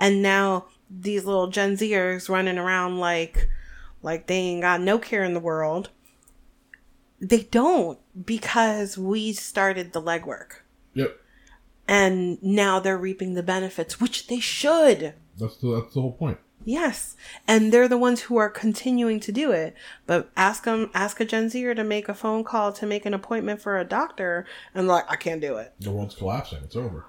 And 0.00 0.20
now 0.20 0.66
these 0.90 1.24
little 1.24 1.46
Gen 1.46 1.76
Zers 1.76 2.28
running 2.28 2.58
around 2.58 2.98
like, 2.98 3.48
like 4.02 4.26
they 4.26 4.34
ain't 4.34 4.62
got 4.62 4.80
no 4.80 4.98
care 4.98 5.22
in 5.22 5.32
the 5.32 5.38
world. 5.38 5.90
They 7.20 7.44
don't 7.44 8.00
because 8.26 8.98
we 8.98 9.32
started 9.32 9.92
the 9.92 10.02
legwork. 10.02 10.62
Yep. 10.94 11.16
And 11.86 12.42
now 12.42 12.80
they're 12.80 12.98
reaping 12.98 13.34
the 13.34 13.44
benefits, 13.44 14.00
which 14.00 14.26
they 14.26 14.40
should. 14.40 15.14
That's 15.38 15.56
the 15.58 15.80
that's 15.80 15.94
the 15.94 16.00
whole 16.00 16.14
point. 16.14 16.38
Yes, 16.64 17.14
and 17.46 17.72
they're 17.72 17.88
the 17.88 17.98
ones 17.98 18.22
who 18.22 18.36
are 18.36 18.48
continuing 18.48 19.20
to 19.20 19.32
do 19.32 19.52
it. 19.52 19.74
But 20.06 20.30
ask 20.36 20.64
them, 20.64 20.90
ask 20.94 21.20
a 21.20 21.24
Gen 21.24 21.50
Zer 21.50 21.74
to 21.74 21.84
make 21.84 22.08
a 22.08 22.14
phone 22.14 22.42
call 22.42 22.72
to 22.72 22.86
make 22.86 23.04
an 23.04 23.12
appointment 23.14 23.60
for 23.60 23.78
a 23.78 23.84
doctor, 23.84 24.46
and 24.74 24.88
like, 24.88 25.04
I 25.10 25.16
can't 25.16 25.40
do 25.40 25.56
it. 25.58 25.72
The 25.80 25.90
world's 25.90 26.14
collapsing. 26.14 26.60
It's 26.64 26.76
over. 26.76 27.04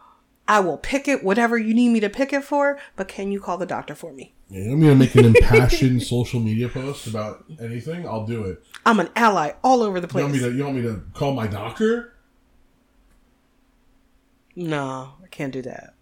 I 0.47 0.59
will 0.59 0.77
pick 0.77 1.07
it, 1.07 1.23
whatever 1.23 1.57
you 1.57 1.73
need 1.73 1.89
me 1.89 1.99
to 2.01 2.09
pick 2.09 2.31
it 2.33 2.43
for. 2.43 2.77
But 2.95 3.07
can 3.07 3.31
you 3.31 3.39
call 3.39 3.57
the 3.57 3.65
doctor 3.65 3.95
for 3.95 4.11
me? 4.13 4.33
Yeah, 4.49 4.63
you 4.63 4.69
want 4.69 4.81
me 4.81 4.87
to 4.89 4.95
make 4.95 5.15
an 5.15 5.25
impassioned 5.25 6.03
social 6.15 6.39
media 6.39 6.69
post 6.69 7.07
about 7.07 7.45
anything? 7.59 8.07
I'll 8.07 8.27
do 8.27 8.43
it. 8.43 8.61
I'm 8.85 8.99
an 8.99 9.09
ally 9.15 9.53
all 9.63 9.81
over 9.81 9.99
the 9.99 10.07
You 10.13 10.21
want 10.21 10.33
me 10.33 10.39
place. 10.39 10.51
to? 10.51 10.55
You 10.57 10.63
want 10.65 10.75
me 10.75 10.81
to 10.83 11.01
call 11.15 11.33
my 11.33 11.47
doctor? 11.47 12.13
No, 14.55 15.13
I 15.23 15.27
can't 15.27 15.51
do 15.51 15.61
that. 15.63 15.93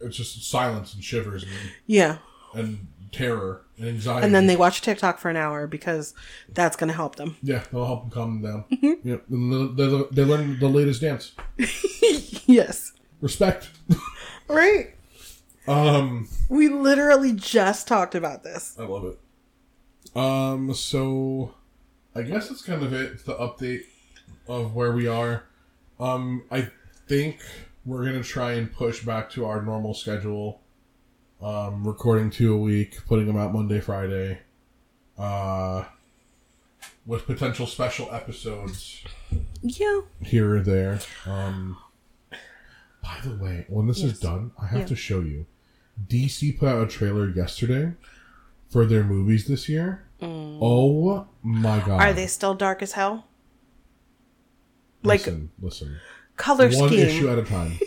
It's 0.00 0.16
just 0.16 0.42
silence 0.50 0.94
and 0.94 1.02
shivers 1.04 1.42
and, 1.42 1.52
Yeah, 1.86 2.18
and 2.56 2.86
terror 3.12 3.62
and 3.78 3.88
anxiety. 3.88 4.24
and 4.26 4.34
then 4.34 4.46
they 4.46 4.56
watch 4.56 4.80
TikTok 4.82 5.18
for 5.18 5.28
an 5.30 5.36
hour 5.36 5.66
because 5.66 6.12
that's 6.52 6.76
going 6.76 6.88
to 6.88 6.94
help 6.94 7.16
them. 7.16 7.36
yeah, 7.42 7.62
they'll 7.72 7.86
help 7.86 8.02
them 8.02 8.10
calm 8.10 8.42
them 8.42 8.52
down. 8.52 8.64
Mm-hmm. 8.78 9.08
Yep, 9.08 9.24
and 9.30 9.78
they, 9.78 9.86
they, 9.86 10.02
they 10.12 10.24
learn 10.24 10.58
the 10.58 10.68
latest 10.68 11.00
dance. 11.00 11.32
Yes, 12.48 12.92
Respect. 13.20 13.70
right. 14.48 14.94
um, 15.66 16.28
We 16.48 16.68
literally 16.68 17.32
just 17.32 17.88
talked 17.88 18.14
about 18.14 18.44
this. 18.44 18.76
I 18.78 18.84
love 18.84 19.04
it. 19.04 20.16
Um, 20.16 20.72
so 20.72 21.54
I 22.14 22.22
guess 22.22 22.48
that's 22.48 22.62
kind 22.62 22.82
of 22.84 22.92
it. 22.92 23.12
It's 23.12 23.24
the 23.24 23.34
update 23.34 23.82
of 24.46 24.74
where 24.76 24.92
we 24.92 25.08
are. 25.08 25.44
Um, 25.98 26.44
I 26.52 26.68
think 27.08 27.40
we're 27.84 28.04
gonna 28.04 28.22
try 28.22 28.52
and 28.52 28.72
push 28.72 29.04
back 29.04 29.28
to 29.30 29.44
our 29.44 29.60
normal 29.60 29.92
schedule. 29.94 30.60
Um, 31.40 31.86
recording 31.86 32.30
two 32.30 32.54
a 32.54 32.56
week, 32.58 32.98
putting 33.06 33.26
them 33.26 33.36
out 33.36 33.52
Monday, 33.52 33.80
Friday. 33.80 34.38
Uh, 35.18 35.84
with 37.04 37.24
potential 37.26 37.66
special 37.66 38.12
episodes 38.12 39.02
Yeah. 39.62 40.00
here 40.22 40.56
or 40.56 40.60
there. 40.60 41.00
Um, 41.24 41.78
by 43.02 43.18
the 43.22 43.36
way, 43.36 43.64
when 43.68 43.86
this 43.86 44.02
is 44.02 44.18
done, 44.18 44.52
I 44.60 44.66
have 44.66 44.80
Yeah. 44.80 44.86
to 44.86 44.96
show 44.96 45.20
you. 45.20 45.46
DC 46.08 46.52
put 46.52 46.68
out 46.68 46.82
a 46.82 46.86
trailer 46.86 47.28
yesterday 47.30 47.92
for 48.70 48.84
their 48.84 49.04
movies 49.04 49.46
this 49.46 49.68
year. 49.68 50.04
Oh 50.20 51.26
my 51.42 51.78
god! 51.80 51.88
Mm. 51.88 52.00
Are 52.00 52.12
they 52.12 52.26
still 52.26 52.54
dark 52.54 52.82
as 52.82 52.92
hell? 52.92 53.26
Like 55.02 55.20
Listen, 55.20 55.50
listen. 55.60 55.96
color 56.36 56.68
One 56.70 56.88
scheme. 56.88 57.06
issue 57.06 57.28
at 57.28 57.38
a 57.38 57.44
time. 57.44 57.78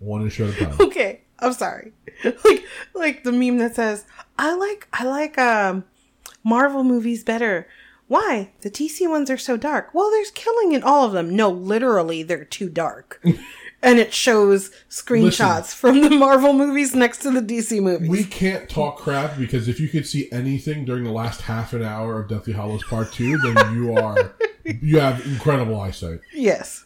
One 0.00 0.26
issue 0.26 0.46
at 0.46 0.60
a 0.60 0.64
time. 0.64 0.76
okay, 0.80 1.20
I'm 1.38 1.52
sorry. 1.52 1.92
Like 2.44 2.64
like 2.92 3.24
the 3.24 3.32
meme 3.32 3.56
that 3.58 3.74
says, 3.76 4.04
"I 4.38 4.54
like 4.54 4.88
I 4.92 5.04
like 5.04 5.38
um 5.38 5.84
Marvel 6.44 6.84
movies 6.84 7.24
better." 7.24 7.66
Why? 8.08 8.50
The 8.62 8.70
DC 8.70 9.08
ones 9.08 9.30
are 9.30 9.38
so 9.38 9.56
dark. 9.56 9.94
Well, 9.94 10.10
there's 10.10 10.32
killing 10.32 10.72
in 10.72 10.82
all 10.82 11.06
of 11.06 11.12
them. 11.12 11.34
No, 11.34 11.48
literally, 11.48 12.22
they're 12.24 12.44
too 12.44 12.68
dark. 12.68 13.24
and 13.82 13.98
it 13.98 14.12
shows 14.12 14.70
screenshots 14.90 15.72
from 15.74 16.00
the 16.00 16.10
Marvel 16.10 16.52
movies 16.52 16.94
next 16.94 17.18
to 17.18 17.30
the 17.30 17.40
DC 17.40 17.80
movies. 17.80 18.08
We 18.10 18.24
can't 18.24 18.68
talk 18.68 18.98
crap 18.98 19.38
because 19.38 19.68
if 19.68 19.78
you 19.80 19.88
could 19.88 20.06
see 20.06 20.28
anything 20.32 20.84
during 20.84 21.04
the 21.04 21.12
last 21.12 21.42
half 21.42 21.72
an 21.72 21.82
hour 21.84 22.20
of 22.20 22.28
Deathly 22.28 22.52
Hallows 22.52 22.82
Part 22.84 23.12
Two, 23.12 23.38
then 23.38 23.74
you 23.74 23.94
are 23.94 24.34
you 24.64 24.98
have 24.98 25.24
incredible 25.24 25.80
eyesight. 25.80 26.20
yes. 26.34 26.84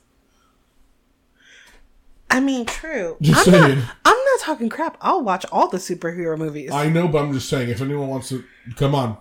I 2.34 2.40
mean, 2.40 2.66
true. 2.66 3.16
Just 3.20 3.46
I'm 3.46 3.54
saying. 3.54 3.78
not. 3.78 3.96
I'm 4.04 4.16
not 4.16 4.40
talking 4.40 4.68
crap. 4.68 4.96
I'll 5.00 5.22
watch 5.22 5.46
all 5.52 5.68
the 5.68 5.78
superhero 5.78 6.36
movies. 6.36 6.70
I 6.72 6.88
know, 6.88 7.06
but 7.08 7.22
I'm 7.22 7.32
just 7.32 7.48
saying. 7.48 7.68
If 7.68 7.80
anyone 7.80 8.08
wants 8.08 8.28
to, 8.30 8.44
come 8.76 8.94
on. 8.94 9.16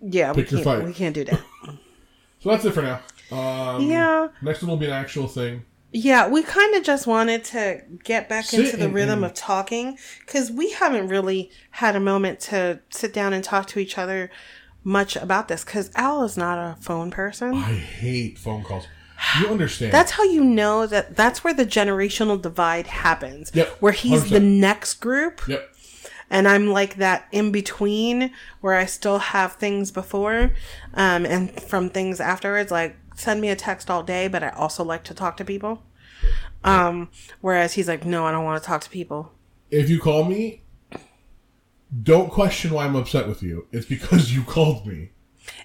yeah, 0.00 0.32
we 0.32 0.42
pick 0.42 0.50
your 0.52 0.62
can't. 0.62 0.78
fight. 0.80 0.86
We 0.86 0.92
can't 0.94 1.14
do 1.14 1.24
that. 1.24 1.40
So 2.40 2.50
that's 2.50 2.64
it 2.64 2.72
for 2.74 2.82
now. 2.82 3.00
Um, 3.32 3.82
Yeah. 3.82 4.28
Next 4.42 4.62
one 4.62 4.70
will 4.70 4.76
be 4.76 4.86
an 4.86 4.92
actual 4.92 5.26
thing. 5.26 5.64
Yeah, 5.90 6.28
we 6.28 6.42
kind 6.42 6.74
of 6.76 6.84
just 6.84 7.06
wanted 7.06 7.42
to 7.44 7.82
get 8.04 8.28
back 8.28 8.44
Sit 8.44 8.66
into 8.66 8.76
the 8.76 8.88
rhythm 8.88 9.24
of 9.24 9.34
talking 9.34 9.98
because 10.20 10.52
we 10.52 10.70
haven't 10.72 11.08
really 11.08 11.50
had 11.72 11.96
a 11.96 12.00
moment 12.00 12.38
to 12.40 12.80
sit 12.90 13.12
down 13.12 13.32
and 13.32 13.42
talk 13.42 13.66
to 13.68 13.78
each 13.80 13.98
other 13.98 14.30
much 14.84 15.16
about 15.16 15.48
this. 15.48 15.64
Because 15.64 15.90
Al 15.96 16.22
is 16.22 16.36
not 16.36 16.58
a 16.58 16.80
phone 16.80 17.10
person. 17.10 17.54
I 17.54 17.72
hate 17.74 18.38
phone 18.38 18.62
calls. 18.62 18.86
You 19.40 19.48
understand? 19.48 19.92
That's 19.92 20.12
how 20.12 20.24
you 20.24 20.44
know 20.44 20.86
that 20.86 21.16
that's 21.16 21.42
where 21.42 21.54
the 21.54 21.66
generational 21.66 22.40
divide 22.40 22.86
happens. 22.86 23.50
Yep, 23.54 23.68
Where 23.80 23.92
he's 23.92 24.30
the 24.30 24.38
100%. 24.38 24.58
next 24.60 24.94
group 24.94 25.40
yep. 25.48 25.74
and 26.30 26.46
I'm 26.46 26.68
like 26.68 26.96
that 26.96 27.26
in 27.32 27.50
between 27.52 28.32
where 28.60 28.74
I 28.74 28.84
still 28.86 29.18
have 29.18 29.54
things 29.54 29.90
before 29.90 30.52
um, 30.94 31.24
and 31.26 31.50
from 31.62 31.88
things 31.88 32.20
afterwards. 32.20 32.70
Like 32.70 32.96
send 33.14 33.40
me 33.40 33.48
a 33.48 33.56
text 33.56 33.90
all 33.90 34.02
day, 34.02 34.28
but 34.28 34.42
I 34.42 34.50
also 34.50 34.84
like 34.84 35.04
to 35.04 35.14
talk 35.14 35.36
to 35.38 35.44
people. 35.44 35.82
Um, 36.64 37.10
whereas 37.40 37.74
he's 37.74 37.88
like, 37.88 38.04
no, 38.04 38.26
I 38.26 38.32
don't 38.32 38.44
want 38.44 38.62
to 38.62 38.66
talk 38.66 38.80
to 38.82 38.90
people. 38.90 39.32
If 39.70 39.88
you 39.88 40.00
call 40.00 40.24
me, 40.24 40.62
don't 42.02 42.30
question 42.30 42.72
why 42.72 42.84
I'm 42.84 42.96
upset 42.96 43.28
with 43.28 43.42
you. 43.42 43.66
It's 43.72 43.86
because 43.86 44.32
you 44.34 44.42
called 44.42 44.86
me. 44.86 45.10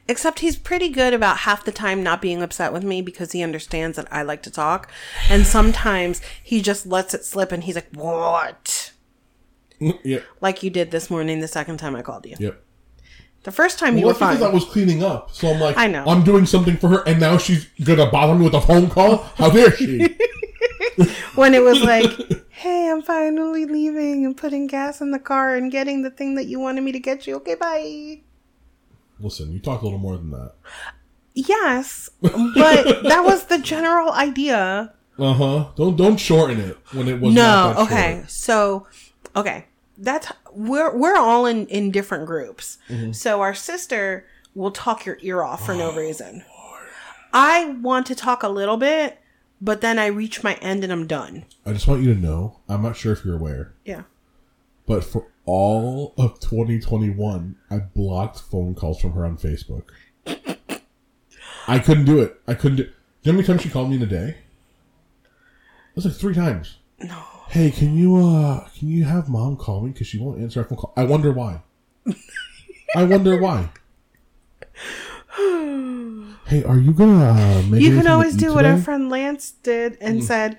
Except 0.08 0.40
he's 0.40 0.58
pretty 0.58 0.90
good 0.90 1.14
about 1.14 1.40
half 1.40 1.64
the 1.64 1.72
time 1.72 2.04
not 2.04 2.22
being 2.22 2.42
upset 2.42 2.74
with 2.74 2.84
me 2.84 3.02
because 3.02 3.32
he 3.32 3.42
understands 3.44 3.96
that 3.98 4.08
I 4.12 4.24
like 4.24 4.44
to 4.44 4.52
talk. 4.52 4.92
And 5.30 5.46
sometimes 5.46 6.22
he 6.44 6.62
just 6.62 6.86
lets 6.86 7.14
it 7.14 7.24
slip 7.24 7.52
and 7.52 7.64
he's 7.64 7.76
like, 7.76 7.90
what? 7.94 8.92
yep. 10.04 10.24
Like 10.42 10.64
you 10.64 10.70
did 10.70 10.92
this 10.92 11.10
morning 11.10 11.40
the 11.40 11.48
second 11.48 11.78
time 11.78 11.96
I 11.96 12.02
called 12.02 12.26
you. 12.26 12.36
Yep. 12.40 12.64
The 13.44 13.52
first 13.52 13.80
time 13.80 13.98
you 13.98 14.06
Well, 14.06 14.14
were 14.14 14.20
that's 14.20 14.34
because 14.34 14.40
fine. 14.40 14.52
I 14.52 14.54
was 14.54 14.66
cleaning 14.66 15.04
up. 15.04 15.32
So 15.32 15.48
I'm 15.48 15.60
like, 15.60 15.76
I 15.78 15.88
know. 15.88 16.04
I'm 16.06 16.24
doing 16.24 16.46
something 16.46 16.78
for 16.78 16.90
her, 16.90 17.04
and 17.08 17.20
now 17.20 17.38
she's 17.40 17.66
gonna 17.84 18.06
bother 18.10 18.36
me 18.36 18.44
with 18.46 18.54
a 18.54 18.62
phone 18.62 18.88
call. 18.88 19.18
How 19.36 19.50
dare 19.50 19.76
she? 19.76 20.16
when 21.36 21.54
it 21.56 21.64
was 21.64 21.82
like, 21.82 22.12
hey, 22.50 22.90
I'm 22.92 23.02
finally 23.02 23.66
leaving 23.66 24.26
and 24.26 24.38
putting 24.38 24.68
gas 24.68 25.02
in 25.02 25.10
the 25.10 25.20
car 25.20 25.56
and 25.56 25.72
getting 25.72 26.04
the 26.04 26.12
thing 26.12 26.36
that 26.36 26.46
you 26.46 26.60
wanted 26.60 26.82
me 26.84 26.92
to 26.92 27.00
get 27.00 27.26
you. 27.26 27.36
Okay, 27.38 27.56
bye. 27.56 28.22
Listen, 29.22 29.52
you 29.52 29.60
talk 29.60 29.82
a 29.82 29.84
little 29.86 30.00
more 30.00 30.18
than 30.18 30.32
that. 30.32 30.54
Yes, 31.34 32.10
but 32.22 32.34
that 33.04 33.24
was 33.24 33.46
the 33.46 33.58
general 33.60 34.12
idea. 34.12 34.94
Uh 35.18 35.34
huh. 35.34 35.68
Don't 35.76 35.96
don't 35.96 36.18
shorten 36.18 36.60
it 36.60 36.78
when 36.94 37.08
it 37.08 37.20
was 37.22 37.34
No, 37.34 37.74
okay. 37.78 38.18
short. 38.20 38.30
So, 38.32 38.88
okay. 39.36 39.66
That's 39.98 40.28
we're 40.54 40.96
we're 40.98 41.16
all 41.18 41.46
in 41.46 41.68
in 41.68 41.92
different 41.92 42.26
groups. 42.26 42.80
Mm-hmm. 42.90 43.12
So 43.12 43.42
our 43.42 43.54
sister 43.54 44.26
will 44.56 44.72
talk 44.72 45.06
your 45.06 45.18
ear 45.22 45.44
off 45.44 45.66
for 45.66 45.74
Oh, 45.74 45.78
no 45.78 45.96
reason. 45.96 46.44
I 47.34 47.66
want 47.82 48.08
to 48.08 48.16
talk 48.16 48.44
a 48.44 48.50
little 48.50 48.76
bit, 48.78 49.20
but 49.62 49.80
then 49.80 49.98
I 50.00 50.08
reach 50.08 50.44
my 50.44 50.56
end 50.56 50.84
and 50.84 50.92
I'm 50.92 51.08
done. 51.08 51.46
I 51.66 51.72
just 51.72 51.88
want 51.88 52.02
you 52.04 52.14
to 52.14 52.20
know. 52.20 52.60
I'm 52.68 52.82
not 52.82 52.98
sure 52.98 53.14
if 53.14 53.24
you're 53.24 53.36
aware, 53.38 53.74
Yeah. 53.86 54.04
but 54.86 55.04
for 55.06 55.31
all 55.46 56.14
of 56.18 56.40
2021, 56.40 57.56
I 57.70 57.78
blocked 57.80 58.40
phone 58.40 58.76
calls 58.76 59.00
from 59.02 59.14
her 59.14 59.26
on 59.26 59.38
Facebook. 59.38 59.84
I 61.68 61.80
couldn't 61.80 62.06
do 62.06 62.20
it. 62.22 62.40
I 62.48 62.54
couldn't 62.54 62.78
do. 62.78 62.84
Do 62.84 62.90
you 62.90 63.32
know 63.32 63.32
how 63.34 63.38
many 63.38 63.48
times 63.48 63.62
she 63.62 63.70
called 63.70 63.90
me 63.90 63.96
in 63.98 64.02
a 64.02 64.08
day? 64.08 64.30
It 64.30 65.96
was 65.96 66.06
like 66.06 66.16
three 66.16 66.34
times. 66.34 66.78
No. 67.00 67.22
Hey, 67.50 67.70
can 67.72 67.98
you 67.98 68.16
uh 68.18 68.68
can 68.78 68.88
you 68.88 69.04
have 69.04 69.28
mom 69.30 69.58
call 69.58 69.82
me 69.82 69.92
because 69.92 70.08
she 70.08 70.18
won't 70.18 70.40
answer 70.42 70.62
our 70.62 70.66
phone 70.68 70.78
call? 70.78 70.94
I 70.96 71.04
wonder 71.04 71.32
why. 71.32 71.62
I 72.96 73.04
wonder 73.04 73.38
why. 73.40 73.70
hey, 76.48 76.64
are 76.64 76.78
you 76.78 76.94
gonna 76.94 77.26
uh, 77.32 77.64
make? 77.70 77.82
You 77.82 77.96
can 77.96 78.08
always 78.08 78.36
do 78.36 78.54
what 78.54 78.66
our 78.66 78.78
friend 78.78 79.10
Lance 79.10 79.52
did 79.64 79.98
and 80.02 80.22
Mm. 80.22 80.24
said, 80.24 80.58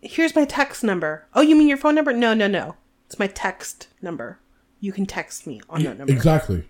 "Here's 0.00 0.34
my 0.36 0.44
text 0.44 0.82
number." 0.84 1.26
Oh, 1.34 1.40
you 1.40 1.56
mean 1.56 1.68
your 1.68 1.76
phone 1.78 1.94
number? 1.94 2.12
No, 2.12 2.34
no, 2.34 2.46
no. 2.46 2.76
It's 3.12 3.18
my 3.18 3.26
text 3.26 3.88
number. 4.00 4.38
You 4.80 4.90
can 4.90 5.04
text 5.04 5.46
me 5.46 5.60
on 5.68 5.82
that 5.82 5.98
number. 5.98 6.10
Exactly. 6.10 6.64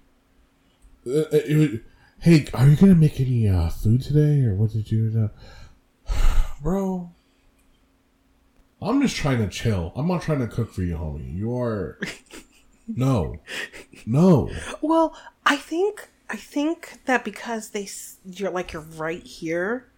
Uh, 1.07 1.22
was- 1.30 1.78
hey, 2.18 2.49
are 2.53 2.66
you 2.66 2.74
gonna 2.74 2.97
make 2.97 3.20
any 3.20 3.49
uh, 3.49 3.68
food 3.68 4.03
today, 4.03 4.45
or 4.45 4.57
what 4.57 4.72
did 4.72 4.90
you 4.90 5.09
do? 5.09 5.30
Bro, 6.61 7.12
I'm 8.80 9.01
just 9.03 9.14
trying 9.14 9.38
to 9.38 9.47
chill. 9.47 9.93
I'm 9.95 10.09
not 10.09 10.22
trying 10.22 10.40
to 10.40 10.49
cook 10.49 10.72
for 10.74 10.82
you, 10.82 10.97
homie. 10.97 11.32
You 11.36 11.57
are. 11.57 12.01
No, 12.88 13.36
no. 14.05 14.51
Well, 14.82 15.16
I 15.47 15.55
think 15.55 16.09
I 16.28 16.36
think 16.36 16.99
that 17.07 17.24
because 17.24 17.70
they 17.70 17.88
you're 18.26 18.51
like 18.51 18.72
you're 18.72 18.82
right 18.82 19.22
here 19.22 19.91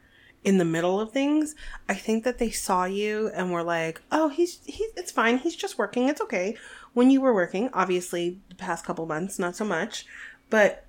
in 0.45 0.59
the 0.59 0.65
middle 0.65 1.01
of 1.01 1.11
things, 1.11 1.55
I 1.89 1.95
think 1.95 2.23
that 2.25 2.39
they 2.39 2.51
saw 2.51 2.85
you 2.85 3.31
and 3.35 3.51
were 3.51 3.63
like, 3.63 4.03
"Oh, 4.13 4.29
he's 4.29 4.61
he's 4.65 4.91
it's 4.97 5.11
fine. 5.11 5.39
He's 5.39 5.57
just 5.57 5.79
working. 5.79 6.09
It's 6.09 6.21
okay." 6.21 6.57
When 6.93 7.11
you 7.11 7.21
were 7.21 7.35
working, 7.35 7.71
obviously 7.73 8.41
the 8.51 8.55
past 8.55 8.85
couple 8.85 9.07
months, 9.07 9.39
not 9.39 9.57
so 9.57 9.65
much, 9.65 10.07
but 10.51 10.85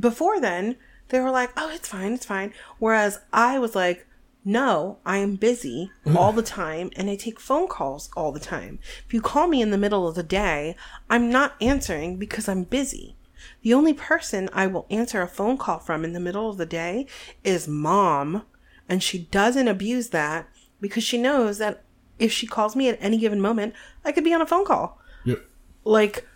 before 0.00 0.40
then, 0.40 0.76
they 1.08 1.20
were 1.20 1.30
like, 1.30 1.52
"Oh, 1.56 1.70
it's 1.70 1.88
fine. 1.88 2.14
It's 2.14 2.26
fine." 2.26 2.52
Whereas 2.78 3.20
I 3.32 3.58
was 3.58 3.74
like, 3.76 4.06
"No, 4.44 4.98
I 5.04 5.18
am 5.18 5.36
busy 5.36 5.92
mm. 6.04 6.16
all 6.16 6.32
the 6.32 6.42
time 6.42 6.90
and 6.96 7.10
I 7.10 7.16
take 7.16 7.38
phone 7.38 7.68
calls 7.68 8.10
all 8.16 8.32
the 8.32 8.40
time. 8.40 8.78
If 9.06 9.12
you 9.12 9.20
call 9.20 9.46
me 9.46 9.60
in 9.60 9.70
the 9.70 9.78
middle 9.78 10.08
of 10.08 10.14
the 10.14 10.22
day, 10.22 10.74
I'm 11.10 11.30
not 11.30 11.54
answering 11.60 12.16
because 12.16 12.48
I'm 12.48 12.64
busy." 12.64 13.14
The 13.62 13.74
only 13.74 13.92
person 13.92 14.48
I 14.52 14.66
will 14.66 14.86
answer 14.90 15.22
a 15.22 15.28
phone 15.28 15.58
call 15.58 15.78
from 15.78 16.04
in 16.04 16.14
the 16.14 16.20
middle 16.20 16.48
of 16.48 16.56
the 16.56 16.66
day 16.66 17.06
is 17.44 17.68
mom. 17.68 18.42
And 18.88 19.02
she 19.02 19.18
doesn't 19.30 19.68
abuse 19.68 20.10
that 20.10 20.48
because 20.80 21.02
she 21.02 21.18
knows 21.18 21.58
that 21.58 21.82
if 22.18 22.32
she 22.32 22.46
calls 22.46 22.76
me 22.76 22.88
at 22.88 22.98
any 23.00 23.18
given 23.18 23.40
moment, 23.40 23.74
I 24.04 24.12
could 24.12 24.24
be 24.24 24.32
on 24.32 24.42
a 24.42 24.46
phone 24.46 24.64
call. 24.64 25.00
Yep. 25.24 25.44
Like 25.84 26.26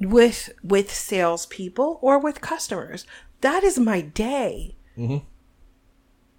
with 0.00 0.50
with 0.62 0.92
salespeople 0.92 1.98
or 2.02 2.18
with 2.18 2.40
customers. 2.40 3.06
That 3.40 3.62
is 3.64 3.78
my 3.78 4.00
day. 4.00 4.76
Mm-hmm. 4.96 5.24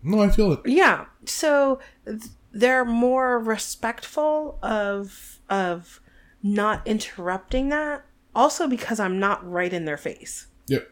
No, 0.04 0.22
I 0.22 0.30
feel 0.30 0.54
it. 0.54 0.62
Yeah. 0.66 1.06
So 1.26 1.80
th- 2.06 2.24
they're 2.52 2.86
more 2.86 3.40
respectful 3.40 4.60
of 4.62 5.40
of 5.50 6.00
not 6.42 6.86
interrupting 6.88 7.70
that. 7.70 8.06
Also 8.36 8.68
because 8.68 9.00
I'm 9.00 9.20
not 9.20 9.50
right 9.50 9.74
in 9.74 9.86
their 9.86 9.98
face. 9.98 10.48
Yep. 10.68 10.90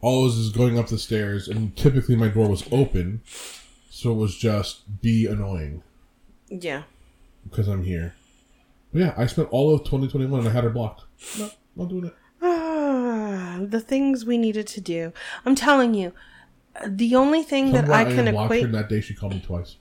All 0.00 0.26
is 0.26 0.50
going 0.50 0.78
up 0.78 0.88
the 0.88 0.98
stairs, 0.98 1.48
and 1.48 1.74
typically 1.76 2.14
my 2.14 2.28
door 2.28 2.48
was 2.48 2.62
open, 2.70 3.20
so 3.98 4.12
it 4.12 4.16
was 4.16 4.36
just 4.36 5.00
be 5.02 5.26
annoying 5.26 5.82
Yeah. 6.48 6.82
because 7.48 7.66
I'm 7.66 7.82
here. 7.82 8.14
But 8.92 8.98
yeah, 9.00 9.14
I 9.16 9.26
spent 9.26 9.48
all 9.50 9.74
of 9.74 9.80
2021 9.84 10.38
and 10.40 10.48
I 10.48 10.52
had 10.52 10.62
her 10.64 10.70
blocked. 10.70 11.02
No, 11.38 11.50
not 11.74 11.88
doing 11.88 12.04
it. 12.06 12.14
Ah, 12.40 13.58
the 13.60 13.80
things 13.80 14.24
we 14.24 14.38
needed 14.38 14.66
to 14.68 14.80
do. 14.80 15.12
I'm 15.44 15.56
telling 15.56 15.94
you, 15.94 16.12
the 16.86 17.16
only 17.16 17.42
thing 17.42 17.72
that 17.72 17.86
Somehow 17.86 17.94
I 17.94 18.04
can 18.04 18.24
blocked 18.32 18.36
her, 18.38 18.44
equate. 18.58 18.64
and 18.66 18.74
that 18.74 18.88
day 18.88 19.00
she 19.00 19.14
called 19.14 19.34
me 19.34 19.40
twice. 19.44 19.76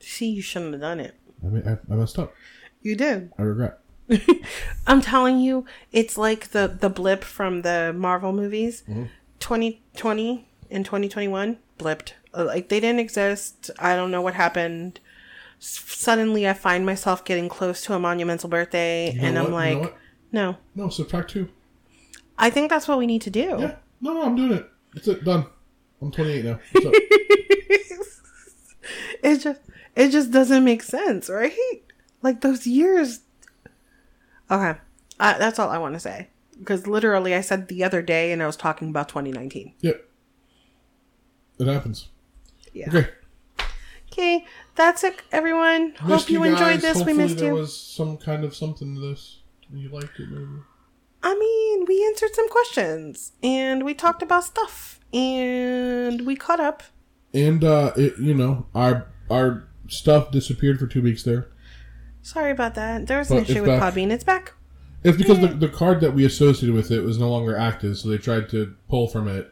See, 0.00 0.28
you 0.28 0.42
shouldn't 0.42 0.72
have 0.74 0.82
done 0.82 1.00
it. 1.00 1.14
I 1.42 1.46
mean, 1.48 1.62
I, 1.66 1.72
I 1.92 1.96
messed 1.96 2.18
up. 2.18 2.34
You 2.82 2.96
did. 2.96 3.32
I 3.38 3.42
regret. 3.42 3.78
I'm 4.86 5.00
telling 5.00 5.38
you, 5.40 5.64
it's 5.90 6.18
like 6.18 6.48
the 6.50 6.66
the 6.68 6.90
blip 6.90 7.24
from 7.24 7.62
the 7.62 7.94
Marvel 7.96 8.32
movies. 8.32 8.82
2020 9.40 10.46
and 10.70 10.84
2021 10.84 11.56
blipped. 11.78 12.12
Uh, 12.34 12.44
Like 12.44 12.68
they 12.68 12.80
didn't 12.80 13.00
exist. 13.00 13.70
I 13.78 13.96
don't 13.96 14.10
know 14.10 14.22
what 14.22 14.34
happened. 14.34 15.00
S- 15.60 15.84
Suddenly, 15.86 16.48
I 16.48 16.52
find 16.54 16.84
myself 16.86 17.24
getting 17.24 17.48
close 17.48 17.82
to 17.82 17.94
a 17.94 17.98
monumental 17.98 18.48
birthday, 18.48 19.12
know 19.14 19.22
and 19.24 19.38
I'm 19.38 19.50
what? 19.52 19.68
You 19.68 19.74
know 19.76 19.80
like, 19.82 19.96
no. 20.32 20.56
No, 20.74 20.88
subtract 20.88 21.30
two. 21.30 21.48
I 22.38 22.50
think 22.50 22.70
that's 22.70 22.88
what 22.88 22.98
we 22.98 23.06
need 23.06 23.22
to 23.22 23.30
do. 23.30 23.56
Yeah. 23.58 23.76
No, 24.00 24.14
no, 24.14 24.22
I'm 24.24 24.34
doing 24.36 24.52
it. 24.52 24.68
It's 24.96 25.06
it. 25.08 25.24
Done. 25.24 25.46
I'm 26.00 26.10
28 26.10 26.44
now. 26.44 26.58
It 29.22 29.38
just 29.40 29.60
it 29.94 30.08
just 30.08 30.30
doesn't 30.32 30.64
make 30.64 30.82
sense, 30.82 31.28
right? 31.30 31.56
Like 32.22 32.40
those 32.40 32.66
years. 32.66 33.20
Okay, 34.50 34.78
uh, 35.20 35.38
that's 35.38 35.58
all 35.60 35.70
I 35.70 35.78
want 35.78 35.94
to 35.94 36.00
say. 36.00 36.28
Because 36.58 36.86
literally, 36.88 37.34
I 37.34 37.40
said 37.40 37.68
the 37.68 37.84
other 37.84 38.02
day, 38.02 38.32
and 38.32 38.42
I 38.42 38.46
was 38.46 38.56
talking 38.56 38.88
about 38.88 39.08
2019. 39.08 39.74
yep. 39.80 40.08
It 41.58 41.66
happens. 41.66 42.08
Yeah. 42.72 42.88
Okay. 42.88 43.08
Okay, 44.10 44.44
that's 44.74 45.04
it, 45.04 45.22
everyone. 45.32 45.94
Hope 45.98 46.08
Missed 46.10 46.30
you, 46.30 46.40
guys. 46.40 46.52
enjoyed 46.52 46.80
this. 46.80 46.98
Hopefully 46.98 47.14
we 47.16 47.22
missed 47.22 47.38
there 47.38 47.48
you. 47.48 47.54
was 47.54 47.74
some 47.74 48.18
kind 48.18 48.44
of 48.44 48.54
something 48.54 48.94
to 48.94 49.00
this. 49.00 49.40
You 49.72 49.88
liked 49.88 50.20
it, 50.20 50.28
maybe. 50.30 50.60
I 51.22 51.34
mean, 51.34 51.86
we 51.86 52.04
answered 52.06 52.34
some 52.34 52.48
questions, 52.50 53.32
and 53.42 53.84
we 53.84 53.94
talked 53.94 54.22
about 54.22 54.44
stuff, 54.44 55.00
and 55.14 56.26
we 56.26 56.36
caught 56.36 56.60
up. 56.60 56.82
And 57.32 57.64
uh, 57.64 57.92
it, 57.96 58.18
you 58.18 58.34
know, 58.34 58.66
our 58.74 59.06
our 59.30 59.66
stuff 59.88 60.30
disappeared 60.30 60.78
for 60.78 60.86
two 60.86 61.00
weeks 61.00 61.22
there. 61.22 61.48
Sorry 62.20 62.50
about 62.50 62.74
that. 62.74 63.06
There 63.06 63.18
was 63.18 63.30
an 63.30 63.38
But 63.38 63.42
issue 63.50 63.52
it's 63.62 63.68
with 63.68 63.80
back. 63.80 63.94
Podbean. 63.94 64.10
It's 64.10 64.24
back. 64.24 64.52
It's 65.04 65.16
because 65.16 65.40
the, 65.40 65.48
the 65.48 65.68
card 65.68 66.00
that 66.02 66.12
we 66.12 66.24
associated 66.24 66.74
with 66.74 66.90
it 66.90 67.00
was 67.00 67.18
no 67.18 67.30
longer 67.30 67.56
active, 67.56 67.96
so 67.98 68.08
they 68.08 68.18
tried 68.18 68.48
to 68.50 68.76
pull 68.88 69.08
from 69.08 69.26
it. 69.26 69.51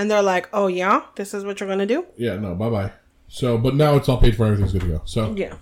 And 0.00 0.10
they're 0.10 0.22
like, 0.22 0.48
oh, 0.54 0.66
yeah, 0.66 1.02
this 1.16 1.34
is 1.34 1.44
what 1.44 1.60
you're 1.60 1.76
to 1.76 1.84
do? 1.84 2.06
Yeah, 2.16 2.36
no, 2.36 2.54
bye 2.54 2.70
bye. 2.70 2.90
So, 3.28 3.58
but 3.58 3.74
now 3.74 3.96
it's 3.96 4.08
all 4.08 4.16
paid 4.16 4.34
for. 4.34 4.46
Everything's 4.46 4.72
good 4.72 4.80
to 4.80 4.86
go. 4.88 5.02
So 5.04 5.34
Yeah. 5.36 5.56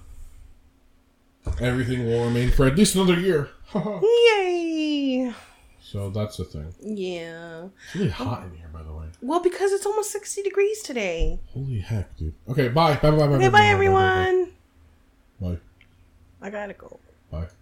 everything 1.61 2.07
will 2.07 2.25
remain 2.25 2.53
for 2.53 2.65
at 2.69 2.77
least 2.77 2.95
another 2.95 3.19
year. 3.19 3.51
Yay. 3.75 5.33
so 5.83 6.11
that's 6.11 6.37
the 6.37 6.45
thing. 6.45 6.73
Yeah. 6.81 7.67
It's 7.87 7.97
really 7.97 8.11
hot 8.11 8.45
in 8.45 8.57
here, 8.57 8.71
by 8.73 8.85
the 8.85 8.93
way. 8.93 9.07
Well, 9.21 9.41
because 9.41 9.73
it's 9.73 9.85
almost 9.85 10.13
60 10.13 10.45
degrees 10.45 10.85
today. 10.85 11.41
Holy 11.53 11.81
heck, 11.81 12.17
dude. 12.17 12.33
Okay, 12.49 12.69
bye. 12.69 12.95
Bye 12.95 13.11
bye 13.11 13.17
bye. 13.17 13.25
Okay, 13.35 13.49
bye, 13.49 13.67
everyone. 13.67 14.53
Bye. 15.41 15.59
I 16.41 16.51
gotta 16.51 16.75
go. 16.75 17.01
Bye. 17.33 17.49